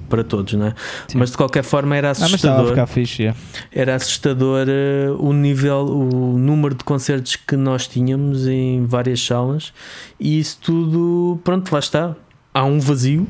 para 0.08 0.24
todos, 0.24 0.54
não 0.54 0.66
é? 0.66 0.74
Mas 1.14 1.30
de 1.30 1.36
qualquer 1.36 1.62
forma 1.62 1.96
era 1.96 2.08
Ah, 2.08 2.10
assustador 2.10 2.68
ficar 2.70 2.86
fixe, 2.86 3.26
é. 3.26 3.34
era 3.70 3.94
assustador 3.94 4.66
eh, 4.68 5.08
o 5.18 5.32
nível, 5.32 5.84
o 5.86 6.36
número 6.38 6.74
de 6.74 6.82
concertos 6.82 7.12
que 7.22 7.56
nós 7.56 7.86
tínhamos 7.86 8.46
em 8.46 8.84
várias 8.86 9.20
salas 9.24 9.72
e 10.18 10.38
isso 10.38 10.58
tudo, 10.60 11.40
pronto, 11.42 11.72
lá 11.72 11.78
está. 11.78 12.16
Há 12.54 12.64
um 12.64 12.78
vazio 12.78 13.26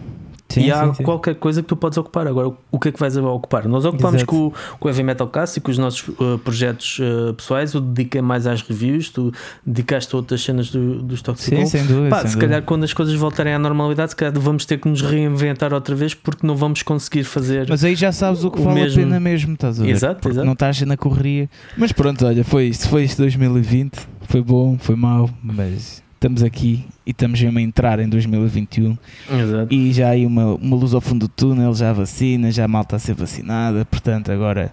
Sim, 0.55 0.63
e 0.67 0.73
há 0.73 0.87
sim, 0.89 0.95
sim. 0.95 1.03
qualquer 1.03 1.35
coisa 1.37 1.63
que 1.63 1.69
tu 1.69 1.77
podes 1.77 1.99
ocupar. 1.99 2.27
Agora, 2.27 2.53
o 2.71 2.79
que 2.79 2.89
é 2.89 2.93
que 2.93 2.99
vais 3.01 3.17
ocupar? 3.17 3.67
Nós 3.69 3.85
ocupamos 3.85 4.23
com, 4.25 4.47
o- 4.49 4.53
com 4.79 4.89
o 4.89 4.91
Heavy 4.91 5.03
Metal 5.03 5.31
e 5.57 5.61
com 5.61 5.71
os 5.71 5.79
nossos 5.79 6.09
eh, 6.09 6.39
projetos 6.45 6.99
eh, 7.01 7.33
pessoais. 7.33 7.73
Eu 7.75 7.81
dediquei 7.81 8.21
mais 8.23 8.47
às 8.47 8.63
reviews, 8.63 9.09
tu 9.11 9.33
dedicaste 9.65 10.15
a 10.15 10.19
outras 10.19 10.43
cenas 10.43 10.71
do, 10.71 11.03
dos 11.03 11.23
Toxic 11.23 11.57
Sim, 11.57 11.67
sem 11.67 11.87
dúvida. 11.87 12.11
Pá, 12.11 12.21
sem 12.21 12.29
se 12.29 12.35
dúvida. 12.37 12.49
calhar 12.49 12.63
quando 12.63 12.85
as 12.85 12.93
coisas 12.93 13.15
voltarem 13.15 13.53
à 13.55 13.59
normalidade, 13.59 14.11
se 14.11 14.17
calhar 14.17 14.33
vamos 14.39 14.65
ter 14.65 14.79
que 14.79 14.89
nos 14.89 15.01
reinventar 15.03 15.73
outra 15.73 15.95
vez 15.95 16.15
porque 16.15 16.47
não 16.47 16.57
vamos 16.57 16.83
conseguir 16.83 17.25
fazer. 17.25 17.67
Mas 17.69 17.85
aí 17.85 17.95
já 17.95 18.13
sabes 18.13 18.45
o 18.45 18.51
que 18.51 18.61
O 18.61 18.65
vale 18.65 18.81
mesmo- 18.83 19.01
a 19.01 19.05
pena 19.05 19.21
mesmo, 19.21 19.55
estás 19.55 19.81
a 19.81 19.85
ver? 19.85 19.91
Exato, 19.91 20.29
exato. 20.29 20.45
Não 20.47 20.53
estás 20.55 20.81
na 20.83 20.97
correria. 20.97 21.49
Mas 21.77 21.93
pronto, 21.93 22.25
olha, 22.27 22.45
foi 22.45 22.65
isto. 22.67 22.89
Foi 22.89 23.05
isto 23.05 23.19
2020. 23.23 23.99
Foi 24.29 24.41
bom, 24.43 24.77
foi 24.79 24.97
mau, 24.97 25.29
mas 25.43 26.03
estamos 26.23 26.45
aqui 26.45 26.85
e 27.05 27.11
estamos 27.11 27.43
mesmo 27.43 27.59
a 27.59 27.63
entrar 27.63 27.99
em 27.99 28.09
2021 28.09 28.97
Exato. 29.29 29.75
e 29.75 29.93
já 29.93 30.07
há 30.07 30.11
aí 30.11 30.25
uma, 30.25 30.55
uma 30.55 30.77
luz 30.77 30.95
ao 30.95 31.01
fundo 31.01 31.27
do 31.27 31.29
túnel, 31.29 31.75
já 31.75 31.93
vacina, 31.93 32.53
já 32.53 32.65
a 32.65 32.69
malta 32.69 32.95
a 32.95 32.99
ser 33.01 33.15
vacinada, 33.15 33.85
portanto 33.85 34.31
agora 34.31 34.73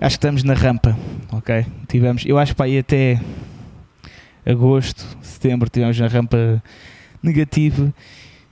acho 0.00 0.18
que 0.18 0.26
estamos 0.26 0.42
na 0.42 0.52
rampa, 0.52 0.98
ok? 1.30 1.64
Tivemos, 1.86 2.24
eu 2.26 2.36
acho 2.40 2.52
que 2.52 2.56
para 2.56 2.66
aí 2.66 2.78
até 2.78 3.20
agosto, 4.44 5.06
setembro 5.22 5.70
tivemos 5.70 5.96
na 5.96 6.08
rampa 6.08 6.60
negativa 7.22 7.94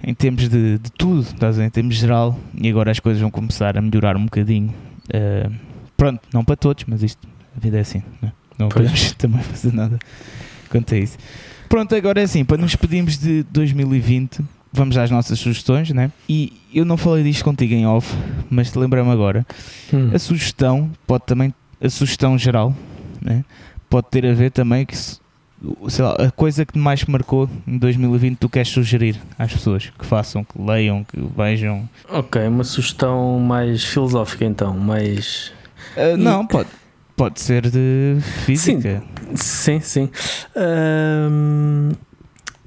em 0.00 0.14
termos 0.14 0.48
de, 0.48 0.78
de 0.78 0.92
tudo, 0.92 1.22
estás 1.22 1.58
em 1.58 1.68
termos 1.68 1.96
geral, 1.96 2.38
e 2.54 2.68
agora 2.68 2.92
as 2.92 3.00
coisas 3.00 3.20
vão 3.20 3.32
começar 3.32 3.76
a 3.76 3.82
melhorar 3.82 4.16
um 4.16 4.26
bocadinho. 4.26 4.72
Uh, 5.08 5.52
pronto, 5.96 6.20
não 6.32 6.44
para 6.44 6.54
todos, 6.54 6.84
mas 6.86 7.02
isto, 7.02 7.26
a 7.56 7.58
vida 7.58 7.78
é 7.78 7.80
assim, 7.80 8.00
não, 8.22 8.28
é? 8.28 8.32
não 8.56 8.68
podemos 8.68 9.10
também 9.18 9.42
fazer 9.42 9.72
nada 9.72 9.98
quanto 10.70 10.94
a 10.94 10.98
isso. 10.98 11.18
Pronto, 11.68 11.94
agora 11.94 12.20
é 12.20 12.24
assim, 12.24 12.44
para 12.44 12.56
nos 12.56 12.70
despedirmos 12.70 13.18
de 13.18 13.42
2020, 13.44 14.40
vamos 14.72 14.96
às 14.96 15.10
nossas 15.10 15.38
sugestões, 15.38 15.90
né? 15.90 16.10
E 16.28 16.52
eu 16.72 16.84
não 16.84 16.96
falei 16.96 17.22
disto 17.24 17.44
contigo 17.44 17.74
em 17.74 17.86
off, 17.86 18.14
mas 18.50 18.70
te 18.72 18.78
lembrei-me 18.78 19.10
agora. 19.10 19.46
Hum. 19.92 20.10
A 20.14 20.18
sugestão 20.18 20.90
pode 21.06 21.24
também, 21.26 21.52
a 21.82 21.88
sugestão 21.90 22.38
geral, 22.38 22.74
né? 23.20 23.44
Pode 23.90 24.08
ter 24.10 24.24
a 24.26 24.32
ver 24.32 24.50
também 24.50 24.84
que, 24.86 24.96
se- 24.96 25.18
sei 25.88 26.04
lá, 26.04 26.12
a 26.14 26.30
coisa 26.30 26.64
que 26.64 26.78
mais 26.78 27.00
te 27.00 27.10
marcou 27.10 27.48
em 27.66 27.76
2020 27.78 28.36
tu 28.38 28.48
queres 28.48 28.68
sugerir 28.68 29.20
às 29.38 29.52
pessoas 29.52 29.90
que 29.98 30.06
façam, 30.06 30.44
que 30.44 30.60
leiam, 30.60 31.04
que 31.04 31.18
vejam. 31.36 31.88
Ok, 32.08 32.46
uma 32.46 32.64
sugestão 32.64 33.38
mais 33.40 33.84
filosófica 33.84 34.44
então, 34.44 34.74
mais. 34.76 35.52
Ah, 35.96 36.16
não, 36.16 36.46
pode, 36.46 36.68
pode 37.18 37.40
ser 37.40 37.68
de 37.68 38.16
física. 38.46 39.02
Sim, 39.34 39.80
sim. 39.80 40.08
Ahm, 40.54 41.90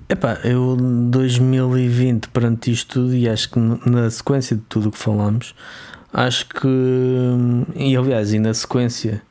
epá, 0.10 0.40
eu 0.44 0.76
2020 0.76 2.28
perante 2.28 2.70
isto 2.70 3.02
tudo 3.02 3.16
e 3.16 3.30
acho 3.30 3.50
que 3.50 3.58
na 3.58 4.10
sequência 4.10 4.58
de 4.58 4.62
tudo 4.64 4.90
o 4.90 4.92
que 4.92 4.98
falamos, 4.98 5.56
acho 6.14 6.48
que 6.48 6.68
e 7.76 7.96
aliás, 7.96 8.34
e 8.34 8.40
na 8.40 8.54
sequência 8.54 9.22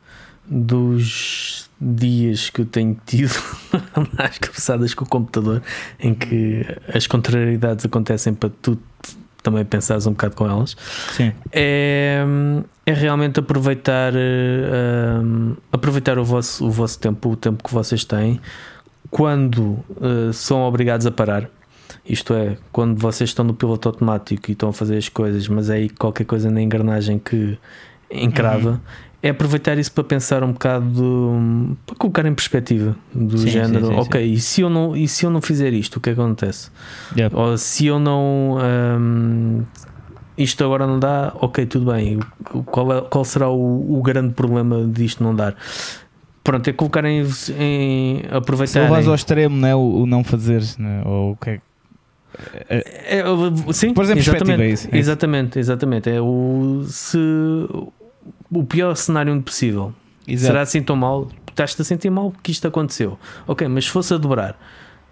dos 0.47 1.71
dias 1.79 2.49
que 2.49 2.63
eu 2.63 2.67
tenho 2.67 2.99
tido 3.05 3.35
mais 4.19 4.39
cabeçadas 4.39 4.95
com 4.95 5.05
o 5.05 5.09
computador, 5.09 5.63
em 6.01 6.15
que 6.15 6.65
as 6.93 7.07
contrariedades 7.07 7.85
acontecem 7.85 8.33
para 8.33 8.49
tu 8.49 8.79
também 9.43 9.65
pensares 9.65 10.07
um 10.07 10.13
bocado 10.13 10.37
com 10.37 10.49
elas 10.49 10.77
Sim. 11.13 11.33
é, 11.53 12.25
é 12.87 12.93
realmente 12.93 13.41
aproveitar 13.41 14.13
eh, 14.15 15.21
um, 15.23 15.57
aproveitar 15.73 16.19
o 16.19 16.25
vosso, 16.25 16.67
o 16.67 16.71
vosso 16.71 16.99
tempo, 16.99 17.31
o 17.31 17.37
tempo 17.37 17.63
que 17.63 17.73
vocês 17.73 18.05
têm 18.05 18.41
quando 19.11 19.79
eh, 20.01 20.33
são 20.33 20.63
obrigados 20.63 21.07
a 21.07 21.11
parar. 21.11 21.49
Isto 22.05 22.35
é, 22.35 22.57
quando 22.73 22.99
vocês 22.99 23.31
estão 23.31 23.45
no 23.45 23.53
piloto 23.53 23.89
automático 23.89 24.51
e 24.51 24.53
estão 24.53 24.69
a 24.69 24.73
fazer 24.73 24.97
as 24.97 25.09
coisas, 25.09 25.47
mas 25.49 25.69
é 25.69 25.75
aí 25.75 25.89
qualquer 25.89 26.25
coisa 26.25 26.51
na 26.51 26.63
engrenagem 26.63 27.19
que 27.19 27.59
encrava, 28.11 28.71
Uhum. 28.71 28.79
é 29.23 29.29
aproveitar 29.31 29.79
isso 29.79 29.93
para 29.93 30.05
pensar 30.05 30.43
um 30.43 30.53
bocado, 30.53 31.77
para 31.87 31.95
colocar 31.97 32.27
em 32.27 32.35
perspectiva 32.35 32.97
do 33.15 33.39
Sim, 33.39 33.49
género, 33.49 33.87
sim, 33.87 33.93
sim. 33.95 34.01
ok, 34.01 34.25
E, 34.25 34.41
se 34.41 34.61
eu 34.63 34.71
não, 34.71 34.97
e 34.97 35.07
se 35.09 35.25
eu 35.27 35.31
não 35.31 35.41
fizer 35.41 35.73
isto, 35.73 35.97
o 35.97 36.01
que 36.01 36.11
é 36.11 36.15
que 36.15 36.21
acontece? 36.21 36.71
Yep. 37.17 37.35
Ou 37.37 37.57
se 37.59 37.87
eu 37.87 37.99
não. 37.99 38.59
hum, 38.99 39.63
isto 40.39 40.65
agora 40.65 40.87
não 40.87 40.99
dá, 40.99 41.33
ok, 41.37 41.67
tudo 41.67 41.93
bem. 41.93 42.19
Qual, 42.67 42.93
é, 42.93 43.01
qual 43.03 43.25
será 43.25 43.51
o, 43.51 43.99
o 43.99 44.03
grande 44.03 44.33
problema 44.33 44.87
disto 44.87 45.23
não 45.23 45.35
dar? 45.35 45.55
Pronto, 46.43 46.67
é 46.69 46.73
colocar 46.73 47.05
em, 47.05 47.23
em 47.59 48.23
aproveitar. 48.31 48.85
Se 48.85 48.89
vais 48.89 49.07
ao 49.07 49.15
extremo, 49.15 49.55
né? 49.57 49.75
o, 49.75 50.03
o 50.03 50.07
não 50.07 50.25
fazer, 50.25 50.63
né? 50.79 51.03
ou 51.05 51.33
o 51.33 51.37
que 51.37 51.51
é 51.51 51.61
é, 52.69 53.19
é, 53.19 53.73
sim, 53.73 53.93
por 53.93 54.05
exemplo, 54.05 54.21
exatamente, 54.23 54.63
é 54.63 54.69
isso, 54.71 54.89
é 54.91 54.99
exatamente, 54.99 55.59
exatamente. 55.59 56.11
É 56.11 56.21
o, 56.21 56.85
se, 56.87 57.19
o 58.51 58.65
pior 58.65 58.95
cenário 58.97 59.41
possível. 59.43 59.95
Exato. 60.27 60.47
Será 60.47 60.63
assim 60.63 60.83
tão 60.83 60.97
mal? 60.97 61.29
Estás-te 61.49 61.83
a 61.83 61.85
sentir 61.85 62.11
mal 62.11 62.31
porque 62.31 62.53
isto 62.53 62.67
aconteceu. 62.67 63.19
Ok, 63.47 63.67
mas 63.69 63.85
se 63.85 63.91
fosse 63.91 64.15
a 64.15 64.17
dobrar 64.17 64.59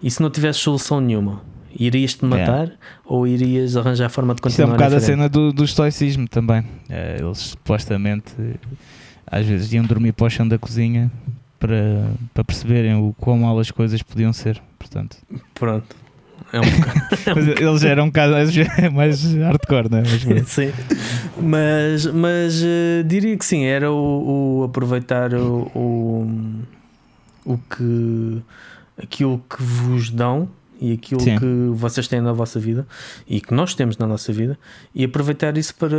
e 0.01 0.09
se 0.09 0.21
não 0.21 0.29
tivesse 0.29 0.59
solução 0.59 1.01
nenhuma, 1.01 1.41
irias-te 1.77 2.25
matar 2.25 2.63
yeah. 2.65 2.77
ou 3.05 3.27
irias 3.27 3.75
arranjar 3.75 4.09
forma 4.09 4.33
de 4.33 4.41
continuar? 4.41 4.67
Isto 4.67 4.71
é 4.71 4.73
um 4.73 4.77
bocado 4.77 4.95
a 4.95 4.99
cena 4.99 5.29
do, 5.29 5.51
do 5.51 5.63
estoicismo 5.63 6.27
também. 6.27 6.63
É, 6.89 7.17
eles 7.19 7.37
supostamente 7.37 8.33
às 9.27 9.45
vezes 9.45 9.71
iam 9.73 9.85
dormir 9.85 10.13
para 10.13 10.25
o 10.25 10.29
chão 10.29 10.47
da 10.47 10.57
cozinha 10.57 11.11
para, 11.59 12.11
para 12.33 12.43
perceberem 12.43 12.95
o 12.95 13.13
quão 13.19 13.39
mal 13.39 13.59
as 13.59 13.69
coisas 13.69 14.01
podiam 14.01 14.33
ser. 14.33 14.61
Portanto, 14.77 15.17
pronto. 15.53 15.95
É 16.51 16.59
um 16.59 16.63
bocado, 16.63 17.39
Eles 17.61 17.83
eram 17.83 18.03
um 18.03 18.07
bocado 18.07 18.33
mais, 18.33 18.55
mais 18.93 19.33
hardcore, 19.35 19.89
não 19.89 19.99
é? 19.99 20.01
Mas, 20.01 20.47
sim, 20.47 20.71
mas, 21.41 22.05
mas 22.07 22.61
uh, 22.61 23.03
diria 23.05 23.37
que 23.37 23.45
sim, 23.45 23.65
era 23.65 23.91
o, 23.91 24.59
o 24.59 24.63
aproveitar 24.63 25.33
o, 25.33 25.71
o, 25.75 26.63
o, 27.45 27.57
que 27.57 28.41
aquilo 29.01 29.43
que 29.49 29.61
vos 29.61 30.09
dão 30.09 30.49
e 30.81 30.93
aquilo 30.93 31.21
sim. 31.21 31.37
que 31.37 31.69
vocês 31.73 32.07
têm 32.07 32.21
na 32.21 32.33
vossa 32.33 32.59
vida 32.59 32.87
e 33.27 33.39
que 33.41 33.53
nós 33.53 33.73
temos 33.75 33.97
na 33.97 34.07
nossa 34.07 34.31
vida 34.33 34.57
e 34.95 35.03
aproveitar 35.03 35.57
isso 35.57 35.75
para, 35.75 35.97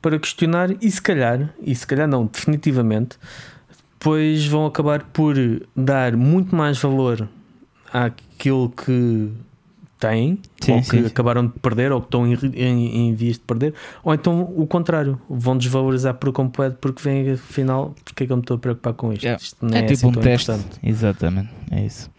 para 0.00 0.18
questionar 0.18 0.70
e 0.80 0.90
se 0.90 1.02
calhar, 1.02 1.50
e 1.60 1.74
se 1.74 1.86
calhar 1.86 2.08
não, 2.08 2.26
definitivamente, 2.26 3.18
depois 3.98 4.46
vão 4.46 4.66
acabar 4.66 5.02
por 5.02 5.34
dar 5.76 6.16
muito 6.16 6.54
mais 6.54 6.78
valor 6.78 7.28
àquilo 7.92 8.70
que 8.70 9.30
têm, 10.04 10.38
sim, 10.60 10.72
ou 10.72 10.80
que 10.80 10.84
sim, 10.84 11.06
acabaram 11.06 11.46
de 11.46 11.52
perder, 11.60 11.92
ou 11.92 12.00
que 12.00 12.06
estão 12.06 12.26
em, 12.26 12.34
em, 12.54 13.08
em, 13.08 13.14
vias 13.14 13.36
de 13.36 13.42
perder, 13.42 13.74
ou 14.02 14.12
então 14.12 14.42
o 14.56 14.66
contrário, 14.66 15.18
vão 15.28 15.56
desvalorizar 15.56 16.14
por 16.14 16.30
completo 16.32 16.76
porque 16.80 17.02
vem 17.02 17.32
afinal, 17.32 17.94
porque 18.04 18.24
é 18.24 18.26
que 18.26 18.32
eu 18.32 18.36
me 18.36 18.42
estou 18.42 18.56
a 18.56 18.60
preocupar 18.60 18.92
com 18.92 19.12
isto? 19.12 19.26
É, 19.26 19.36
isto 19.36 19.66
é, 19.66 19.78
é 19.78 19.82
tipo 19.82 19.92
assim 19.92 20.06
um 20.06 20.12
teste, 20.12 20.50
importante. 20.50 20.78
exatamente, 20.82 21.50
é 21.70 21.86
isso. 21.86 22.10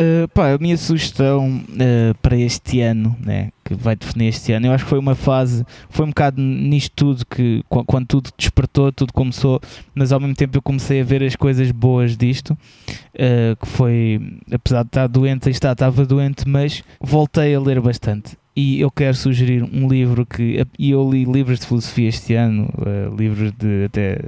Uh, 0.00 0.26
pá, 0.28 0.54
a 0.54 0.56
minha 0.56 0.78
sugestão 0.78 1.62
uh, 1.68 2.14
para 2.22 2.34
este 2.34 2.80
ano, 2.80 3.14
né, 3.20 3.50
que 3.62 3.74
vai 3.74 3.94
definir 3.94 4.28
este 4.28 4.50
ano, 4.50 4.68
eu 4.68 4.72
acho 4.72 4.84
que 4.84 4.88
foi 4.88 4.98
uma 4.98 5.14
fase, 5.14 5.62
foi 5.90 6.06
um 6.06 6.08
bocado 6.08 6.40
nisto 6.40 6.92
tudo 6.96 7.26
que 7.26 7.62
quando 7.68 8.06
tudo 8.06 8.30
despertou, 8.38 8.90
tudo 8.90 9.12
começou, 9.12 9.60
mas 9.94 10.10
ao 10.10 10.18
mesmo 10.18 10.34
tempo 10.34 10.56
eu 10.56 10.62
comecei 10.62 11.02
a 11.02 11.04
ver 11.04 11.22
as 11.22 11.36
coisas 11.36 11.70
boas 11.70 12.16
disto, 12.16 12.52
uh, 12.52 13.54
que 13.60 13.66
foi, 13.66 14.38
apesar 14.50 14.84
de 14.84 14.88
estar 14.88 15.06
doente, 15.06 15.50
está, 15.50 15.72
estava 15.72 16.06
doente, 16.06 16.48
mas 16.48 16.82
voltei 16.98 17.54
a 17.54 17.60
ler 17.60 17.78
bastante. 17.78 18.38
E 18.56 18.80
eu 18.80 18.90
quero 18.90 19.14
sugerir 19.14 19.62
um 19.62 19.86
livro 19.86 20.26
que. 20.26 20.66
E 20.78 20.90
eu 20.90 21.08
li 21.08 21.24
livros 21.24 21.60
de 21.60 21.66
filosofia 21.66 22.08
este 22.08 22.34
ano, 22.34 22.68
livros 23.16 23.52
de 23.52 23.84
até 23.84 24.18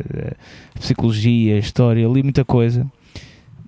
psicologia, 0.78 1.58
história, 1.58 2.06
li 2.06 2.22
muita 2.22 2.44
coisa 2.44 2.86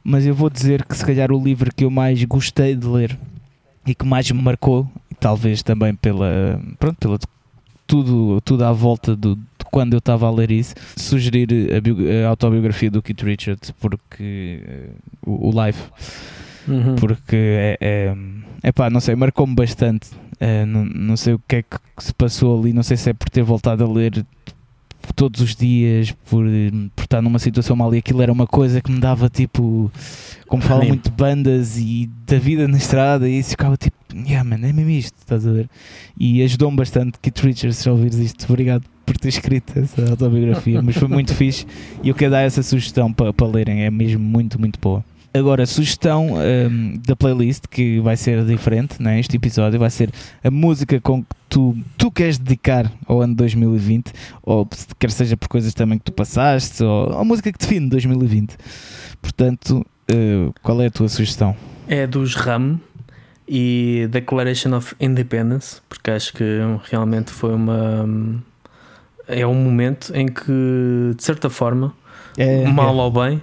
mas 0.05 0.27
eu 0.27 0.35
vou 0.35 0.51
dizer 0.51 0.85
que 0.85 0.95
se 0.95 1.05
calhar 1.05 1.33
o 1.33 1.43
livro 1.43 1.75
que 1.75 1.85
eu 1.85 1.91
mais 1.91 2.23
gostei 2.25 2.77
de 2.77 2.87
ler 2.87 3.19
e 3.87 3.95
que 3.95 4.05
mais 4.05 4.31
me 4.31 4.41
marcou, 4.41 4.87
talvez 5.19 5.63
também 5.63 5.95
pela, 5.95 6.61
pronto, 6.79 6.97
pela 6.99 7.19
tudo, 7.87 8.41
tudo 8.43 8.65
à 8.65 8.73
volta 8.73 9.17
do, 9.17 9.37
de 9.37 9.65
quando 9.71 9.95
eu 9.95 9.99
estava 9.99 10.27
a 10.27 10.31
ler 10.31 10.51
isso, 10.51 10.75
sugerir 10.97 11.49
a, 11.73 12.27
a 12.27 12.29
autobiografia 12.29 12.91
do 12.91 13.03
Keith 13.03 13.23
Richards, 13.23 13.71
porque 13.73 14.63
uh, 15.27 15.31
o, 15.31 15.49
o 15.49 15.65
Life, 15.65 15.83
uhum. 16.69 16.97
porque 16.97 17.37
é, 17.81 18.15
é, 18.63 18.73
pá, 18.73 18.91
não 18.91 19.01
sei, 19.01 19.15
marcou-me 19.15 19.55
bastante. 19.55 20.11
Uh, 20.35 20.67
não, 20.67 20.85
não 20.85 21.17
sei 21.17 21.35
o 21.35 21.41
que 21.47 21.57
é 21.57 21.63
que 21.63 21.79
se 21.99 22.13
passou 22.13 22.59
ali, 22.59 22.73
não 22.73 22.83
sei 22.83 22.97
se 22.97 23.11
é 23.11 23.13
por 23.13 23.31
ter 23.31 23.43
voltado 23.43 23.85
a 23.85 23.89
ler 23.89 24.25
todos 25.13 25.41
os 25.41 25.55
dias 25.55 26.13
por, 26.29 26.45
por 26.95 27.03
estar 27.03 27.21
numa 27.21 27.39
situação 27.39 27.77
mal 27.77 27.95
e 27.95 27.99
aquilo 27.99 28.23
era 28.23 28.33
uma 28.33 28.47
coisa 28.47 28.81
que 28.81 28.91
me 28.91 29.01
dava 29.01 29.29
tipo, 29.29 29.91
como 30.47 30.63
falam 30.63 30.87
muito 30.87 31.11
de 31.11 31.17
bandas 31.17 31.77
e 31.77 32.09
da 32.27 32.39
vida 32.39 32.67
na 32.69 32.79
estrada 32.79 33.29
e 33.29 33.39
isso 33.39 33.51
ficava 33.51 33.77
tipo, 33.77 33.97
yeah 34.15 34.43
man, 34.43 34.67
é 34.67 34.73
mesmo 34.73 34.91
isto, 34.91 35.17
estás 35.19 35.47
a 35.47 35.53
ver? 35.53 35.69
E 36.19 36.43
ajudou-me 36.43 36.77
bastante, 36.77 37.19
Keith 37.21 37.39
Richards, 37.41 37.77
se 37.77 37.91
ouvires 37.91 38.19
isto, 38.19 38.47
obrigado 38.49 38.85
por 39.05 39.17
ter 39.19 39.29
escrito 39.29 39.79
essa 39.79 40.11
autobiografia, 40.11 40.81
mas 40.81 40.97
foi 40.97 41.09
muito 41.09 41.35
fixe 41.37 41.67
e 42.03 42.09
eu 42.09 42.15
quero 42.15 42.31
dar 42.31 42.43
essa 42.43 42.63
sugestão 42.63 43.13
para, 43.13 43.33
para 43.33 43.47
lerem, 43.47 43.85
é 43.85 43.91
mesmo 43.91 44.23
muito, 44.23 44.59
muito 44.59 44.79
boa. 44.81 45.05
Agora, 45.37 45.67
sugestão 45.67 46.35
um, 46.35 46.97
da 47.05 47.17
playlist 47.17 47.65
que 47.69 47.99
vai 47.99 48.17
ser 48.17 48.45
diferente, 48.45 49.03
né? 49.03 49.19
este 49.19 49.37
episódio 49.37 49.81
vai 49.81 49.91
ser 49.91 50.09
a 50.45 50.49
música 50.49 51.01
com 51.01 51.25
que 51.25 51.29
tu, 51.55 51.77
tu 51.97 52.11
queres 52.11 52.37
dedicar 52.37 52.91
ao 53.07 53.21
ano 53.21 53.37
2020, 53.37 54.13
ou 54.43 54.69
quer 54.99 55.13
seja 55.13 55.37
por 55.37 55.47
coisas 55.47 55.73
também 55.73 55.99
que 55.99 56.05
tu 56.05 56.11
passaste, 56.11 56.83
ou 56.83 57.17
a 57.17 57.23
música 57.23 57.53
que 57.53 57.59
define 57.59 57.89
2020. 57.89 58.57
Portanto, 59.23 59.87
uh, 60.11 60.53
qual 60.65 60.83
é 60.83 60.87
a 60.87 60.91
tua 60.91 61.09
sugestão? 61.09 61.57
É 61.87 62.09
dos 62.09 62.35
RAM 62.35 62.81
e 63.47 64.09
Declaration 64.11 64.75
of 64.75 64.97
Independence, 64.99 65.81
porque 65.89 66.11
acho 66.11 66.33
que 66.33 66.45
realmente 66.91 67.31
foi 67.31 67.55
uma. 67.55 68.43
É 69.29 69.47
um 69.47 69.55
momento 69.55 70.13
em 70.13 70.27
que, 70.27 71.13
de 71.17 71.23
certa 71.23 71.49
forma, 71.49 71.95
é, 72.37 72.67
mal 72.67 72.99
é. 72.99 73.01
ou 73.01 73.13
bem, 73.13 73.41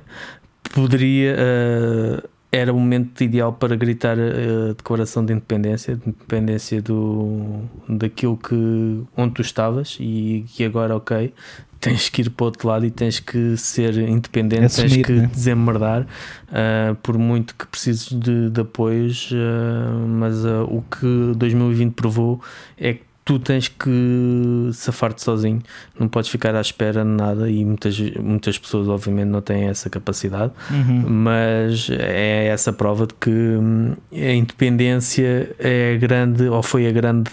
poderia. 0.74 1.38
Uh, 1.38 2.30
era 2.52 2.74
o 2.74 2.78
momento 2.78 3.24
ideal 3.24 3.54
para 3.54 3.76
gritar 3.76 4.18
a 4.20 4.74
declaração 4.74 5.24
de 5.26 5.32
independência, 5.34 5.96
de 5.96 6.10
independência 6.10 6.82
do, 6.82 7.62
daquilo 7.88 8.36
que, 8.36 9.04
onde 9.16 9.34
tu 9.36 9.42
estavas 9.42 9.98
e 10.00 10.46
que 10.50 10.66
agora, 10.66 10.96
ok, 10.96 11.34
tens 11.80 12.10
que 12.10 12.22
ir 12.22 12.30
para 12.30 12.44
o 12.44 12.46
outro 12.48 12.68
lado 12.68 12.86
e 12.86 12.92
tens 12.92 13.20
que 13.20 13.56
ser 13.56 13.98
independente, 13.98 14.66
Assumir, 14.66 14.90
tens 14.90 15.06
que 15.06 15.12
né? 15.14 15.30
desemmerdar, 15.34 16.02
uh, 16.02 16.96
por 17.02 17.18
muito 17.18 17.56
que 17.56 17.66
precises 17.66 18.10
de, 18.10 18.50
de 18.50 18.62
apoios, 18.62 19.32
uh, 19.32 20.08
mas 20.08 20.44
uh, 20.46 20.64
o 20.70 20.84
que 20.84 21.34
2020 21.36 21.94
provou 21.94 22.42
é 22.78 22.94
que 22.96 23.11
tu 23.32 23.40
tens 23.40 23.70
que 23.70 24.70
safar-te 24.74 25.22
sozinho, 25.22 25.62
não 25.98 26.10
podes 26.10 26.30
ficar 26.30 26.54
à 26.54 26.60
espera 26.60 27.02
de 27.02 27.10
nada 27.10 27.50
e 27.50 27.64
muitas, 27.64 27.98
muitas 28.20 28.58
pessoas 28.58 28.90
obviamente 28.90 29.30
não 29.30 29.42
têm 29.42 29.70
essa 29.70 29.90
capacidade, 29.90 30.52
uhum. 30.70 31.10
mas 31.10 31.90
é 31.90 32.48
essa 32.48 32.74
prova 32.74 33.08
de 33.08 33.14
que 33.14 33.30
hum, 33.30 33.94
a 34.12 34.34
independência 34.34 35.56
é 35.58 35.94
a 35.96 35.98
grande, 35.98 36.44
ou 36.44 36.62
foi 36.62 36.88
a 36.88 36.92
grande, 36.92 37.32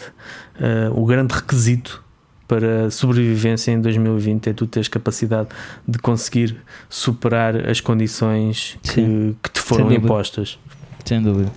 uh, 0.60 0.96
o 0.96 1.04
grande 1.04 1.34
requisito 1.34 2.04
para 2.46 2.90
sobrevivência 2.92 3.72
em 3.72 3.80
2020 3.80 4.50
é 4.50 4.52
tu 4.52 4.68
teres 4.68 4.86
capacidade 4.86 5.48
de 5.86 5.98
conseguir 5.98 6.56
superar 6.88 7.68
as 7.68 7.80
condições 7.80 8.78
que, 8.84 9.34
que 9.42 9.50
te 9.50 9.60
foram 9.60 9.92
impostas. 9.92 10.58
Sem 11.04 11.20
dúvida. 11.20 11.50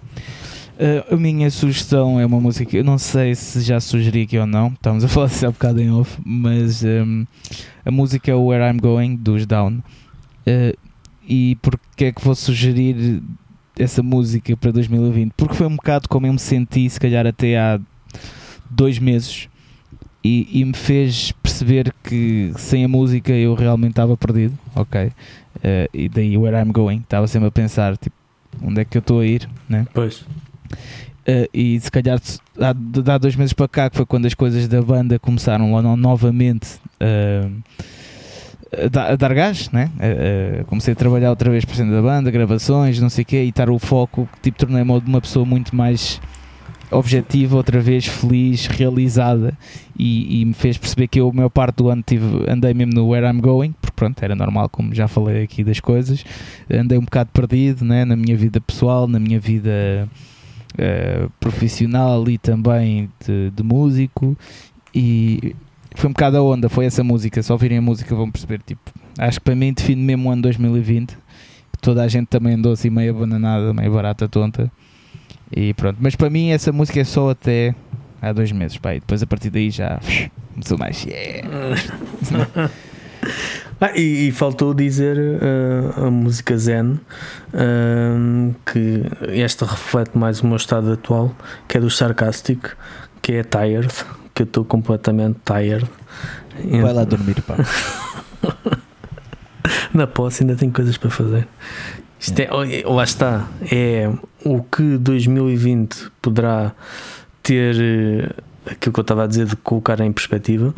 Uh, 0.81 1.13
a 1.13 1.15
minha 1.15 1.51
sugestão 1.51 2.19
é 2.19 2.25
uma 2.25 2.39
música 2.39 2.65
que 2.65 2.77
eu 2.77 2.83
não 2.83 2.97
sei 2.97 3.35
se 3.35 3.61
já 3.61 3.79
sugeri 3.79 4.23
aqui 4.23 4.35
ou 4.39 4.47
não, 4.47 4.69
estamos 4.69 5.03
a 5.03 5.07
falar 5.07 5.27
disso 5.27 5.45
há 5.45 5.51
bocado 5.51 5.79
em 5.79 5.91
off, 5.91 6.19
mas 6.25 6.83
um, 6.83 7.23
a 7.85 7.91
música 7.91 8.31
é 8.31 8.33
Where 8.33 8.67
I'm 8.67 8.79
Going 8.79 9.15
dos 9.15 9.45
Down. 9.45 9.83
Uh, 10.47 10.75
e 11.23 11.55
porque 11.61 12.05
é 12.05 12.11
que 12.11 12.25
vou 12.25 12.33
sugerir 12.33 13.21
essa 13.77 14.01
música 14.01 14.57
para 14.57 14.71
2020? 14.71 15.33
Porque 15.37 15.53
foi 15.53 15.67
um 15.67 15.75
bocado 15.75 16.09
como 16.09 16.25
eu 16.25 16.33
me 16.33 16.39
senti, 16.39 16.89
se 16.89 16.99
calhar 16.99 17.27
até 17.27 17.59
há 17.59 17.79
dois 18.67 18.97
meses, 18.97 19.47
e, 20.23 20.61
e 20.61 20.65
me 20.65 20.73
fez 20.73 21.31
perceber 21.43 21.93
que 22.03 22.53
sem 22.57 22.83
a 22.83 22.87
música 22.87 23.31
eu 23.31 23.53
realmente 23.53 23.91
estava 23.91 24.17
perdido, 24.17 24.57
ok? 24.75 25.05
Uh, 25.07 25.11
e 25.93 26.09
daí 26.09 26.35
Where 26.35 26.57
I'm 26.57 26.71
Going, 26.71 27.01
estava 27.01 27.27
sempre 27.27 27.49
a 27.49 27.51
pensar, 27.51 27.95
tipo, 27.97 28.15
onde 28.63 28.81
é 28.81 28.85
que 28.85 28.97
eu 28.97 29.01
estou 29.01 29.19
a 29.19 29.25
ir, 29.27 29.47
né? 29.69 29.85
Pois. 29.93 30.25
Uh, 31.21 31.47
e 31.53 31.79
se 31.79 31.91
calhar 31.91 32.19
há, 32.59 33.13
há 33.13 33.17
dois 33.17 33.35
meses 33.35 33.53
para 33.53 33.67
cá, 33.67 33.89
que 33.89 33.95
foi 33.95 34.05
quando 34.05 34.25
as 34.25 34.33
coisas 34.33 34.67
da 34.67 34.81
banda 34.81 35.19
começaram 35.19 35.69
novamente 35.95 36.79
uh, 36.99 37.61
a, 38.95 39.15
dar 39.15 39.33
gás, 39.33 39.69
né? 39.69 39.91
Uh, 39.97 40.65
comecei 40.65 40.93
a 40.93 40.95
trabalhar 40.95 41.29
outra 41.29 41.51
vez 41.51 41.63
por 41.63 41.75
cento 41.75 41.91
da 41.91 42.01
banda, 42.01 42.31
gravações, 42.31 42.99
não 42.99 43.09
sei 43.09 43.21
o 43.21 43.25
quê, 43.25 43.43
e 43.43 43.49
estar 43.49 43.69
o 43.69 43.77
foco, 43.77 44.27
tipo, 44.41 44.57
tornei-me 44.57 44.91
uma 44.91 45.21
pessoa 45.21 45.45
muito 45.45 45.75
mais 45.75 46.19
objetiva, 46.89 47.55
outra 47.55 47.79
vez 47.79 48.05
feliz, 48.05 48.65
realizada, 48.65 49.57
e, 49.97 50.41
e, 50.41 50.45
me 50.45 50.53
fez 50.53 50.77
perceber 50.77 51.07
que 51.07 51.21
eu, 51.21 51.29
a 51.29 51.33
maior 51.33 51.49
parte 51.49 51.77
do 51.77 51.89
ano, 51.89 52.03
tive, 52.05 52.25
andei 52.49 52.73
mesmo 52.73 52.93
no 52.93 53.07
Where 53.09 53.27
I'm 53.27 53.39
Going, 53.39 53.73
porque 53.79 53.95
pronto, 53.95 54.21
era 54.23 54.35
normal, 54.35 54.67
como 54.69 54.93
já 54.93 55.07
falei 55.07 55.43
aqui 55.43 55.63
das 55.63 55.79
coisas, 55.79 56.25
andei 56.69 56.97
um 56.97 57.03
bocado 57.03 57.29
perdido, 57.31 57.85
né? 57.85 58.03
Na 58.03 58.15
minha 58.15 58.35
vida 58.35 58.59
pessoal, 58.59 59.07
na 59.07 59.19
minha 59.19 59.39
vida 59.39 60.09
uh, 60.73 61.29
profissional 61.39 62.29
e 62.29 62.37
também 62.37 63.09
de, 63.25 63.51
de, 63.51 63.63
músico 63.63 64.37
E 64.93 65.55
foi 65.95 66.09
um 66.09 66.13
bocado 66.13 66.37
a 66.37 66.41
onda, 66.41 66.69
foi 66.69 66.85
essa 66.85 67.03
música. 67.03 67.41
Se 67.43 67.51
ouvirem 67.51 67.77
a 67.77 67.81
música 67.81 68.15
vão 68.15 68.31
perceber. 68.31 68.61
Tipo, 68.65 68.81
acho 69.17 69.39
que 69.39 69.43
para 69.43 69.55
mim 69.55 69.73
define 69.73 70.01
mesmo 70.01 70.29
o 70.29 70.31
ano 70.31 70.41
2020. 70.43 71.17
Que 71.71 71.79
toda 71.81 72.03
a 72.03 72.07
gente 72.07 72.27
também 72.27 72.53
andou 72.53 72.73
assim 72.73 72.89
meio 72.89 73.15
abandonada, 73.15 73.73
meio 73.73 73.91
barata, 73.91 74.27
tonta. 74.27 74.71
E 75.55 75.73
pronto. 75.73 75.97
Mas 75.99 76.15
para 76.15 76.29
mim 76.29 76.49
essa 76.49 76.71
música 76.71 77.01
é 77.01 77.03
só 77.03 77.29
até 77.29 77.75
há 78.21 78.31
dois 78.31 78.51
meses. 78.51 78.77
Pá, 78.77 78.95
e 78.95 78.99
depois 78.99 79.21
a 79.21 79.27
partir 79.27 79.49
daí 79.49 79.69
já 79.69 79.99
começou 80.53 80.77
mais. 80.77 81.05
Yeah. 81.05 81.49
Ah, 83.79 83.91
e, 83.95 84.27
e, 84.27 84.31
faltou 84.31 84.73
dizer 84.75 85.17
uh, 85.17 86.05
a 86.05 86.11
música 86.11 86.55
Zen, 86.55 86.99
uh, 87.53 88.55
que 88.63 89.03
esta 89.29 89.65
reflete 89.65 90.15
mais 90.15 90.41
o 90.41 90.47
meu 90.47 90.57
estado 90.57 90.91
atual, 90.91 91.35
que 91.67 91.77
é 91.77 91.81
do 91.81 91.89
Sarcastic, 91.89 92.59
que 93.23 93.33
é 93.33 93.43
Tired, 93.43 93.91
que 94.35 94.43
eu 94.43 94.45
estou 94.45 94.63
completamente 94.63 95.39
tired. 95.43 95.89
Vai 96.81 96.93
lá 96.93 97.03
dormir, 97.03 97.41
pá. 97.41 97.55
Na 99.93 100.07
posse 100.07 100.43
ainda 100.43 100.55
tenho 100.55 100.71
coisas 100.71 100.97
para 100.97 101.09
fazer. 101.09 101.47
Isto 102.19 102.39
é, 102.39 102.49
lá 102.85 103.03
está, 103.03 103.47
é 103.71 104.11
o 104.45 104.61
que 104.61 104.97
2020 104.97 106.11
poderá 106.21 106.71
ter, 107.41 107.75
eh, 107.79 108.29
aquilo 108.71 108.93
que 108.93 108.99
eu 108.99 109.01
estava 109.01 109.23
a 109.23 109.27
dizer, 109.27 109.47
de 109.47 109.55
colocar 109.55 109.99
em 109.99 110.11
perspectiva, 110.11 110.73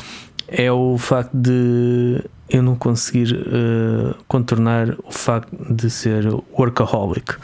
é 0.48 0.72
o 0.72 0.98
facto 0.98 1.32
de 1.34 2.24
eu 2.50 2.62
não 2.62 2.76
conseguir 2.76 3.34
uh, 3.34 4.16
contornar 4.28 4.96
o 5.04 5.12
facto 5.12 5.74
de 5.74 5.90
ser 5.90 6.26
workaholic. 6.58 7.36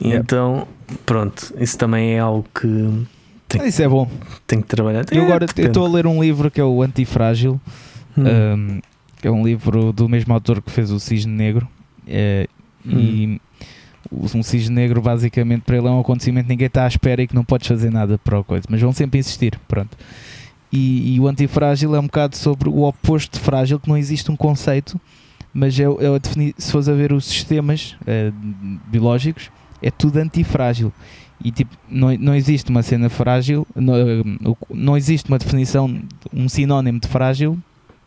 Yeah. 0.00 0.22
então, 0.22 0.68
pronto, 1.04 1.52
isso 1.58 1.76
também 1.76 2.14
é 2.14 2.18
algo 2.20 2.46
que. 2.54 3.06
Tem, 3.48 3.66
isso 3.66 3.82
é 3.82 3.88
bom. 3.88 4.08
Tenho 4.46 4.62
que 4.62 4.68
trabalhar. 4.68 5.04
Eu 5.10 5.22
é, 5.22 5.24
agora 5.24 5.46
estou 5.56 5.84
a 5.84 5.88
ler 5.88 6.06
um 6.06 6.22
livro 6.22 6.50
que 6.50 6.60
é 6.60 6.64
o 6.64 6.82
Antifrágil, 6.82 7.60
hum. 8.16 8.24
um, 8.24 8.80
que 9.20 9.26
é 9.26 9.30
um 9.30 9.44
livro 9.44 9.92
do 9.92 10.08
mesmo 10.08 10.32
autor 10.32 10.62
que 10.62 10.70
fez 10.70 10.90
o 10.90 11.00
Cisne 11.00 11.32
Negro. 11.32 11.68
Uh, 12.06 12.48
hum. 12.86 12.98
E 12.98 13.40
um 14.10 14.42
cisne 14.42 14.74
negro 14.74 15.00
basicamente 15.00 15.62
para 15.62 15.76
ele 15.76 15.86
é 15.86 15.90
um 15.90 16.00
acontecimento 16.00 16.44
que 16.44 16.50
ninguém 16.50 16.66
está 16.66 16.84
à 16.84 16.88
espera 16.88 17.22
e 17.22 17.26
que 17.26 17.34
não 17.34 17.44
podes 17.44 17.68
fazer 17.68 17.90
nada 17.90 18.18
para 18.18 18.38
a 18.38 18.44
coisa, 18.44 18.64
mas 18.68 18.80
vão 18.80 18.92
sempre 18.92 19.20
insistir, 19.20 19.58
pronto. 19.68 19.96
E, 20.72 21.14
e, 21.14 21.20
o 21.20 21.28
antifrágil 21.28 21.94
é 21.94 22.00
um 22.00 22.06
bocado 22.06 22.36
sobre 22.36 22.68
o 22.68 22.82
oposto 22.82 23.38
de 23.38 23.44
frágil, 23.44 23.78
que 23.78 23.88
não 23.88 23.96
existe 23.96 24.30
um 24.30 24.36
conceito, 24.36 24.98
mas 25.52 25.78
é, 25.78 25.84
é 25.84 26.18
definir, 26.18 26.54
se 26.56 26.72
fores 26.72 26.88
a 26.88 26.94
ver 26.94 27.12
os 27.12 27.26
sistemas 27.26 27.94
é, 28.06 28.32
biológicos, 28.90 29.50
é 29.82 29.90
tudo 29.90 30.18
antifrágil. 30.18 30.92
E 31.44 31.50
tipo, 31.50 31.76
não, 31.90 32.14
não 32.16 32.34
existe 32.34 32.70
uma 32.70 32.82
cena 32.82 33.10
frágil, 33.10 33.66
não, 33.74 33.94
não 34.70 34.96
existe 34.96 35.28
uma 35.28 35.38
definição, 35.38 36.00
um 36.32 36.48
sinónimo 36.48 37.00
de 37.00 37.08
frágil 37.08 37.58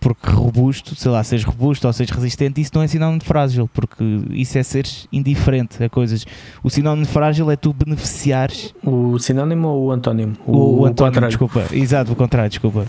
porque 0.05 0.29
robusto, 0.29 0.93
sei 0.93 1.09
lá, 1.09 1.23
seres 1.23 1.43
robusto 1.43 1.87
ou 1.87 1.91
seres 1.91 2.11
resistente, 2.11 2.61
isso 2.61 2.69
não 2.75 2.83
é 2.83 2.87
sinónimo 2.87 3.17
de 3.17 3.25
frágil, 3.25 3.67
porque 3.73 4.03
isso 4.33 4.55
é 4.55 4.61
seres 4.61 5.07
indiferente 5.11 5.83
a 5.83 5.89
coisas. 5.89 6.27
O 6.63 6.69
sinónimo 6.69 7.07
de 7.07 7.11
frágil 7.11 7.49
é 7.49 7.55
tu 7.55 7.73
beneficiares. 7.73 8.71
O 8.83 9.17
sinónimo 9.17 9.67
ou 9.67 9.85
o 9.85 9.91
antónimo? 9.91 10.33
O, 10.45 10.51
o, 10.51 10.79
o 10.81 10.85
antónimo, 10.85 11.25
desculpa. 11.25 11.63
Exato, 11.71 12.11
o 12.11 12.15
contrário, 12.15 12.51
desculpa. 12.51 12.85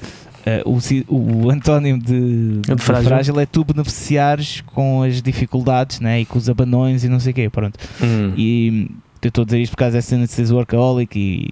Uh, 0.66 0.78
o, 1.08 1.46
o 1.46 1.50
antónimo 1.50 1.98
de, 2.02 2.58
de, 2.58 2.82
frágil. 2.82 3.08
frágil. 3.08 3.40
é 3.40 3.46
tu 3.46 3.64
beneficiares 3.64 4.60
com 4.60 5.02
as 5.02 5.22
dificuldades 5.22 6.00
né, 6.00 6.20
e 6.20 6.26
com 6.26 6.36
os 6.36 6.50
abanões 6.50 7.02
e 7.02 7.08
não 7.08 7.18
sei 7.18 7.32
o 7.32 7.34
quê, 7.34 7.48
pronto. 7.48 7.78
Hum. 7.98 8.34
E 8.36 8.90
eu 9.22 9.28
estou 9.28 9.40
a 9.40 9.44
dizer 9.46 9.60
isto 9.60 9.70
por 9.70 9.78
causa 9.78 9.94
dessa 9.94 10.10
cena 10.10 10.26
de 10.26 10.32
seres 10.32 10.52
workaholic 10.52 11.18
e 11.18 11.48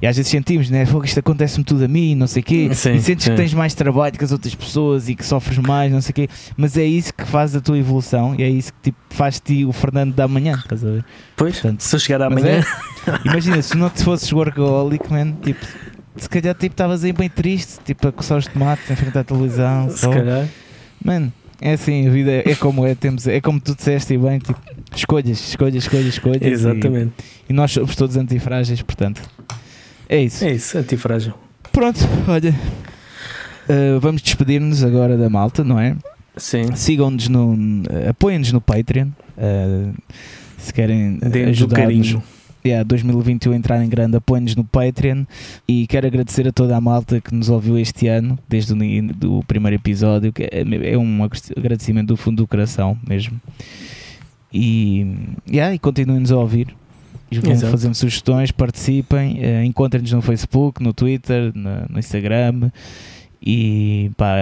e 0.00 0.06
às 0.06 0.16
vezes 0.16 0.30
sentimos, 0.30 0.68
né? 0.70 0.84
Fogo, 0.84 1.04
isto 1.04 1.18
acontece-me 1.20 1.64
tudo 1.64 1.84
a 1.84 1.88
mim, 1.88 2.14
não 2.14 2.26
sei 2.26 2.42
o 2.42 2.44
quê. 2.44 2.68
Sim, 2.74 2.94
e 2.94 3.00
sentes 3.00 3.24
sim. 3.24 3.30
que 3.30 3.36
tens 3.36 3.54
mais 3.54 3.74
trabalho 3.74 4.16
que 4.16 4.24
as 4.24 4.32
outras 4.32 4.54
pessoas 4.54 5.08
e 5.08 5.14
que 5.14 5.24
sofres 5.24 5.58
mais, 5.58 5.90
não 5.90 6.00
sei 6.00 6.10
o 6.10 6.14
quê. 6.14 6.28
Mas 6.56 6.76
é 6.76 6.84
isso 6.84 7.12
que 7.14 7.24
faz 7.24 7.56
a 7.56 7.60
tua 7.60 7.78
evolução 7.78 8.34
e 8.38 8.42
é 8.42 8.48
isso 8.48 8.72
que 8.74 8.90
tipo, 8.90 8.98
faz-te 9.10 9.64
o 9.64 9.72
Fernando 9.72 10.14
da 10.14 10.28
manhã, 10.28 10.54
estás 10.54 10.84
a 10.84 10.88
ver? 10.88 11.04
Pois, 11.36 11.54
Portanto, 11.54 11.80
se 11.80 11.96
eu 11.96 12.00
chegar 12.00 12.22
amanhã. 12.22 12.60
É, 12.60 13.28
imagina, 13.28 13.62
se 13.62 13.76
não 13.76 13.88
te 13.88 14.02
fosses 14.02 14.30
workaholic, 14.32 15.10
man, 15.10 15.32
tipo, 15.42 15.64
se 16.16 16.28
calhar 16.28 16.54
tipo, 16.54 16.72
estavas 16.72 17.04
aí 17.04 17.12
bem 17.12 17.28
triste, 17.28 17.78
tipo, 17.84 18.08
a 18.08 18.12
coçar 18.12 18.38
os 18.38 18.46
tomates 18.46 18.90
em 18.90 18.96
frente 18.96 19.16
à 19.16 19.24
televisão. 19.24 19.88
Se 19.90 19.98
só. 19.98 20.10
calhar. 20.10 20.46
Mano, 21.04 21.32
é 21.60 21.72
assim, 21.72 22.06
a 22.06 22.10
vida 22.10 22.30
é, 22.30 22.50
é 22.50 22.54
como 22.54 22.86
é, 22.86 22.94
temos, 22.94 23.26
é 23.26 23.40
como 23.40 23.60
tu 23.60 23.74
disseste 23.74 24.14
e 24.14 24.18
bem, 24.18 24.38
tipo, 24.38 24.60
escolhas, 24.94 25.48
escolhas, 25.48 25.76
escolhas, 25.76 26.06
escolhas. 26.06 26.42
Exatamente. 26.42 27.12
E, 27.48 27.52
e 27.52 27.54
nós 27.54 27.72
somos 27.72 27.96
todos 27.96 28.16
antifrágeis, 28.16 28.82
portanto. 28.82 29.22
É 30.08 30.22
isso. 30.22 30.44
É 30.44 30.52
isso, 30.52 30.78
antifrágil. 30.78 31.34
Pronto, 31.72 32.00
olha. 32.28 32.54
Uh, 33.68 33.98
vamos 34.00 34.22
despedir-nos 34.22 34.84
agora 34.84 35.16
da 35.16 35.28
malta, 35.28 35.64
não 35.64 35.78
é? 35.78 35.96
Sim. 36.36 36.74
Sigam-nos 36.74 37.28
no. 37.28 37.54
Uh, 37.54 38.10
Apoiem-nos 38.10 38.52
no 38.52 38.60
Patreon. 38.60 39.08
Uh, 39.36 39.92
se 40.58 40.72
querem 40.72 41.18
ajudar-nos. 41.48 42.16
Yeah, 42.64 42.82
2021 42.82 43.54
entrar 43.54 43.84
em 43.84 43.88
grande, 43.88 44.16
apoiem-nos 44.16 44.56
no 44.56 44.64
Patreon 44.64 45.24
e 45.68 45.86
quero 45.86 46.04
agradecer 46.08 46.48
a 46.48 46.52
toda 46.52 46.76
a 46.76 46.80
malta 46.80 47.20
que 47.20 47.32
nos 47.32 47.48
ouviu 47.48 47.78
este 47.78 48.08
ano, 48.08 48.36
desde 48.48 48.72
o 48.72 49.14
do 49.14 49.44
primeiro 49.46 49.76
episódio, 49.76 50.32
que 50.32 50.42
é, 50.42 50.64
é 50.92 50.98
um 50.98 51.20
agradecimento 51.56 52.08
do 52.08 52.16
fundo 52.16 52.38
do 52.42 52.46
coração 52.48 52.98
mesmo. 53.08 53.40
E, 54.52 55.06
yeah, 55.48 55.72
e 55.72 55.78
continuem-nos 55.78 56.32
a 56.32 56.36
ouvir 56.38 56.74
vão 57.30 57.70
fazendo 57.70 57.94
sugestões, 57.94 58.50
participem, 58.50 59.40
uh, 59.40 59.64
encontrem-nos 59.64 60.12
no 60.12 60.22
Facebook, 60.22 60.82
no 60.82 60.92
Twitter, 60.92 61.52
no, 61.54 61.86
no 61.88 61.98
Instagram 61.98 62.70
e 63.48 64.10
pá, 64.16 64.34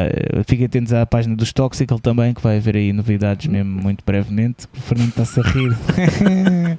fiquem 0.47 0.64
atentos 0.64 0.93
à 0.93 1.05
página 1.05 1.37
dos 1.37 1.53
Toxical 1.53 1.99
também, 1.99 2.32
que 2.32 2.41
vai 2.41 2.57
haver 2.57 2.76
aí 2.76 2.91
novidades 2.91 3.47
mesmo 3.47 3.82
muito 3.82 4.03
brevemente. 4.05 4.66
O 4.74 4.80
Fernando 4.80 5.11
está-se 5.11 5.41
a 5.41 5.43
rir. 5.43 5.76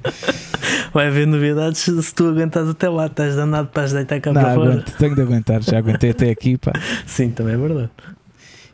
vai 0.92 1.06
haver 1.06 1.26
novidades 1.26 1.82
se 1.82 2.14
tu 2.14 2.28
aguentas 2.28 2.68
até 2.68 2.88
lá, 2.88 3.06
estás 3.06 3.36
danado 3.36 3.68
para 3.68 3.86
deitar 3.86 4.20
cá 4.20 4.32
Não, 4.32 4.40
para 4.40 4.52
aguento, 4.52 4.90
fora. 4.90 4.98
Tenho 4.98 5.14
de 5.14 5.22
aguentar, 5.22 5.62
já 5.62 5.78
aguentei 5.78 6.10
até 6.10 6.30
aqui. 6.30 6.58
Pá. 6.58 6.72
Sim, 7.06 7.30
também 7.30 7.54
é 7.54 7.58
verdade. 7.58 7.90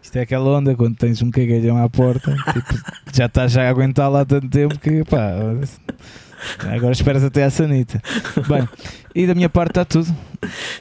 Isto 0.03 0.17
é 0.17 0.21
aquela 0.23 0.59
onda 0.59 0.75
quando 0.75 0.97
tens 0.97 1.21
um 1.21 1.31
cagalhão 1.31 1.77
à 1.77 1.89
porta, 1.91 2.35
tipo, 2.53 2.75
já 3.13 3.27
estás 3.27 3.53
já 3.53 3.65
a 3.65 3.71
aguentar 3.71 4.11
lá 4.11 4.25
tanto 4.25 4.49
tempo 4.49 4.79
que 4.79 5.05
pá, 5.05 5.33
Agora 6.69 6.93
esperas 6.93 7.25
até 7.25 7.45
a 7.45 7.51
sanita. 7.51 8.01
Bem, 8.49 8.69
e 9.15 9.27
da 9.27 9.35
minha 9.35 9.49
parte 9.49 9.71
está 9.71 9.85
tudo. 9.85 10.15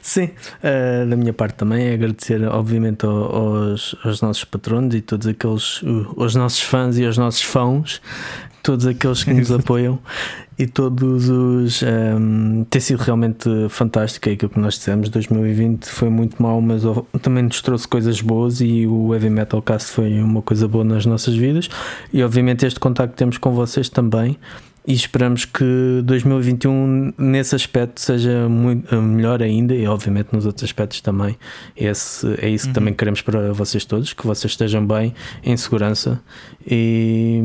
Sim, 0.00 0.30
uh, 0.62 1.08
da 1.08 1.16
minha 1.16 1.32
parte 1.32 1.56
também 1.56 1.86
é 1.86 1.94
agradecer, 1.94 2.42
obviamente, 2.44 3.04
aos, 3.04 3.94
aos 4.04 4.20
nossos 4.20 4.44
patronos 4.44 4.94
e 4.94 5.00
todos 5.00 5.26
aqueles, 5.26 5.82
os 6.16 6.34
nossos 6.34 6.60
fãs 6.60 6.98
e 6.98 7.06
aos 7.06 7.18
nossos 7.18 7.42
fãs, 7.42 8.00
todos 8.62 8.86
aqueles 8.86 9.24
que 9.24 9.32
nos 9.32 9.50
apoiam 9.52 9.98
e 10.58 10.66
todos 10.66 11.28
os. 11.28 11.82
Um, 11.82 11.86
ehm, 11.86 12.64
tem 12.70 12.80
sido 12.80 13.00
realmente 13.00 13.48
fantástico. 13.68 14.28
É 14.28 14.32
aquilo 14.32 14.50
que 14.50 14.58
nós 14.58 14.74
dissemos. 14.74 15.08
2020 15.08 15.86
foi 15.86 16.08
muito 16.08 16.40
mau, 16.42 16.60
mas 16.60 16.82
também 17.20 17.44
nos 17.44 17.60
trouxe 17.60 17.88
coisas 17.88 18.20
boas. 18.20 18.60
E 18.60 18.86
o 18.86 19.12
Heavy 19.12 19.30
Metal 19.30 19.60
Cast 19.62 19.90
foi 19.90 20.22
uma 20.22 20.42
coisa 20.42 20.68
boa 20.68 20.84
nas 20.84 21.06
nossas 21.06 21.34
vidas. 21.34 21.68
E 22.12 22.22
obviamente, 22.22 22.66
este 22.66 22.78
contacto 22.78 23.12
que 23.12 23.18
temos 23.18 23.38
com 23.38 23.52
vocês 23.52 23.88
também 23.88 24.38
e 24.86 24.92
esperamos 24.92 25.44
que 25.44 26.02
2021 26.04 27.14
nesse 27.16 27.54
aspecto 27.54 28.00
seja 28.00 28.48
muito, 28.48 29.00
melhor 29.00 29.40
ainda 29.40 29.74
e 29.74 29.86
obviamente 29.86 30.32
nos 30.32 30.44
outros 30.44 30.64
aspectos 30.64 31.00
também 31.00 31.36
Esse, 31.76 32.26
é 32.40 32.48
isso 32.48 32.64
que 32.64 32.70
uhum. 32.70 32.74
também 32.74 32.94
queremos 32.94 33.20
para 33.22 33.52
vocês 33.52 33.84
todos 33.84 34.12
que 34.12 34.26
vocês 34.26 34.52
estejam 34.52 34.84
bem 34.84 35.14
em 35.44 35.56
segurança 35.56 36.20
e, 36.66 37.40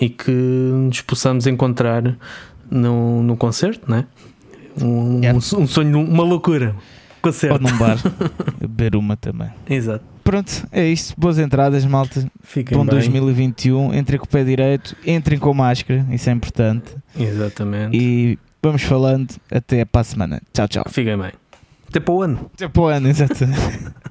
e 0.00 0.08
que 0.08 0.30
nos 0.30 1.00
possamos 1.00 1.46
encontrar 1.46 2.16
no, 2.70 3.22
no 3.22 3.36
concerto 3.36 3.90
né? 3.90 4.06
um, 4.80 5.18
yeah. 5.20 5.32
um, 5.32 5.62
um 5.62 5.66
sonho, 5.66 6.00
uma 6.00 6.22
loucura 6.22 6.76
concerto. 7.20 7.54
ou 7.54 7.60
num 7.60 7.76
bar 7.76 7.98
beber 8.60 8.94
uma 8.94 9.16
também 9.16 9.50
exato 9.68 10.04
pronto, 10.28 10.68
é 10.70 10.84
isto. 10.84 11.18
Boas 11.18 11.38
entradas, 11.38 11.86
malta. 11.86 12.30
Fiquem 12.42 12.76
Bom 12.76 12.84
bem. 12.84 12.96
2021. 12.96 13.94
Entrem 13.94 14.18
com 14.18 14.26
o 14.26 14.28
pé 14.28 14.44
direito, 14.44 14.94
entrem 15.06 15.38
com 15.38 15.54
máscara, 15.54 16.04
isso 16.10 16.28
é 16.28 16.32
importante. 16.34 16.94
Exatamente. 17.18 17.96
E 17.96 18.38
vamos 18.62 18.82
falando. 18.82 19.34
Até 19.50 19.86
para 19.86 20.02
a 20.02 20.04
semana. 20.04 20.42
Tchau, 20.52 20.68
tchau. 20.68 20.84
Fiquem 20.90 21.16
bem. 21.16 21.32
Até 21.88 21.98
para 21.98 22.12
o 22.12 22.22
ano. 22.22 22.50
Até 22.52 22.68
para 22.68 22.82
o 22.82 22.86
ano, 22.86 23.08
exatamente. 23.08 23.58